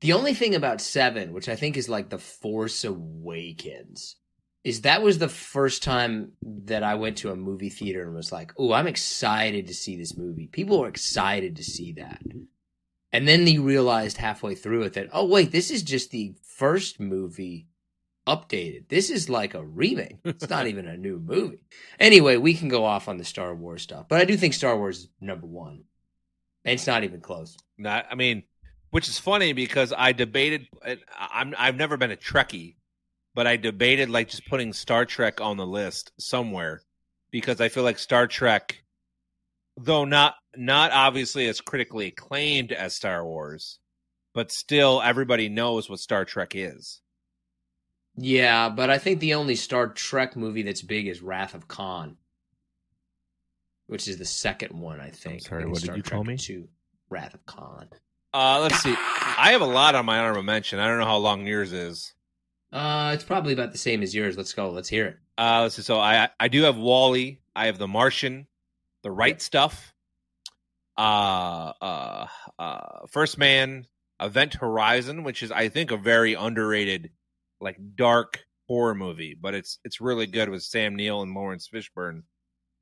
The 0.00 0.12
only 0.12 0.34
thing 0.34 0.54
about 0.54 0.80
Seven, 0.80 1.32
which 1.32 1.48
I 1.48 1.56
think 1.56 1.76
is 1.76 1.88
like 1.88 2.08
the 2.08 2.18
Force 2.18 2.84
Awakens, 2.84 4.16
is 4.62 4.82
that 4.82 5.02
was 5.02 5.18
the 5.18 5.28
first 5.28 5.82
time 5.82 6.32
that 6.42 6.82
I 6.82 6.94
went 6.94 7.18
to 7.18 7.30
a 7.30 7.36
movie 7.36 7.70
theater 7.70 8.02
and 8.04 8.14
was 8.14 8.32
like, 8.32 8.52
"Oh, 8.56 8.72
I'm 8.72 8.86
excited 8.86 9.66
to 9.66 9.74
see 9.74 9.96
this 9.96 10.16
movie." 10.16 10.46
People 10.46 10.80
were 10.80 10.88
excited 10.88 11.56
to 11.56 11.64
see 11.64 11.92
that, 11.94 12.22
and 13.14 13.28
then 13.28 13.46
you 13.46 13.62
realized 13.62 14.16
halfway 14.16 14.56
through 14.56 14.82
it 14.82 14.94
that, 14.94 15.08
oh 15.12 15.24
wait, 15.24 15.52
this 15.52 15.70
is 15.70 15.84
just 15.84 16.10
the 16.10 16.34
first 16.42 16.98
movie 16.98 17.68
updated. 18.26 18.88
This 18.88 19.08
is 19.08 19.30
like 19.30 19.54
a 19.54 19.64
remake. 19.64 20.16
It's 20.24 20.50
not 20.50 20.66
even 20.68 20.88
a 20.88 20.96
new 20.96 21.20
movie. 21.20 21.62
Anyway, 22.00 22.38
we 22.38 22.54
can 22.54 22.68
go 22.68 22.84
off 22.84 23.06
on 23.06 23.16
the 23.16 23.24
Star 23.24 23.54
Wars 23.54 23.82
stuff, 23.82 24.06
but 24.08 24.20
I 24.20 24.24
do 24.24 24.36
think 24.36 24.52
Star 24.52 24.76
Wars 24.76 24.98
is 24.98 25.08
number 25.20 25.46
one. 25.46 25.84
And 26.64 26.74
it's 26.74 26.88
not 26.88 27.04
even 27.04 27.20
close. 27.20 27.56
Not, 27.78 28.06
I 28.10 28.16
mean, 28.16 28.42
which 28.90 29.08
is 29.08 29.16
funny 29.16 29.52
because 29.52 29.92
I 29.96 30.10
debated. 30.10 30.66
I'm 31.16 31.54
I've 31.56 31.76
never 31.76 31.96
been 31.96 32.10
a 32.10 32.16
Trekkie, 32.16 32.76
but 33.32 33.46
I 33.46 33.56
debated 33.58 34.10
like 34.10 34.28
just 34.28 34.46
putting 34.46 34.72
Star 34.72 35.04
Trek 35.04 35.40
on 35.40 35.56
the 35.56 35.66
list 35.66 36.10
somewhere 36.18 36.82
because 37.30 37.60
I 37.60 37.68
feel 37.68 37.84
like 37.84 37.98
Star 37.98 38.26
Trek, 38.26 38.82
though 39.76 40.04
not 40.04 40.34
not 40.56 40.92
obviously 40.92 41.46
as 41.48 41.60
critically 41.60 42.06
acclaimed 42.08 42.72
as 42.72 42.94
Star 42.94 43.24
Wars, 43.24 43.78
but 44.34 44.52
still 44.52 45.00
everybody 45.02 45.48
knows 45.48 45.88
what 45.88 45.98
Star 45.98 46.24
Trek 46.24 46.52
is. 46.54 47.00
Yeah, 48.16 48.68
but 48.68 48.90
I 48.90 48.98
think 48.98 49.20
the 49.20 49.34
only 49.34 49.56
Star 49.56 49.88
Trek 49.88 50.36
movie 50.36 50.62
that's 50.62 50.82
big 50.82 51.08
is 51.08 51.20
Wrath 51.20 51.54
of 51.54 51.66
Khan, 51.66 52.16
which 53.86 54.06
is 54.06 54.18
the 54.18 54.24
second 54.24 54.78
one. 54.78 55.00
I 55.00 55.10
think. 55.10 55.42
sorry, 55.42 55.62
I 55.62 55.64
think 55.64 55.74
what 55.74 55.78
it's 55.78 55.88
did 55.88 55.96
you 55.96 56.02
Trek 56.02 56.12
call 56.12 56.24
me? 56.24 56.36
Two, 56.36 56.68
Wrath 57.10 57.34
of 57.34 57.44
Khan. 57.46 57.88
Uh, 58.32 58.60
let's 58.62 58.80
see. 58.82 58.94
I 58.98 59.50
have 59.52 59.60
a 59.60 59.66
lot 59.66 59.94
on 59.94 60.06
my 60.06 60.18
honorable 60.18 60.42
mention. 60.42 60.78
I 60.80 60.88
don't 60.88 60.98
know 60.98 61.06
how 61.06 61.18
long 61.18 61.46
yours 61.46 61.72
is. 61.72 62.14
Uh, 62.72 63.12
it's 63.14 63.22
probably 63.22 63.52
about 63.52 63.70
the 63.70 63.78
same 63.78 64.02
as 64.02 64.12
yours. 64.12 64.36
Let's 64.36 64.52
go. 64.52 64.70
Let's 64.70 64.88
hear 64.88 65.06
it. 65.06 65.16
Uh, 65.38 65.60
let's 65.62 65.76
see. 65.76 65.82
So 65.82 65.98
I 66.00 66.28
I 66.40 66.48
do 66.48 66.62
have 66.62 66.76
WALL-E. 66.76 67.40
I 67.54 67.66
have 67.66 67.78
The 67.78 67.86
Martian, 67.86 68.48
The 69.04 69.12
Right 69.12 69.40
Stuff, 69.40 69.94
uh, 70.96 71.72
uh, 71.80 72.26
uh, 72.58 73.06
First 73.10 73.36
Man, 73.38 73.86
Event 74.18 74.54
Horizon, 74.54 75.24
which 75.24 75.42
is 75.42 75.52
I 75.52 75.68
think 75.68 75.90
a 75.90 75.98
very 75.98 76.32
underrated, 76.32 77.10
like 77.60 77.76
dark 77.94 78.40
horror 78.66 78.94
movie, 78.94 79.36
but 79.38 79.54
it's 79.54 79.78
it's 79.84 80.00
really 80.00 80.26
good 80.26 80.48
with 80.48 80.62
Sam 80.62 80.96
Neill 80.96 81.20
and 81.20 81.34
Laurence 81.34 81.68
Fishburne. 81.68 82.22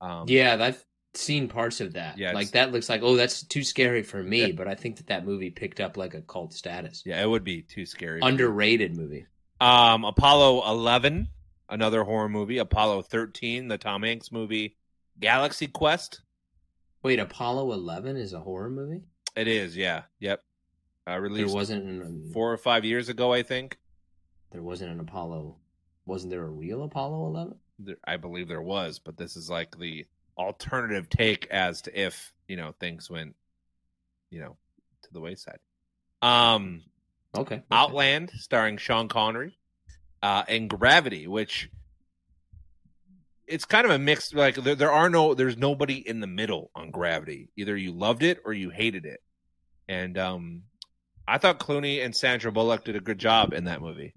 Um, 0.01 0.27
yeah, 0.29 0.57
I've 0.61 0.85
seen 1.15 1.49
parts 1.49 1.81
of 1.81 1.95
that. 1.95 2.19
Yeah, 2.19 2.33
like 2.33 2.53
that 2.53 2.71
looks 2.71 2.89
like 2.89 3.03
oh, 3.03 3.17
that's 3.17 3.43
too 3.43 3.65
scary 3.65 4.05
for 4.05 4.23
me. 4.23 4.47
Yeah. 4.47 4.53
But 4.53 4.69
I 4.69 4.77
think 4.77 4.99
that 4.99 5.09
that 5.09 5.27
movie 5.27 5.51
picked 5.51 5.81
up 5.81 5.97
like 5.97 6.15
a 6.15 6.23
cult 6.23 6.53
status. 6.53 7.03
yeah, 7.05 7.21
it 7.21 7.29
would 7.29 7.45
be 7.45 7.63
too 7.63 7.85
scary. 7.85 8.21
Underrated 8.23 8.97
movie. 8.97 9.27
Um, 9.61 10.05
Apollo 10.05 10.69
11, 10.71 11.29
another 11.69 12.05
horror 12.05 12.29
movie. 12.29 12.59
Apollo 12.59 13.03
13, 13.03 13.67
the 13.67 13.79
Tom 13.79 14.05
Hanks 14.05 14.31
movie. 14.31 14.77
Galaxy 15.21 15.67
Quest. 15.67 16.23
Wait, 17.03 17.19
Apollo 17.19 17.73
Eleven 17.73 18.17
is 18.17 18.33
a 18.33 18.41
horror 18.41 18.71
movie. 18.71 19.03
It 19.37 19.49
is, 19.49 19.77
yeah, 19.77 20.03
yep. 20.21 20.43
Uh, 21.07 21.13
There 21.13 21.21
released 21.23 21.55
wasn't 21.55 21.85
an, 21.85 22.31
four 22.33 22.53
or 22.53 22.57
five 22.57 22.85
years 22.85 23.09
ago, 23.09 23.33
I 23.33 23.43
think. 23.43 23.79
There 24.53 24.63
wasn't 24.63 24.93
an 24.93 25.01
Apollo. 25.01 25.57
Wasn't 26.07 26.31
there 26.31 26.45
a 26.45 26.49
real 26.51 26.83
Apollo 26.85 27.27
Eleven? 27.27 27.55
There, 27.79 27.97
I 28.07 28.17
believe 28.19 28.49
there 28.49 28.63
was, 28.63 28.99
but 28.99 29.17
this 29.17 29.37
is 29.37 29.49
like 29.51 29.77
the 29.79 30.07
alternative 30.39 31.09
take 31.09 31.47
as 31.51 31.83
to 31.83 32.01
if 32.01 32.33
you 32.49 32.57
know 32.57 32.73
things 32.79 33.11
went, 33.11 33.35
you 34.31 34.41
know, 34.41 34.57
to 35.03 35.13
the 35.13 35.21
wayside. 35.21 35.59
Um, 36.21 36.83
Okay. 37.35 37.57
okay. 37.57 37.65
Outland, 37.71 38.31
starring 38.37 38.77
Sean 38.77 39.09
Connery, 39.09 39.59
uh, 40.23 40.45
and 40.47 40.69
Gravity, 40.69 41.27
which 41.27 41.71
it's 43.47 43.65
kind 43.65 43.85
of 43.85 43.91
a 43.91 43.99
mix. 43.99 44.33
Like 44.33 44.57
there, 44.57 44.75
there 44.75 44.93
are 44.93 45.11
no, 45.11 45.35
there's 45.35 45.57
nobody 45.57 45.97
in 45.97 46.21
the 46.21 46.27
middle 46.27 46.71
on 46.75 46.91
Gravity. 46.91 47.51
Either 47.57 47.77
you 47.77 47.93
loved 47.93 48.23
it 48.23 48.41
or 48.45 48.53
you 48.53 48.71
hated 48.71 49.05
it, 49.05 49.21
and 49.89 50.17
um, 50.19 50.63
I 51.27 51.39
thought 51.39 51.61
Clooney 51.61 52.05
and 52.05 52.15
Sandra 52.15 52.53
Bullock 52.53 52.85
did 52.85 52.97
a 52.97 53.01
good 53.01 53.19
job 53.19 53.53
in 53.53 53.65
that 53.65 53.81
movie. 53.81 54.15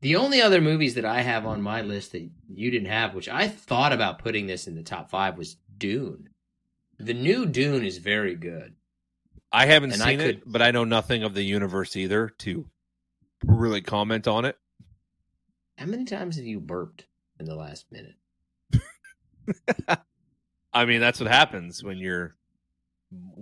The 0.00 0.16
only 0.16 0.40
other 0.40 0.60
movies 0.62 0.94
that 0.94 1.04
I 1.04 1.20
have 1.20 1.44
on 1.44 1.60
my 1.60 1.82
list 1.82 2.12
that 2.12 2.26
you 2.48 2.70
didn't 2.70 2.88
have, 2.88 3.14
which 3.14 3.28
I 3.28 3.48
thought 3.48 3.92
about 3.92 4.18
putting 4.18 4.46
this 4.46 4.66
in 4.66 4.74
the 4.74 4.82
top 4.82 5.10
five, 5.10 5.36
was 5.36 5.56
Dune. 5.76 6.30
The 6.98 7.14
new 7.14 7.46
Dune 7.46 7.84
is 7.84 7.98
very 7.98 8.34
good. 8.34 8.74
I 9.52 9.66
haven't 9.66 9.92
And 9.92 10.02
I 10.02 10.06
seen 10.06 10.20
it, 10.20 10.42
but 10.46 10.62
I 10.62 10.70
know 10.70 10.84
nothing 10.84 11.22
of 11.22 11.34
the 11.34 11.42
universe 11.42 11.96
either 11.96 12.30
to 12.38 12.66
really 13.44 13.82
comment 13.82 14.28
on 14.28 14.44
it. 14.44 14.56
How 15.76 15.86
many 15.86 16.04
times 16.04 16.36
have 16.36 16.46
you 16.46 16.60
burped 16.60 17.06
in 17.40 17.46
the 17.46 17.56
last 17.56 17.86
minute? 17.90 18.14
I 20.72 20.84
mean, 20.84 21.00
that's 21.00 21.18
what 21.20 21.30
happens 21.30 21.82
when 21.82 21.98
you're 21.98 22.36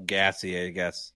gassy, 0.07 0.59
I 0.59 0.71
guess. 0.71 1.13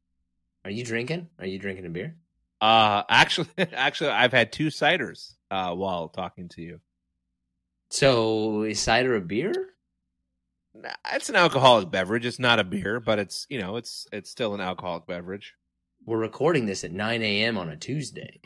Are 0.65 0.71
you 0.71 0.85
drinking? 0.85 1.29
Are 1.39 1.47
you 1.47 1.59
drinking 1.59 1.87
a 1.87 1.91
beer? 1.91 2.17
Uh 2.61 3.03
actually 3.09 3.49
actually 3.59 4.11
I've 4.11 4.33
had 4.33 4.53
two 4.53 4.69
ciders 4.69 5.35
uh 5.51 5.75
while 5.75 6.09
talking 6.09 6.49
to 6.51 6.63
you. 6.63 6.81
So 7.91 8.63
is 8.63 8.81
cider 8.81 9.17
a 9.17 9.21
beer? 9.21 9.53
Nah, 10.75 10.91
It's 11.13 11.29
an 11.29 11.37
alcoholic 11.37 11.91
beverage. 11.91 12.25
It's 12.25 12.39
not 12.39 12.59
a 12.59 12.65
beer, 12.65 13.01
but 13.01 13.19
it's, 13.19 13.47
you 13.51 13.59
know, 13.59 13.77
it's 13.77 14.07
it's 14.13 14.31
still 14.31 14.55
an 14.55 14.61
alcoholic 14.61 15.07
beverage. 15.07 15.55
We're 16.07 16.19
recording 16.19 16.67
this 16.67 16.85
at 16.85 16.93
9 16.93 17.23
a.m. 17.23 17.59
on 17.59 17.69
a 17.69 17.77
Tuesday. 17.77 18.41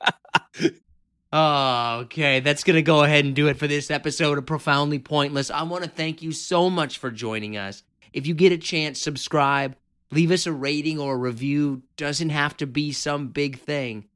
Oh, 1.30 2.00
okay. 2.04 2.40
That's 2.40 2.64
going 2.64 2.76
to 2.76 2.82
go 2.82 3.02
ahead 3.02 3.24
and 3.24 3.34
do 3.34 3.48
it 3.48 3.58
for 3.58 3.66
this 3.66 3.90
episode 3.90 4.38
of 4.38 4.46
Profoundly 4.46 4.98
Pointless. 4.98 5.50
I 5.50 5.62
want 5.64 5.84
to 5.84 5.90
thank 5.90 6.22
you 6.22 6.32
so 6.32 6.70
much 6.70 6.98
for 6.98 7.10
joining 7.10 7.56
us. 7.56 7.82
If 8.12 8.26
you 8.26 8.34
get 8.34 8.52
a 8.52 8.58
chance, 8.58 9.00
subscribe, 9.00 9.76
leave 10.10 10.30
us 10.30 10.46
a 10.46 10.52
rating 10.52 10.98
or 10.98 11.14
a 11.14 11.18
review. 11.18 11.82
Doesn't 11.96 12.30
have 12.30 12.56
to 12.58 12.66
be 12.66 12.92
some 12.92 13.28
big 13.28 13.58
thing. 13.60 14.06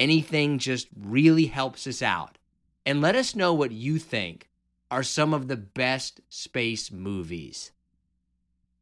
Anything 0.00 0.58
just 0.58 0.88
really 0.98 1.46
helps 1.46 1.86
us 1.86 2.02
out. 2.02 2.38
And 2.84 3.00
let 3.00 3.14
us 3.14 3.36
know 3.36 3.54
what 3.54 3.70
you 3.70 3.98
think 3.98 4.48
are 4.90 5.02
some 5.02 5.32
of 5.32 5.46
the 5.46 5.56
best 5.56 6.20
space 6.28 6.90
movies. 6.90 7.70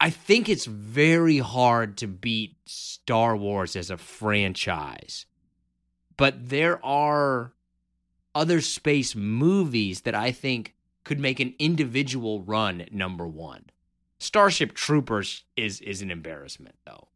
I 0.00 0.10
think 0.10 0.48
it's 0.48 0.66
very 0.66 1.38
hard 1.38 1.98
to 1.98 2.06
beat 2.06 2.56
Star 2.64 3.36
Wars 3.36 3.76
as 3.76 3.90
a 3.90 3.96
franchise. 3.96 5.26
But 6.16 6.48
there 6.48 6.84
are 6.84 7.52
other 8.36 8.60
space 8.60 9.14
movies 9.14 10.02
that 10.02 10.14
I 10.14 10.30
think 10.30 10.74
could 11.04 11.18
make 11.18 11.40
an 11.40 11.54
individual 11.58 12.42
run 12.42 12.86
number 12.90 13.26
1. 13.26 13.64
Starship 14.18 14.74
Troopers 14.74 15.44
is 15.56 15.80
is 15.80 16.02
an 16.02 16.10
embarrassment 16.10 16.76
though. 16.84 17.08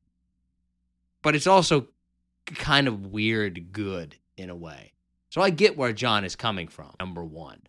But 1.22 1.36
it's 1.36 1.46
also 1.46 1.88
kind 2.46 2.88
of 2.88 3.06
weird 3.06 3.72
good 3.72 4.16
in 4.36 4.50
a 4.50 4.56
way. 4.56 4.92
So 5.28 5.40
I 5.40 5.50
get 5.50 5.76
where 5.76 5.92
John 5.92 6.24
is 6.24 6.34
coming 6.34 6.66
from. 6.66 6.92
Number 6.98 7.24
1. 7.24 7.62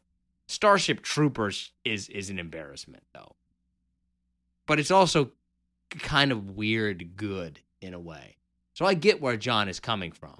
Starship 0.48 1.02
Troopers 1.02 1.72
is 1.86 2.10
is 2.10 2.30
an 2.30 2.40
embarrassment 2.40 3.04
though 3.14 3.36
but 4.72 4.80
it's 4.80 4.92
also 4.92 5.32
kind 5.90 6.32
of 6.32 6.52
weird 6.52 7.18
good 7.18 7.60
in 7.82 7.94
a 7.94 8.00
way. 8.00 8.38
So 8.74 8.86
I 8.86 8.94
get 8.94 9.22
where 9.22 9.36
John 9.36 9.68
is 9.68 9.82
coming 9.82 10.14
from. 10.14 10.40